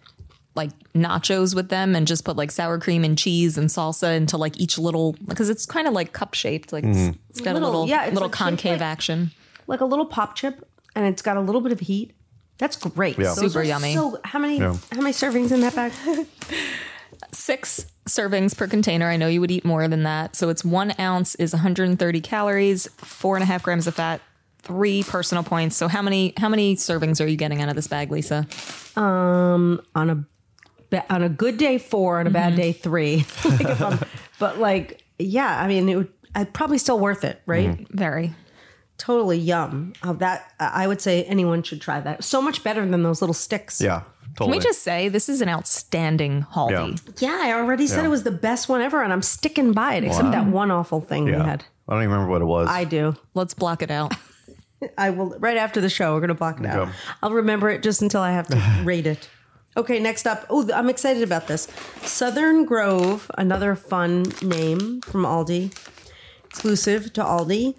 like 0.54 0.70
nachos 0.94 1.54
with 1.54 1.68
them 1.68 1.94
and 1.94 2.06
just 2.06 2.24
put 2.24 2.36
like 2.36 2.50
sour 2.50 2.78
cream 2.78 3.04
and 3.04 3.18
cheese 3.18 3.58
and 3.58 3.68
salsa 3.68 4.16
into 4.16 4.38
like 4.38 4.58
each 4.58 4.78
little 4.78 5.14
because 5.26 5.50
it's 5.50 5.66
kind 5.66 5.86
of 5.86 5.92
like 5.92 6.12
cup 6.12 6.34
shaped. 6.34 6.72
Like 6.72 6.84
it's, 6.84 6.98
mm-hmm. 6.98 7.18
it's 7.28 7.40
got 7.40 7.54
Little- 7.54 7.68
a 7.68 7.70
little 7.70 7.88
yeah, 7.88 8.06
little 8.06 8.22
like 8.22 8.32
concave 8.32 8.72
like- 8.72 8.80
action. 8.80 9.30
Like 9.68 9.80
a 9.80 9.84
little 9.84 10.06
pop 10.06 10.36
chip 10.36 10.66
and 10.94 11.04
it's 11.04 11.22
got 11.22 11.36
a 11.36 11.40
little 11.40 11.60
bit 11.60 11.72
of 11.72 11.80
heat. 11.80 12.14
That's 12.58 12.76
great. 12.76 13.18
Yeah. 13.18 13.34
Super 13.34 13.60
are 13.60 13.64
yummy. 13.64 13.94
So 13.94 14.18
how 14.24 14.38
many 14.38 14.58
Yeah. 14.58 14.76
how 14.92 15.00
many 15.00 15.12
servings 15.12 15.52
in 15.52 15.60
that 15.60 15.74
bag? 15.74 15.92
Six 17.32 17.86
servings 18.08 18.56
per 18.56 18.66
container. 18.66 19.08
I 19.08 19.16
know 19.16 19.28
you 19.28 19.40
would 19.40 19.50
eat 19.50 19.64
more 19.64 19.88
than 19.88 20.04
that. 20.04 20.36
So 20.36 20.48
it's 20.48 20.64
one 20.64 20.94
ounce 20.98 21.34
is 21.36 21.52
130 21.52 22.20
calories, 22.20 22.88
four 22.96 23.36
and 23.36 23.42
a 23.42 23.46
half 23.46 23.62
grams 23.62 23.86
of 23.86 23.94
fat, 23.94 24.20
three 24.60 25.02
personal 25.02 25.44
points. 25.44 25.76
So 25.76 25.88
how 25.88 26.02
many 26.02 26.32
how 26.36 26.48
many 26.48 26.76
servings 26.76 27.22
are 27.24 27.26
you 27.26 27.36
getting 27.36 27.62
out 27.62 27.68
of 27.68 27.76
this 27.76 27.86
bag, 27.86 28.10
Lisa? 28.10 28.46
Um, 28.96 29.80
on 29.94 30.10
a 30.10 31.04
on 31.10 31.22
a 31.22 31.28
good 31.28 31.58
day 31.58 31.78
four, 31.78 32.20
on 32.20 32.26
a 32.26 32.30
bad 32.30 32.52
mm-hmm. 32.52 32.62
day 32.62 32.72
three. 32.72 33.26
like 33.44 34.00
but 34.38 34.58
like, 34.58 35.04
yeah, 35.18 35.60
I 35.60 35.68
mean, 35.68 35.88
it 35.88 35.96
would. 35.96 36.12
I'd 36.34 36.52
probably 36.52 36.78
still 36.78 36.98
worth 36.98 37.24
it, 37.24 37.40
right? 37.46 37.70
Mm-hmm. 37.70 37.96
Very. 37.96 38.34
Totally 38.98 39.38
yum. 39.38 39.92
Uh, 40.02 40.12
that 40.14 40.52
I 40.58 40.86
would 40.86 41.00
say 41.00 41.24
anyone 41.24 41.62
should 41.62 41.80
try 41.80 42.00
that. 42.00 42.24
So 42.24 42.40
much 42.40 42.64
better 42.64 42.84
than 42.86 43.02
those 43.02 43.20
little 43.20 43.34
sticks. 43.34 43.80
Yeah, 43.80 44.00
Can 44.00 44.34
totally. 44.36 44.58
we 44.58 44.62
just 44.64 44.82
say 44.82 45.08
this 45.08 45.28
is 45.28 45.40
an 45.42 45.48
outstanding 45.50 46.46
Haldi? 46.52 47.20
Yeah, 47.20 47.38
I 47.42 47.52
already 47.52 47.86
said 47.86 48.00
Yeah. 48.00 48.06
it 48.06 48.10
was 48.10 48.22
the 48.22 48.30
best 48.30 48.68
one 48.68 48.80
ever, 48.80 49.02
and 49.02 49.12
I'm 49.12 49.22
sticking 49.22 49.72
by 49.72 49.94
it. 49.94 50.04
Except 50.04 50.24
Wow. 50.24 50.30
that 50.30 50.46
one 50.46 50.70
awful 50.70 51.00
thing 51.00 51.26
yeah. 51.28 51.36
we 51.38 51.42
had. 51.44 51.64
I 51.88 51.92
don't 51.92 52.02
even 52.02 52.12
remember 52.12 52.30
what 52.32 52.42
it 52.42 52.46
was. 52.46 52.68
I 52.70 52.84
do. 52.84 53.14
Let's 53.34 53.52
block 53.54 53.82
it 53.82 53.90
out. 53.90 54.14
I 54.98 55.10
will 55.10 55.36
right 55.38 55.56
after 55.56 55.80
the 55.80 55.88
show. 55.90 56.14
We're 56.14 56.20
gonna 56.20 56.34
block 56.34 56.58
it 56.60 56.66
out. 56.66 56.88
Okay. 56.88 56.92
I'll 57.22 57.32
remember 57.32 57.68
it 57.70 57.82
just 57.82 58.00
until 58.02 58.22
I 58.22 58.32
have 58.32 58.46
to 58.48 58.62
rate 58.84 59.06
it. 59.06 59.28
Okay, 59.76 60.00
next 60.00 60.26
up. 60.26 60.46
Oh, 60.48 60.66
I'm 60.72 60.88
excited 60.88 61.22
about 61.22 61.48
this. 61.48 61.68
Southern 62.02 62.64
Grove, 62.64 63.30
another 63.36 63.74
fun 63.74 64.24
name 64.42 65.02
from 65.02 65.24
Aldi, 65.24 65.70
exclusive 66.46 67.12
to 67.12 67.22
Aldi. 67.22 67.74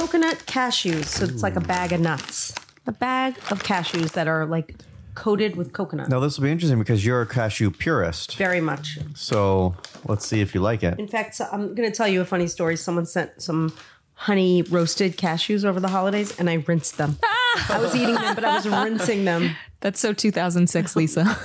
Coconut 0.00 0.38
cashews. 0.46 1.04
So 1.04 1.26
it's 1.26 1.42
like 1.42 1.56
a 1.56 1.60
bag 1.60 1.92
of 1.92 2.00
nuts. 2.00 2.54
A 2.86 2.92
bag 2.92 3.36
of 3.50 3.62
cashews 3.62 4.12
that 4.12 4.28
are 4.28 4.46
like 4.46 4.74
coated 5.14 5.56
with 5.56 5.74
coconut. 5.74 6.08
now 6.08 6.20
this 6.20 6.38
will 6.38 6.44
be 6.44 6.50
interesting 6.50 6.78
because 6.78 7.04
you're 7.04 7.20
a 7.20 7.26
cashew 7.26 7.70
purist. 7.70 8.36
Very 8.36 8.62
much. 8.62 8.98
So 9.14 9.74
let's 10.06 10.26
see 10.26 10.40
if 10.40 10.54
you 10.54 10.62
like 10.62 10.82
it. 10.82 10.98
In 10.98 11.06
fact, 11.06 11.34
so 11.34 11.46
I'm 11.52 11.74
going 11.74 11.90
to 11.90 11.94
tell 11.94 12.08
you 12.08 12.22
a 12.22 12.24
funny 12.24 12.46
story. 12.46 12.76
Someone 12.76 13.04
sent 13.04 13.42
some 13.42 13.74
honey 14.14 14.62
roasted 14.62 15.18
cashews 15.18 15.66
over 15.66 15.80
the 15.80 15.88
holidays, 15.88 16.34
and 16.40 16.48
I 16.48 16.54
rinsed 16.66 16.96
them. 16.96 17.18
I 17.68 17.78
was 17.78 17.94
eating 17.94 18.14
them, 18.14 18.34
but 18.34 18.44
I 18.44 18.54
was 18.54 18.66
rinsing 18.66 19.26
them 19.26 19.54
That's 19.80 20.00
so 20.00 20.14
2006, 20.14 20.96
Lisa. 20.96 21.24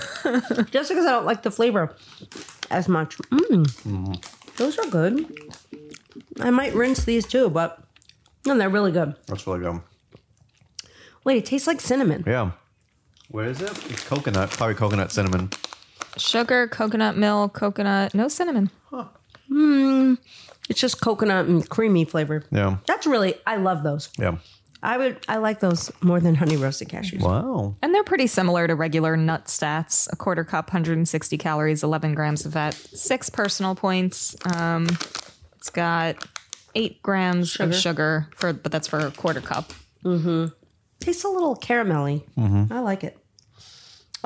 just 0.72 0.90
because 0.90 1.06
I 1.06 1.12
don't 1.12 1.26
like 1.26 1.44
the 1.44 1.52
flavor 1.52 1.94
as 2.72 2.88
much. 2.88 3.18
Mm. 3.18 4.56
Those 4.56 4.78
are 4.78 4.86
good. 4.90 5.30
I 6.40 6.52
might 6.52 6.74
rinse 6.74 7.04
these 7.04 7.26
too, 7.26 7.50
but 7.50 7.85
no, 8.46 8.58
they're 8.58 8.70
really 8.70 8.92
good. 8.92 9.16
That's 9.28 9.46
really 9.48 9.60
good. 9.60 9.82
Wait, 11.24 11.38
it 11.38 11.46
tastes 11.46 11.68
like 11.68 11.82
cinnamon. 11.82 12.24
Yeah. 12.26 12.52
Where 13.30 13.46
is 13.46 13.62
it? 13.62 13.72
It's 13.90 14.04
coconut, 14.08 14.52
probably 14.52 14.76
coconut 14.76 15.12
cinnamon. 15.12 15.50
Sugar, 16.18 16.68
coconut 16.68 17.18
milk, 17.18 17.54
coconut, 17.54 18.14
no 18.14 18.28
cinnamon. 18.28 18.70
It's 20.70 20.80
just 20.80 21.02
coconut 21.02 21.46
and 21.46 21.68
creamy 21.70 22.06
flavor. 22.06 22.44
Yeah. 22.52 22.78
That's 22.88 23.06
really 23.06 23.36
I 23.46 23.58
love 23.58 23.84
those. 23.84 24.10
Yeah. 24.18 24.38
I 24.82 24.98
would 24.98 25.18
I 25.28 25.38
like 25.38 25.60
those 25.60 25.92
more 26.02 26.20
than 26.20 26.36
honey 26.36 26.58
roasted 26.58 26.90
cashews. 26.90 27.22
Wow. 27.22 27.76
And 27.82 27.94
they're 27.94 28.04
pretty 28.04 28.28
similar 28.28 28.68
to 28.68 28.76
regular 28.76 29.18
nut 29.18 29.46
stats. 29.46 30.12
A 30.12 30.16
quarter 30.16 30.44
cup, 30.44 30.68
160 30.68 31.38
calories, 31.38 31.84
11 31.84 32.14
grams 32.14 32.46
of 32.46 32.54
fat, 32.54 32.74
six 32.74 33.30
personal 33.30 33.76
points. 33.76 34.36
Um, 34.56 34.88
it's 35.58 35.70
got 35.70 36.24
eight 36.76 37.02
grams 37.02 37.60
of 37.60 37.74
sugar 37.74 38.30
for, 38.36 38.54
but 38.54 38.72
that's 38.72 38.88
for 38.88 39.00
a 39.00 39.12
quarter 39.12 39.42
cup. 39.42 39.74
Mm-hmm. 40.04 40.54
Tastes 41.00 41.24
a 41.24 41.30
little 41.30 41.56
caramelly. 41.56 42.24
I 42.72 42.80
like 42.80 43.04
it. 43.04 43.18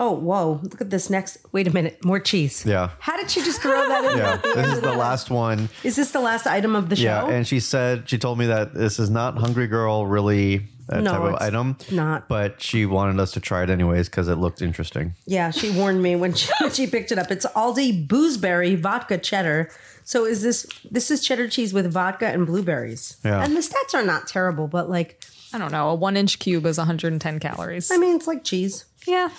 Oh, 0.02 0.12
whoa. 0.12 0.60
Look 0.64 0.80
at 0.80 0.90
this 0.90 1.10
next. 1.10 1.38
Wait 1.52 1.68
a 1.68 1.72
minute. 1.74 2.04
More 2.06 2.20
cheese. 2.22 2.66
Yeah. 2.66 2.92
How 3.00 3.18
did 3.18 3.30
she 3.30 3.42
just 3.44 3.62
throw 3.62 3.72
that 3.88 4.06
in? 4.12 4.18
Yeah, 4.18 4.38
this 4.38 4.74
is 4.76 4.82
the 4.82 4.94
last 4.94 5.30
one. 5.30 5.68
Is 5.84 5.96
this 5.98 6.12
the 6.12 6.22
last 6.22 6.48
item 6.48 6.74
of 6.76 6.88
the 6.90 6.96
show? 6.96 7.04
Yeah, 7.04 7.28
and 7.30 7.46
she 7.46 7.60
said 7.60 8.08
she 8.10 8.18
told 8.18 8.38
me 8.40 8.46
that 8.46 8.74
this 8.74 8.98
is 8.98 9.10
not 9.10 9.38
Hungry 9.38 9.68
Girl 9.68 10.06
really 10.08 10.58
uh, 10.90 10.96
that 10.96 11.04
No, 11.04 11.12
type 11.12 11.22
of 11.22 11.34
it's 11.34 11.44
item. 11.44 11.78
not. 11.92 12.30
But 12.30 12.62
she 12.62 12.86
wanted 12.86 13.20
us 13.20 13.32
to 13.34 13.40
try 13.42 13.62
it 13.64 13.70
anyways 13.70 14.08
because 14.10 14.28
it 14.30 14.36
looked 14.36 14.62
interesting. 14.62 15.16
Yeah, 15.26 15.52
she 15.52 15.70
warned 15.72 16.02
me 16.02 16.16
when 16.16 16.34
she, 16.34 16.50
when 16.62 16.72
she 16.72 16.88
picked 16.88 17.12
it 17.12 17.20
up. 17.20 17.30
It's 17.30 17.46
Aldi 17.48 18.08
Boozeberry 18.08 18.78
Vodka 18.80 19.18
Cheddar. 19.18 19.70
So 20.06 20.26
is 20.26 20.42
this 20.42 20.66
this 20.90 21.12
is 21.12 21.22
cheddar 21.22 21.48
cheese 21.50 21.74
with 21.74 21.92
vodka 21.92 22.28
and 22.28 22.48
blueberries? 22.48 23.18
Yeah. 23.26 23.44
And 23.44 23.54
the 23.56 23.60
stats 23.60 23.94
are 23.94 24.04
not 24.06 24.28
terrible, 24.28 24.68
but 24.68 24.90
like 24.90 25.24
I 25.54 25.58
don't 25.58 25.72
know. 25.72 25.90
A 25.90 25.96
one 25.96 26.16
inch 26.16 26.40
cube 26.40 26.66
is 26.66 26.78
110 26.78 27.40
calories. 27.40 27.92
I 27.92 27.98
mean, 27.98 28.16
it's 28.16 28.28
like 28.28 28.44
cheese, 28.44 28.86
yeah. 29.06 29.30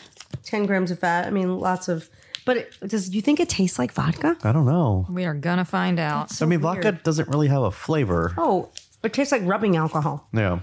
Ten 0.43 0.67
grams 0.67 0.91
of 0.91 0.99
fat. 0.99 1.27
I 1.27 1.31
mean, 1.31 1.59
lots 1.59 1.89
of. 1.89 2.09
But 2.47 2.57
it, 2.57 2.75
does 2.87 3.09
do 3.11 3.17
you 3.17 3.23
think 3.23 3.39
it 3.41 3.49
tastes 3.49 3.79
like 3.79 3.93
vodka? 3.93 4.37
I 4.43 4.53
don't 4.53 4.67
know. 4.67 5.07
We 5.11 5.25
are 5.27 5.35
gonna 5.35 5.65
find 5.65 5.99
out. 6.01 6.41
I 6.41 6.47
mean, 6.47 6.61
weird. 6.61 6.83
vodka 6.83 6.93
doesn't 7.05 7.29
really 7.29 7.49
have 7.49 7.63
a 7.63 7.71
flavor. 7.71 8.33
Oh, 8.39 8.71
it 9.03 9.13
tastes 9.13 9.31
like 9.33 9.43
rubbing 9.45 9.77
alcohol. 9.77 10.27
Yeah. 10.33 10.61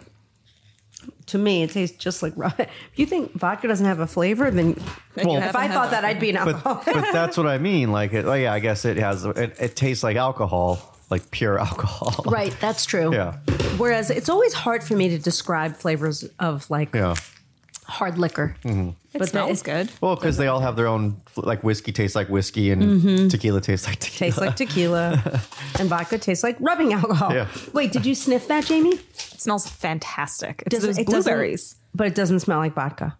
To 1.27 1.37
me, 1.37 1.61
it 1.63 1.71
tastes 1.71 1.97
just 1.97 2.23
like 2.23 2.33
rub. 2.35 2.53
If 2.59 2.69
you 2.95 3.05
think 3.05 3.33
vodka 3.33 3.67
doesn't 3.67 3.85
have 3.85 3.99
a 3.99 4.07
flavor, 4.07 4.49
then 4.49 4.75
Well, 5.15 5.37
if 5.37 5.55
I 5.55 5.67
thought 5.67 5.91
that. 5.91 6.03
I'd 6.03 6.19
be 6.19 6.29
an 6.31 6.35
But 6.43 6.55
alcoholic. 6.55 6.85
but 6.85 7.11
that's 7.13 7.37
what 7.37 7.45
I 7.47 7.57
mean. 7.59 7.91
Like, 7.91 8.13
it, 8.13 8.25
oh 8.25 8.33
yeah, 8.33 8.53
I 8.53 8.59
guess 8.59 8.83
it 8.85 8.97
has. 8.97 9.25
It, 9.25 9.55
it 9.59 9.75
tastes 9.75 10.03
like 10.03 10.15
alcohol, 10.17 10.79
like 11.09 11.29
pure 11.31 11.59
alcohol. 11.67 12.23
right, 12.25 12.55
that's 12.59 12.85
true. 12.85 13.13
Yeah. 13.13 13.33
Whereas 13.77 14.09
it's 14.09 14.29
always 14.29 14.53
hard 14.53 14.83
for 14.83 14.95
me 14.95 15.09
to 15.09 15.19
describe 15.19 15.75
flavors 15.75 16.23
of 16.39 16.67
like 16.71 16.95
Yeah. 16.95 17.13
Hard 17.87 18.17
liquor. 18.17 18.55
Mm-hmm. 18.63 18.89
It 19.13 19.19
But 19.19 19.29
smells 19.29 19.61
that- 19.63 19.87
good. 19.87 19.91
Well, 20.01 20.15
because 20.15 20.37
they 20.37 20.47
all 20.47 20.59
have 20.59 20.75
their 20.75 20.87
own. 20.87 21.21
Like 21.35 21.63
whiskey 21.63 21.91
tastes 21.91 22.15
like 22.15 22.29
whiskey, 22.29 22.71
and 22.71 22.81
mm-hmm. 22.83 23.27
tequila 23.29 23.61
tastes 23.61 23.87
like 23.87 23.99
tequila. 23.99 24.27
Tastes 24.31 24.39
like 24.41 24.55
tequila, 24.55 25.41
and 25.79 25.89
vodka 25.89 26.17
tastes 26.17 26.43
like 26.43 26.57
rubbing 26.59 26.93
alcohol. 26.93 27.33
Yeah. 27.33 27.47
Wait, 27.73 27.91
did 27.91 28.05
you 28.05 28.15
sniff 28.15 28.47
that, 28.47 28.65
Jamie? 28.65 28.95
It 28.95 29.15
smells 29.15 29.67
fantastic. 29.67 30.63
It's 30.65 30.75
Does- 30.75 30.83
those 30.83 30.97
it 30.97 31.07
doesn't- 31.07 31.23
blueberries. 31.23 31.75
But 31.95 32.07
it 32.07 32.15
doesn't 32.15 32.41
smell 32.41 32.59
like 32.59 32.73
vodka. 32.73 33.17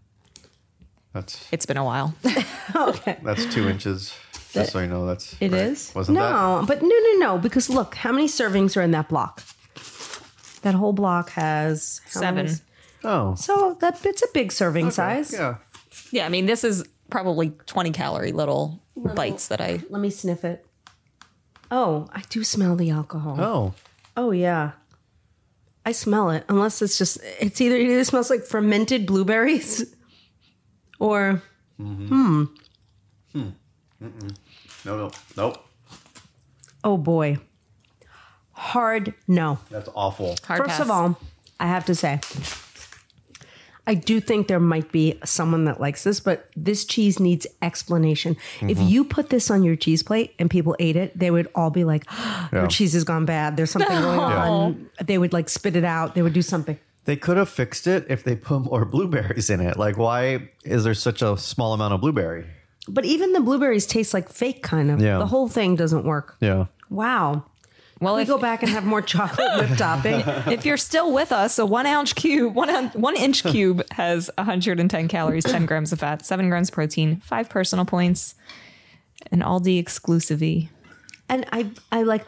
That's 1.14 1.48
It's 1.52 1.66
been 1.66 1.78
a 1.78 1.84
while. 1.84 2.14
okay. 2.76 3.18
that's 3.24 3.46
two 3.54 3.68
inches. 3.70 4.14
Just 4.52 4.72
so 4.72 4.80
you 4.80 4.88
know, 4.88 5.06
that's 5.08 5.36
It 5.42 5.52
right. 5.52 5.62
is. 5.62 5.92
Wasn't 5.96 6.16
no, 6.18 6.64
but 6.68 6.82
no, 6.82 6.88
no, 6.88 7.14
no. 7.18 7.38
Because 7.38 7.70
look, 7.70 7.96
how 7.96 8.12
many 8.12 8.28
servings 8.28 8.78
are 8.78 8.82
in 8.82 8.92
that 8.92 9.10
block? 9.10 9.44
That 10.62 10.74
whole 10.76 10.94
block 10.94 11.32
has 11.32 12.02
Seven. 12.08 12.46
many? 12.46 12.58
That? 13.08 13.12
Oh. 13.12 13.36
So 13.36 13.78
that 13.82 14.06
it's 14.06 14.22
a 14.22 14.28
big 14.34 14.52
serving 14.52 14.92
size. 14.92 15.34
Yeah. 15.34 15.56
yeah, 16.12 16.26
I 16.26 16.30
mean, 16.30 16.46
this 16.46 16.64
is 16.64 16.84
probably 17.10 17.52
20 17.66 17.92
calorie 17.92 18.32
little 18.32 18.82
bites 18.96 19.48
that 19.48 19.62
I. 19.62 19.82
Let 19.90 20.02
me 20.02 20.10
sniff 20.10 20.44
it. 20.44 20.66
Oh, 21.72 22.08
I 22.14 22.22
do 22.30 22.44
smell 22.44 22.76
the 22.76 22.90
alcohol. 22.92 23.36
Oh. 23.40 23.74
Oh 24.16 24.32
yeah. 24.32 24.72
I 25.86 25.92
smell 25.94 26.30
it. 26.32 26.44
Unless 26.50 26.82
it's 26.82 26.98
just 26.98 27.18
it's 27.40 27.62
either 27.62 27.76
it 27.76 27.90
either 27.90 28.04
smells 28.04 28.30
like 28.30 28.44
fermented 28.44 29.06
blueberries 29.06 29.96
or 31.00 31.42
Hmm. 31.78 32.46
Hmm. 33.34 33.50
No, 34.86 34.98
no, 34.98 35.12
nope. 35.36 35.58
oh 36.84 36.98
boy. 36.98 37.38
Hard 38.52 39.14
no. 39.28 39.60
That's 39.70 39.90
awful. 39.94 40.36
Hard 40.46 40.58
First 40.60 40.72
pass. 40.72 40.80
of 40.80 40.90
all, 40.92 41.20
I 41.60 41.68
have 41.68 41.86
to 41.86 41.96
say 41.96 42.20
I 43.88 43.94
do 43.96 44.20
think 44.20 44.48
there 44.48 44.60
might 44.60 44.92
be 44.92 45.18
someone 45.24 45.64
that 45.66 45.80
likes 45.80 46.04
this, 46.04 46.20
but 46.20 46.50
this 46.56 46.84
cheese 46.86 47.20
needs 47.20 47.48
explanation. 47.62 48.36
If 48.62 48.78
Mm-hmm. 48.78 48.88
you 48.88 49.04
put 49.06 49.30
this 49.30 49.50
on 49.50 49.64
your 49.64 49.76
cheese 49.78 50.04
plate 50.04 50.36
and 50.38 50.50
people 50.50 50.76
ate 50.78 50.96
it, 50.98 51.18
they 51.18 51.32
would 51.32 51.48
all 51.56 51.70
be 51.70 51.84
like, 51.86 52.04
"Your 52.52 52.64
Yeah. 52.64 52.68
cheese 52.68 52.94
has 52.94 53.04
gone 53.06 53.26
bad. 53.26 53.56
There's 53.58 53.72
something 53.72 53.90
going 54.02 54.20
on." 54.20 54.90
They 55.04 55.18
would 55.18 55.32
like 55.34 55.48
spit 55.50 55.76
it 55.76 55.86
out. 55.86 56.14
They 56.16 56.22
would 56.22 56.34
do 56.34 56.42
something. 56.42 56.78
They 57.06 57.16
could 57.16 57.38
have 57.38 57.48
fixed 57.48 57.88
it 57.88 58.06
if 58.10 58.24
they 58.26 58.36
put 58.36 58.60
more 58.64 58.84
blueberries 58.96 59.50
in 59.50 59.62
it. 59.62 59.78
Like, 59.78 59.98
why 59.98 60.50
is 60.66 60.84
there 60.84 60.94
such 60.94 61.22
a 61.22 61.38
small 61.38 61.74
amount 61.74 61.94
of 61.94 62.02
blueberry? 62.02 62.46
But 62.90 63.06
even 63.06 63.32
the 63.34 63.40
blueberries 63.42 63.86
taste 63.86 64.14
like 64.14 64.28
fake, 64.30 64.62
kind 64.64 64.92
of. 64.92 65.00
Yeah. 65.02 65.18
The 65.18 65.28
whole 65.28 65.48
thing 65.48 65.76
doesn't 65.78 66.04
work. 66.04 66.36
Yeah. 66.42 66.66
Wow. 66.90 67.46
Well, 68.00 68.16
We 68.16 68.22
if, 68.24 68.28
go 68.28 68.38
back 68.38 68.64
and 68.64 68.72
have 68.72 68.86
more 68.86 69.02
chocolate 69.02 69.48
whipped 69.58 69.78
topping. 69.80 70.22
if 70.52 70.66
you're 70.66 70.78
still 70.78 71.12
with 71.12 71.32
us, 71.32 71.58
a 71.60 71.66
one 71.66 71.86
ounce 71.86 72.14
cube, 72.14 72.54
one, 72.54 72.88
one 72.90 73.16
inch 73.16 73.44
cube 73.44 73.84
has 73.92 74.30
110 74.38 75.08
calories, 75.08 75.44
10 75.44 75.66
grams 75.66 75.92
of 75.92 76.00
fat, 76.00 76.26
7 76.26 76.50
grams 76.50 76.70
of 76.70 76.76
protein, 76.76 77.22
5 77.22 77.50
personal 77.50 77.86
points, 77.86 78.36
an 79.32 79.42
Aldi 79.42 79.80
exclusive 79.80 80.42
And 81.30 81.46
I, 81.52 81.72
I 81.92 82.04
like, 82.04 82.26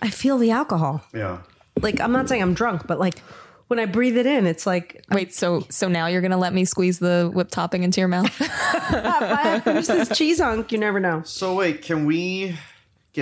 I 0.00 0.10
feel 0.10 0.38
the 0.38 0.50
alcohol. 0.50 1.04
Yeah. 1.14 1.38
Like, 1.80 2.00
I'm 2.00 2.12
not 2.12 2.28
saying 2.28 2.42
I'm 2.42 2.54
drunk, 2.54 2.86
but 2.86 2.98
like 2.98 3.20
when 3.68 3.78
I 3.78 3.84
breathe 3.84 4.16
it 4.16 4.26
in, 4.26 4.46
it's 4.46 4.66
like, 4.66 5.04
Wait, 5.10 5.34
so 5.34 5.64
so 5.70 5.88
now 5.88 6.06
you're 6.06 6.22
gonna 6.22 6.38
let 6.38 6.54
me 6.54 6.64
squeeze 6.64 6.98
the 6.98 7.30
whipped 7.32 7.52
topping 7.52 7.82
into 7.82 8.00
your 8.00 8.08
mouth? 8.08 8.34
"Ah, 8.40 9.60
there's 9.64 9.86
this 9.86 10.16
cheese 10.16 10.40
hunk. 10.40 10.72
You 10.72 10.78
never 10.78 10.98
know. 10.98 11.22
So 11.24 11.54
wait, 11.54 11.82
can 11.82 12.06
we 12.06 12.56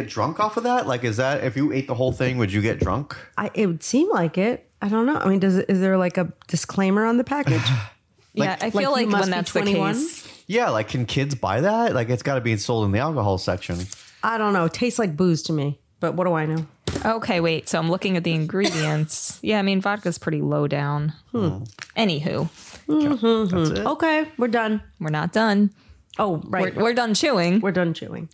get 0.01 0.09
drunk 0.09 0.41
off 0.41 0.57
of 0.57 0.63
that? 0.65 0.87
Like, 0.87 1.05
is 1.05 1.17
that 1.17 1.45
if 1.45 1.57
you 1.57 1.73
ate 1.73 1.87
the 1.87 1.95
whole 1.95 2.13
thing, 2.13 2.39
would 2.39 2.53
you 2.53 2.63
get 2.63 2.79
drunk? 2.79 3.17
I, 3.37 3.51
it 3.55 3.67
would 3.67 3.83
seem 3.83 4.11
like 4.11 4.39
it. 4.39 4.69
I 4.83 4.89
don't 4.89 5.07
know. 5.07 5.17
I 5.17 5.29
mean, 5.29 5.41
does 5.41 5.57
it, 5.57 5.67
is 5.69 5.81
there 5.81 5.97
like 5.97 6.19
a 6.19 6.33
disclaimer 6.47 7.05
on 7.05 7.17
the 7.17 7.25
package? 7.25 7.63
yeah, 8.35 8.57
I 8.61 8.71
feel 8.71 8.83
you 8.83 8.91
like, 8.91 9.09
must 9.09 9.23
when 9.23 9.31
that's 9.31 9.51
21? 9.51 9.93
the 9.93 9.99
case, 9.99 10.45
Yeah. 10.47 10.71
Like, 10.71 10.89
can 10.89 11.07
kids 11.07 11.35
buy 11.35 11.61
that? 11.63 11.95
Like, 11.95 12.11
it's 12.11 12.23
got 12.23 12.37
to 12.37 12.41
be 12.41 12.57
sold 12.57 12.85
in 12.85 12.93
the 12.93 12.99
alcohol 12.99 13.39
section. 13.39 13.79
I 14.23 14.39
don't 14.39 14.53
know. 14.53 14.65
It 14.67 14.75
tastes 14.75 14.99
like 14.99 15.17
booze 15.17 15.43
to 15.45 15.53
me, 15.53 15.79
but 16.01 16.15
what 16.15 16.25
do 16.25 16.35
I 16.35 16.47
know? 16.47 16.67
Okay, 17.05 17.41
wait. 17.41 17.69
So 17.69 17.79
I'm 17.79 17.91
looking 17.91 18.17
at 18.17 18.25
the 18.25 18.33
ingredients. 18.33 19.39
Yeah, 19.43 19.59
I 19.59 19.63
mean 19.63 19.81
vodka's 19.81 20.19
pretty 20.19 20.41
low 20.41 20.67
down. 20.67 21.13
Hmm. 21.31 21.39
Oh. 21.39 21.65
Anywho, 21.97 22.49
That's 22.87 23.23
mm-hmm. 23.23 23.77
it. 23.77 23.87
Okay, 23.87 24.29
we're 24.39 24.49
done. 24.49 24.83
we're 24.99 25.11
not 25.11 25.33
done. 25.33 25.71
Oh, 26.19 26.43
right. 26.47 26.75
We're, 26.75 26.85
we're 26.85 26.95
done 26.95 27.15
chewing, 27.15 27.61
we're 27.61 27.71
done 27.71 27.95
chewing. 27.95 28.29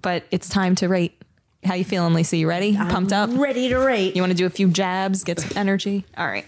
But 0.00 0.24
it's 0.30 0.48
time 0.48 0.74
to 0.76 0.88
rate. 0.88 1.20
How 1.64 1.74
you 1.74 1.84
feeling, 1.84 2.12
Lisa? 2.14 2.36
You 2.36 2.48
ready? 2.48 2.76
Pumped 2.76 3.12
up? 3.12 3.30
Ready 3.32 3.68
to 3.70 3.78
rate. 3.78 4.14
You 4.14 4.22
want 4.22 4.32
to 4.32 4.36
do 4.36 4.46
a 4.46 4.50
few 4.50 4.68
jabs, 4.68 5.24
get 5.24 5.40
some 5.40 5.56
energy? 5.56 6.04
All 6.16 6.26
right. 6.26 6.44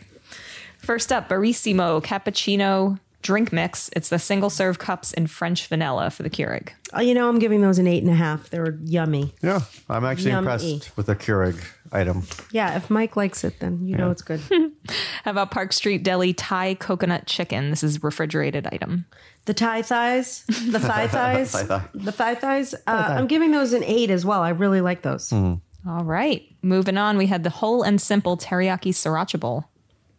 First 0.79 1.11
up, 1.11 1.29
Barissimo 1.29 2.03
Cappuccino 2.05 3.01
Drink 3.27 3.53
Mix. 3.53 3.91
It's 3.97 4.09
the 4.09 4.21
single 4.21 4.51
serve 4.51 4.79
cups 4.79 5.13
in 5.13 5.27
French 5.27 5.67
vanilla 5.67 6.11
for 6.11 6.23
the 6.23 6.31
Keurig. 6.31 6.69
Oh, 6.93 7.01
you 7.01 7.13
know, 7.13 7.29
I'm 7.29 7.41
giving 7.41 7.61
those 7.61 7.79
an 7.81 7.89
eight 7.89 8.03
and 8.05 8.13
a 8.13 8.15
half. 8.15 8.51
They're 8.51 8.79
yummy. 8.83 9.35
Yeah. 9.43 9.61
I'm 9.91 10.05
actually 10.05 10.31
Yummy. 10.31 10.47
impressed 10.53 10.97
with 10.97 11.07
the 11.07 11.17
Keurig 11.17 11.61
item. 11.91 12.23
Yeah, 12.53 12.77
if 12.77 12.89
Mike 12.89 13.17
likes 13.17 13.43
it, 13.43 13.59
then 13.59 13.85
you 13.85 13.97
know 13.97 14.13
it's 14.13 14.23
good. 14.23 14.41
How 15.25 15.33
about 15.33 15.51
Park 15.51 15.73
Street 15.73 16.05
Deli 16.05 16.33
Thai 16.35 16.75
Coconut 16.75 17.27
Chicken? 17.27 17.71
This 17.71 17.83
is 17.83 18.03
refrigerated 18.05 18.69
item. 18.69 19.07
The 19.47 19.55
Thai 19.55 19.83
thighs, 19.83 20.45
the 20.47 20.79
thigh 20.79 21.09
thighs, 21.09 21.51
Thigh 21.51 21.65
thigh. 21.65 21.89
the 21.95 22.13
thigh 22.13 22.35
thighs. 22.37 22.75
Uh, 22.87 23.15
I'm 23.19 23.27
giving 23.27 23.51
those 23.51 23.73
an 23.73 23.83
eight 23.85 24.11
as 24.11 24.25
well. 24.25 24.43
I 24.43 24.51
really 24.51 24.81
like 24.81 25.03
those. 25.03 25.31
Mm. 25.31 25.61
All 25.89 26.05
right. 26.05 26.43
Moving 26.63 26.97
on, 26.99 27.17
we 27.19 27.27
had 27.27 27.43
the 27.45 27.51
whole 27.51 27.83
and 27.83 28.01
simple 28.01 28.37
teriyaki 28.37 28.91
sriracha 28.91 29.39
bowl. 29.41 29.65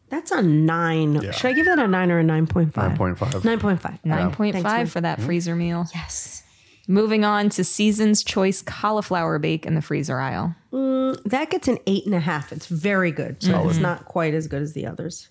That's 0.10 0.32
a 0.32 0.42
nine. 0.42 1.32
Should 1.34 1.46
I 1.46 1.54
give 1.54 1.66
that 1.66 1.80
a 1.80 1.88
nine 1.88 2.12
or 2.12 2.20
a 2.20 2.24
nine 2.24 2.48
point 2.48 2.74
five? 2.74 2.98
9.5. 2.98 3.44
Nine 3.44 3.60
point 3.60 3.82
five. 3.82 4.00
9.5 4.06 4.52
Thanks, 4.54 4.64
man. 4.64 4.86
for 4.88 5.02
that 5.02 5.22
freezer 5.22 5.56
meal. 5.56 5.86
Yes. 5.94 6.44
Moving 6.88 7.26
on 7.26 7.50
to 7.50 7.66
Season's 7.66 8.24
Choice 8.24 8.62
cauliflower 8.62 9.38
bake 9.40 9.66
in 9.66 9.76
the 9.76 9.82
freezer 9.82 10.20
aisle. 10.20 10.56
That 10.72 11.50
gets 11.50 11.68
an 11.68 11.80
eight 11.86 12.06
and 12.06 12.16
a 12.16 12.20
half. 12.22 12.54
It's 12.54 12.68
very 12.68 13.12
good. 13.12 13.44
So 13.44 13.68
it's 13.68 13.80
not 13.80 14.06
quite 14.06 14.34
as 14.34 14.48
good 14.48 14.62
as 14.62 14.72
the 14.74 14.86
others. 14.86 15.28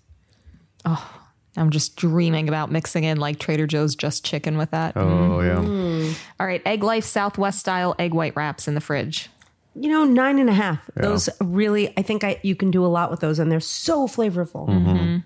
Oh, 0.84 1.20
I'm 1.56 1.70
just 1.70 1.96
dreaming 1.96 2.48
about 2.48 2.70
mixing 2.70 3.04
in 3.04 3.18
like 3.18 3.38
Trader 3.38 3.66
Joe's 3.66 3.94
just 3.96 4.24
chicken 4.24 4.58
with 4.58 4.70
that. 4.72 4.94
Oh, 4.96 5.40
yeah. 5.40 5.56
Mm. 5.56 6.18
All 6.38 6.46
right, 6.46 6.62
Egglife 6.64 7.04
Southwest 7.04 7.58
style 7.58 7.94
egg 7.98 8.12
white 8.12 8.36
wraps 8.36 8.68
in 8.68 8.74
the 8.74 8.80
fridge. 8.82 9.30
You 9.78 9.90
know, 9.90 10.04
nine 10.04 10.38
and 10.38 10.48
a 10.48 10.54
half. 10.54 10.88
Those 10.96 11.28
really, 11.40 11.92
I 11.98 12.02
think 12.02 12.24
I 12.24 12.40
you 12.42 12.56
can 12.56 12.70
do 12.70 12.84
a 12.84 12.88
lot 12.88 13.10
with 13.10 13.20
those, 13.20 13.38
and 13.38 13.52
they're 13.52 13.60
so 13.60 14.06
flavorful. 14.06 14.68
Mm-hmm. 14.68 14.88
Mm-hmm. 14.88 15.16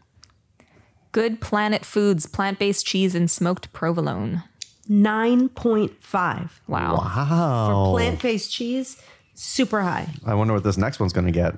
Good 1.12 1.40
Planet 1.40 1.84
Foods 1.84 2.26
plant 2.26 2.58
based 2.58 2.86
cheese 2.86 3.14
and 3.14 3.30
smoked 3.30 3.72
provolone. 3.72 4.42
Nine 4.88 5.48
point 5.48 6.02
five 6.02 6.60
Wow. 6.66 6.96
Wow. 6.96 7.84
For 7.92 7.98
plant 7.98 8.22
based 8.22 8.52
cheese. 8.52 9.00
Super 9.34 9.80
high. 9.80 10.08
I 10.26 10.34
wonder 10.34 10.52
what 10.52 10.64
this 10.64 10.76
next 10.76 11.00
one's 11.00 11.12
going 11.12 11.26
to 11.26 11.32
get. 11.32 11.54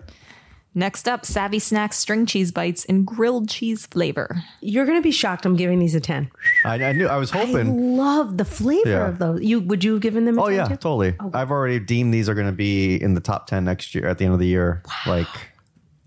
Next 0.74 1.06
up, 1.06 1.26
Savvy 1.26 1.58
Snacks 1.58 1.98
string 1.98 2.24
cheese 2.24 2.50
bites 2.50 2.84
in 2.86 3.04
grilled 3.04 3.48
cheese 3.48 3.84
flavor. 3.84 4.42
You're 4.62 4.86
gonna 4.86 5.02
be 5.02 5.10
shocked. 5.10 5.44
I'm 5.44 5.54
giving 5.56 5.78
these 5.78 5.94
a 5.94 6.00
ten. 6.00 6.30
I, 6.64 6.82
I 6.82 6.92
knew. 6.92 7.06
I 7.08 7.16
was 7.16 7.30
I 7.32 7.44
hoping. 7.44 7.96
love 7.98 8.38
the 8.38 8.44
flavor 8.46 8.88
Yeah. 8.88 9.08
of 9.08 9.18
those. 9.18 9.42
You 9.42 9.60
would 9.60 9.84
you 9.84 9.92
have 9.92 10.00
given 10.02 10.24
them? 10.24 10.38
A 10.38 10.42
Oh 10.42 10.46
10 10.48 10.54
yeah, 10.56 10.64
too? 10.64 10.76
totally. 10.76 11.14
Oh, 11.20 11.30
I've 11.34 11.50
already 11.50 11.78
deemed 11.78 12.14
these 12.14 12.26
are 12.28 12.34
going 12.34 12.46
to 12.46 12.52
be 12.52 12.96
in 12.96 13.12
the 13.12 13.20
top 13.20 13.46
ten 13.48 13.64
next 13.64 13.94
year 13.94 14.06
at 14.08 14.16
the 14.16 14.24
end 14.24 14.32
of 14.32 14.40
the 14.40 14.46
year. 14.46 14.82
Like, 15.06 15.26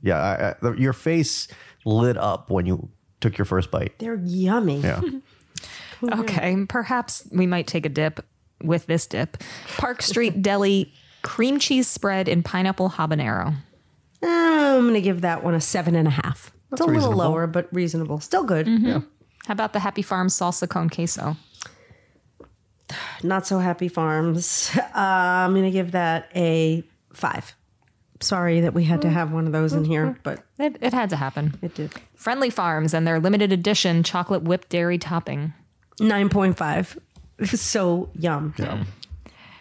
yeah, 0.02 0.18
I, 0.18 0.50
I, 0.50 0.56
the, 0.62 0.72
your 0.74 0.94
face 0.94 1.48
lit 1.86 2.18
up 2.18 2.50
when 2.50 2.66
you 2.66 2.90
took 3.22 3.38
your 3.38 3.46
first 3.46 3.70
bite. 3.70 4.00
They're 4.00 4.16
yummy. 4.16 4.80
Yeah, 4.80 5.02
Okay, 6.04 6.66
perhaps 6.68 7.28
we 7.32 7.46
might 7.46 7.68
take 7.68 7.86
a 7.86 7.90
dip 7.90 8.26
with 8.64 8.88
this 8.88 9.06
dip. 9.06 9.38
Park 9.78 10.02
Street 10.02 10.42
Deli 10.42 10.92
cream 11.22 11.60
cheese 11.60 11.88
spread 11.88 12.28
in 12.28 12.42
pineapple 12.42 12.90
habanero. 12.92 13.54
I'm 14.78 14.84
going 14.84 14.94
to 14.96 15.02
give 15.02 15.22
that 15.22 15.44
one 15.44 15.54
a 15.56 15.62
seven 15.62 15.96
and 15.96 16.08
a 16.08 16.12
half. 16.12 16.52
It's 16.72 16.82
a 16.82 16.86
little 16.86 17.12
lower, 17.14 17.48
but 17.48 17.68
reasonable. 17.72 18.20
Still 18.20 18.44
good. 18.44 18.68
How 18.68 19.52
about 19.52 19.74
the 19.74 19.80
Happy 19.80 20.02
Farm 20.02 20.28
salsa 20.28 20.68
con 20.68 20.90
queso? 20.90 21.38
Not 23.24 23.48
so 23.48 23.60
happy 23.60 23.88
farms. 23.88 24.72
Uh, 24.76 24.90
I'm 24.96 25.52
going 25.54 25.66
to 25.66 25.72
give 25.72 25.92
that 25.92 26.30
a 26.36 26.84
five. 27.14 27.56
Sorry 28.22 28.62
that 28.62 28.74
we 28.74 28.84
had 28.86 29.02
to 29.02 29.10
have 29.10 29.32
one 29.32 29.46
of 29.48 29.52
those 29.52 29.74
in 29.74 29.84
here, 29.86 30.18
but 30.24 30.44
It, 30.60 30.78
it 30.82 30.94
had 30.94 31.10
to 31.10 31.16
happen. 31.16 31.58
it 31.62 31.76
did. 31.76 31.92
Friendly 32.16 32.50
Farms 32.50 32.94
and 32.94 33.06
their 33.06 33.20
limited 33.20 33.52
edition 33.52 34.04
chocolate 34.04 34.44
whipped 34.44 34.70
dairy 34.70 34.98
topping. 34.98 35.54
9.5. 36.00 36.98
so 37.58 38.10
yum. 38.18 38.54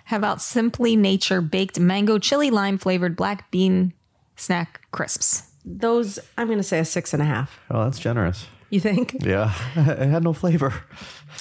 How 0.05 0.17
about 0.17 0.41
Simply 0.43 0.95
Nature 0.97 1.41
baked 1.41 1.81
mango 1.81 2.19
chili 2.19 2.51
lime 2.51 2.79
flavored 2.79 3.17
black 3.17 3.51
bean 3.51 3.93
snack 4.37 4.81
crisps? 4.91 5.45
Those, 5.65 6.19
I'm 6.37 6.47
going 6.47 6.59
to 6.59 6.63
say 6.65 6.79
a 6.79 6.85
six 6.85 7.13
and 7.13 7.23
a 7.23 7.27
half. 7.27 7.59
Oh, 7.71 7.85
that's 7.85 7.99
generous. 7.99 8.47
You 8.71 8.81
think? 8.81 9.17
Yeah, 9.25 9.55
it 9.77 10.09
had 10.09 10.25
no 10.25 10.33
flavor. 10.33 10.73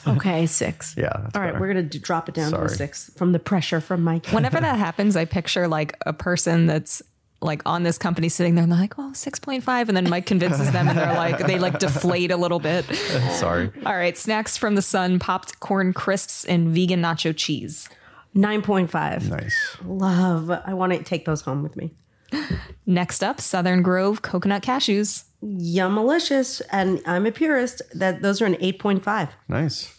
Okay, 0.08 0.48
six. 0.48 0.96
Yeah, 0.98 1.04
that's 1.16 1.36
All 1.36 1.42
right, 1.42 1.54
better. 1.54 1.60
we're 1.60 1.72
going 1.72 1.88
to 1.88 2.00
drop 2.00 2.28
it 2.28 2.34
down 2.34 2.52
to 2.52 2.64
a 2.64 2.68
six 2.68 3.12
from 3.16 3.32
the 3.32 3.38
pressure 3.40 3.80
from 3.80 4.04
Mike. 4.04 4.26
Whenever 4.32 4.60
that 4.60 4.80
happens, 4.80 5.16
I 5.16 5.26
picture 5.26 5.68
like 5.68 5.96
a 6.06 6.12
person 6.12 6.66
that's 6.66 7.02
like 7.42 7.62
on 7.68 7.84
this 7.84 8.00
company 8.00 8.28
sitting 8.28 8.56
there 8.56 8.64
and 8.64 8.72
they're 8.72 8.80
like, 8.80 8.98
oh, 8.98 9.12
6.5. 9.14 9.88
And 9.88 9.96
then 9.96 10.10
Mike 10.10 10.26
convinces 10.26 10.72
them 10.72 10.90
and 10.90 10.98
they're 10.98 11.14
like, 11.14 11.38
they 11.46 11.60
like 11.60 11.78
deflate 11.78 12.32
a 12.32 12.38
little 12.38 12.60
bit. 12.60 12.86
Sorry. 13.34 13.72
All 13.86 13.96
right, 13.96 14.18
snacks 14.18 14.58
from 14.58 14.74
the 14.76 14.82
sun, 14.82 15.20
popped 15.20 15.60
corn 15.60 15.94
crisps 15.94 16.44
and 16.44 16.70
vegan 16.70 17.02
nacho 17.02 17.34
cheese. 17.36 17.88
9.5. 18.36 19.30
Nice. 19.30 19.78
Love. 19.86 20.50
I 20.50 20.74
want 20.74 20.92
to 20.94 21.04
take 21.04 21.26
those 21.26 21.42
home 21.42 21.62
with 21.62 21.76
me. 21.78 21.92
Next 22.86 23.24
up, 23.24 23.40
Southern 23.40 23.82
Grove 23.82 24.22
coconut 24.22 24.62
cashews. 24.64 25.26
Yum, 25.42 25.96
delicious. 25.96 26.62
And 26.72 27.02
I'm 27.06 27.26
a 27.26 27.32
purist. 27.32 27.82
That 27.94 28.22
Those 28.22 28.42
are 28.42 28.46
an 28.46 28.56
8.5. 28.56 29.30
Nice. 29.48 29.94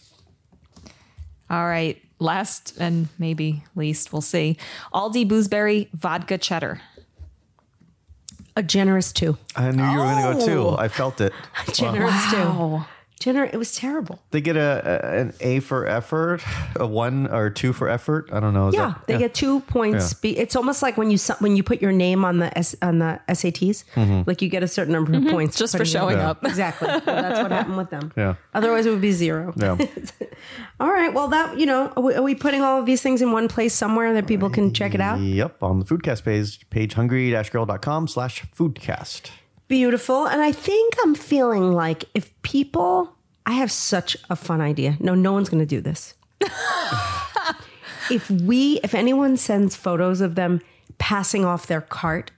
All 1.49 1.65
right, 1.67 2.01
last 2.19 2.75
and 2.79 3.07
maybe 3.19 3.63
least, 3.75 4.11
we'll 4.11 4.21
see. 4.21 4.57
Aldi 4.93 5.27
Boozeberry 5.27 5.89
vodka 5.93 6.39
cheddar. 6.39 6.81
A 8.55 8.63
generous 8.63 9.11
two. 9.11 9.37
I 9.55 9.69
knew 9.69 9.83
you 9.83 9.97
were 9.97 10.05
going 10.05 10.39
to 10.39 10.39
go 10.39 10.45
too. 10.45 10.59
Oh. 10.69 10.77
I 10.77 10.87
felt 10.87 11.19
it. 11.21 11.33
A 11.67 11.71
Generous 11.73 12.31
two. 12.31 12.85
Wow. 13.25 13.33
Gener- 13.33 13.53
it 13.53 13.57
was 13.57 13.75
terrible. 13.75 14.19
They 14.31 14.41
get 14.41 14.57
a, 14.57 14.81
a 15.05 15.19
an 15.21 15.33
A 15.39 15.59
for 15.61 15.87
effort, 15.87 16.41
a 16.75 16.85
one 16.85 17.27
or 17.27 17.49
two 17.49 17.71
for 17.73 17.87
effort. 17.89 18.29
I 18.31 18.39
don't 18.39 18.53
know. 18.53 18.67
Is 18.67 18.75
Yeah, 18.75 18.87
that- 18.87 19.07
they 19.07 19.17
get 19.17 19.33
two 19.33 19.61
points. 19.61 20.11
Yeah. 20.13 20.17
Be- 20.21 20.37
It's 20.37 20.55
almost 20.55 20.81
like 20.81 20.97
when 20.97 21.09
you 21.11 21.17
when 21.39 21.55
you 21.55 21.63
put 21.63 21.81
your 21.81 21.91
name 21.93 22.25
on 22.25 22.39
the 22.39 22.55
S- 22.57 22.75
on 22.81 22.99
the 22.99 23.19
SATs, 23.29 23.85
mm-hmm. 23.95 24.21
like 24.27 24.41
you 24.41 24.49
get 24.49 24.63
a 24.63 24.67
certain 24.67 24.91
number 24.93 25.13
of 25.13 25.21
mm-hmm. 25.21 25.31
points 25.31 25.57
Just 25.57 25.71
for 25.73 25.79
putting 25.79 25.93
your- 25.93 26.01
showing 26.01 26.17
Yeah. 26.17 26.29
up. 26.31 26.43
Exactly. 26.45 26.87
Well, 26.87 27.01
that's 27.05 27.41
what 27.41 27.51
happened 27.51 27.77
with 27.77 27.89
them. 27.89 28.11
Yeah. 28.17 28.35
Otherwise, 28.53 28.85
it 28.85 28.91
would 28.91 29.01
be 29.01 29.11
zero. 29.11 29.53
Yeah. 29.55 29.77
All 30.79 30.91
right. 30.91 31.13
Well, 31.13 31.29
that 31.29 31.57
you 31.57 31.65
know, 31.65 31.91
are 31.95 32.03
we, 32.03 32.13
are 32.15 32.21
we 32.21 32.35
putting 32.35 32.61
all 32.61 32.79
of 32.79 32.85
these 32.85 33.01
things 33.01 33.21
in 33.21 33.31
one 33.31 33.47
place 33.47 33.73
somewhere 33.73 34.13
that 34.13 34.27
people 34.27 34.49
can 34.49 34.73
check 34.73 34.93
it 34.93 35.01
out? 35.01 35.19
Yep. 35.19 35.63
On 35.63 35.79
the 35.79 35.85
Foodcast 35.85 36.23
page, 36.23 36.69
page 36.69 36.93
hungry-girl.com 36.93 38.07
slash 38.07 38.43
foodcast. 38.55 39.31
Beautiful. 39.67 40.27
And 40.27 40.41
I 40.41 40.51
think 40.51 40.93
I'm 41.03 41.15
feeling 41.15 41.73
like 41.73 42.05
if 42.13 42.29
people, 42.41 43.15
I 43.45 43.53
have 43.53 43.71
such 43.71 44.15
a 44.29 44.35
fun 44.35 44.61
idea. 44.61 44.97
No, 44.99 45.15
no 45.15 45.33
one's 45.33 45.49
going 45.49 45.59
to 45.59 45.65
do 45.65 45.81
this. 45.81 46.13
if 48.11 48.29
we, 48.29 48.79
if 48.83 48.93
anyone 48.93 49.37
sends 49.37 49.75
photos 49.75 50.21
of 50.21 50.35
them 50.35 50.61
passing 50.97 51.45
off 51.45 51.67
their 51.67 51.81
cart 51.81 52.31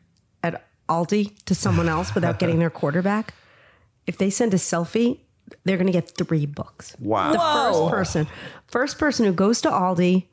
at 0.43 0.65
Aldi 0.87 1.33
to 1.45 1.53
someone 1.53 1.89
else 1.89 2.15
without 2.15 2.39
getting 2.39 2.59
their 2.59 2.69
quarterback, 2.69 3.33
if 4.05 4.17
they 4.17 4.29
send 4.29 4.53
a 4.53 4.57
selfie, 4.57 5.19
they're 5.65 5.77
going 5.77 5.87
to 5.87 5.93
get 5.93 6.11
three 6.17 6.45
books. 6.45 6.95
Wow. 6.99 7.33
The 7.33 7.39
first 7.39 7.89
person, 7.89 8.27
first 8.67 8.97
person 8.97 9.25
who 9.25 9.33
goes 9.33 9.61
to 9.61 9.69
Aldi, 9.69 10.25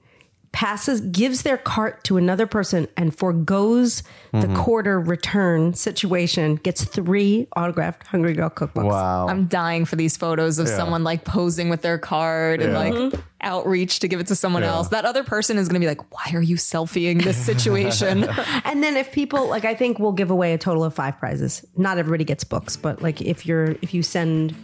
passes, 0.54 1.00
gives 1.00 1.42
their 1.42 1.58
cart 1.58 2.04
to 2.04 2.16
another 2.16 2.46
person, 2.46 2.86
and 2.96 3.14
foregoes 3.14 4.04
the 4.30 4.38
mm-hmm. 4.38 4.54
quarter 4.54 5.00
return 5.00 5.74
situation, 5.74 6.54
gets 6.54 6.84
three 6.84 7.48
autographed 7.56 8.06
Hungry 8.06 8.34
Girl 8.34 8.50
cookbooks. 8.50 8.84
Wow. 8.84 9.26
I'm 9.26 9.46
dying 9.46 9.84
for 9.84 9.96
these 9.96 10.16
photos 10.16 10.60
of 10.60 10.68
Yeah. 10.68 10.76
someone 10.76 11.02
like 11.02 11.24
posing 11.24 11.70
with 11.70 11.82
their 11.82 11.98
card 11.98 12.62
and 12.62 12.72
Yeah. 12.72 12.78
like 12.78 12.94
mm-hmm. 12.94 13.20
outreach 13.40 13.98
to 13.98 14.08
give 14.08 14.20
it 14.20 14.28
to 14.28 14.36
someone 14.36 14.62
Yeah. 14.62 14.74
else. 14.74 14.88
That 14.88 15.04
other 15.04 15.24
person 15.24 15.58
is 15.58 15.66
going 15.66 15.80
to 15.80 15.84
be 15.84 15.88
like, 15.88 16.12
why 16.14 16.38
are 16.38 16.42
you 16.42 16.54
selfieing 16.56 17.24
this 17.24 17.36
situation? 17.36 18.28
And 18.64 18.82
then 18.82 18.96
if 18.96 19.10
people 19.10 19.48
like, 19.48 19.64
I 19.64 19.74
think 19.74 19.98
we'll 19.98 20.12
give 20.12 20.30
away 20.30 20.54
a 20.54 20.58
total 20.58 20.84
of 20.84 20.94
five 20.94 21.18
prizes. 21.18 21.64
Not 21.76 21.98
everybody 21.98 22.24
gets 22.24 22.44
books, 22.44 22.76
but 22.76 23.02
like 23.02 23.20
if 23.20 23.44
you're 23.44 23.72
if 23.82 23.92
you 23.92 24.02
send. 24.04 24.54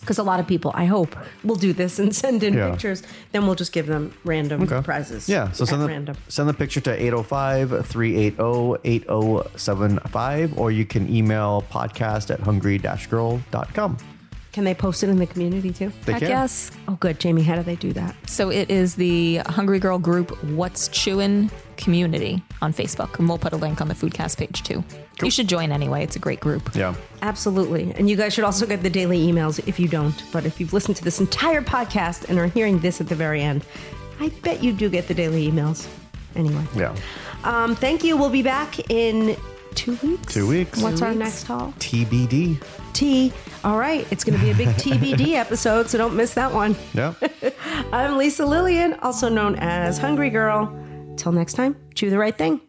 Because 0.00 0.18
a 0.18 0.22
lot 0.22 0.40
of 0.40 0.46
people, 0.46 0.70
I 0.74 0.84
hope, 0.86 1.14
will 1.44 1.56
do 1.56 1.72
this 1.72 1.98
and 1.98 2.14
send 2.24 2.42
in 2.42 2.54
Yeah. 2.54 2.70
pictures. 2.70 3.02
Then 3.32 3.46
we'll 3.46 3.54
just 3.56 3.72
give 3.72 3.86
them 3.86 4.12
random 4.24 4.62
Okay. 4.62 4.80
prizes. 4.82 5.28
Yeah, 5.28 5.50
so 5.52 5.64
at 5.64 5.68
send 5.68 5.82
the, 5.82 5.86
random. 5.88 6.16
send 6.28 6.48
the 6.48 6.54
picture 6.54 6.80
to 6.82 6.92
805 6.92 7.86
380 7.86 8.80
8075, 8.84 10.58
or 10.58 10.70
you 10.70 10.84
can 10.84 11.08
email 11.14 11.64
podcast 11.70 12.30
at 12.30 12.40
hungry 12.40 12.78
girl.com. 13.10 13.96
Can 14.52 14.64
they 14.64 14.74
post 14.74 15.02
it 15.02 15.08
in 15.08 15.18
the 15.18 15.26
community 15.26 15.72
too? 15.72 15.92
They 16.04 16.12
Heck 16.12 16.22
can. 16.22 16.30
yes. 16.30 16.70
Oh, 16.88 16.94
good, 16.94 17.20
Jamie. 17.20 17.42
How 17.42 17.54
do 17.56 17.62
they 17.62 17.76
do 17.76 17.92
that? 17.92 18.14
So 18.28 18.50
it 18.50 18.70
is 18.70 18.94
the 18.94 19.36
Hungry 19.46 19.78
Girl 19.78 19.98
group 19.98 20.30
What's 20.44 20.88
Chewin' 20.88 21.50
community 21.76 22.42
on 22.60 22.72
Facebook. 22.72 23.18
And 23.18 23.28
we'll 23.28 23.38
put 23.38 23.52
a 23.52 23.56
link 23.56 23.80
on 23.80 23.88
the 23.88 23.94
Foodcast 23.94 24.36
page 24.38 24.62
too. 24.62 24.82
You 25.22 25.30
should 25.30 25.48
join 25.48 25.70
anyway. 25.72 26.02
It's 26.02 26.16
a 26.16 26.18
great 26.18 26.40
group. 26.40 26.74
Yeah. 26.74 26.94
Absolutely. 27.22 27.92
And 27.96 28.08
you 28.08 28.16
guys 28.16 28.34
should 28.34 28.44
also 28.44 28.66
get 28.66 28.82
the 28.82 28.90
daily 28.90 29.26
emails 29.26 29.66
if 29.68 29.78
you 29.78 29.88
don't. 29.88 30.22
But 30.32 30.46
if 30.46 30.60
you've 30.60 30.72
listened 30.72 30.96
to 30.96 31.04
this 31.04 31.20
entire 31.20 31.62
podcast 31.62 32.28
and 32.28 32.38
are 32.38 32.46
hearing 32.46 32.78
this 32.78 33.00
at 33.00 33.08
the 33.08 33.14
very 33.14 33.42
end, 33.42 33.64
I 34.20 34.30
bet 34.42 34.62
you 34.62 34.72
do 34.72 34.88
get 34.88 35.08
the 35.08 35.14
daily 35.14 35.50
emails. 35.50 35.88
Anyway. 36.36 36.64
Yeah. 36.74 36.96
Um, 37.44 37.74
thank 37.76 38.02
you. 38.02 38.16
We'll 38.16 38.30
be 38.30 38.42
back 38.42 38.90
in 38.90 39.36
two 39.78 39.96
weeks. 40.02 40.34
Two 40.34 40.48
weeks. 40.48 40.82
What's 40.82 40.98
Two 40.98 41.06
our 41.06 41.12
weeks. 41.12 41.18
next 41.24 41.42
haul? 41.44 41.72
TBD. 41.78 42.60
T. 42.92 43.32
All 43.64 43.78
right. 43.78 44.06
It's 44.10 44.24
going 44.24 44.38
to 44.38 44.44
be 44.44 44.50
a 44.50 44.54
big 44.54 44.68
TBD 44.70 45.34
episode, 45.34 45.88
so 45.88 45.98
don't 45.98 46.16
miss 46.16 46.34
that 46.34 46.52
one. 46.52 46.76
Yeah. 46.94 47.14
I'm 47.92 48.16
Lisa 48.18 48.42
Lillien, 48.42 48.98
also 49.02 49.28
known 49.28 49.54
as 49.56 49.98
Hungry 49.98 50.30
Girl. 50.30 50.74
Till 51.16 51.32
next 51.32 51.54
time, 51.54 51.76
chew 51.94 52.10
the 52.10 52.18
right 52.18 52.36
thing. 52.36 52.60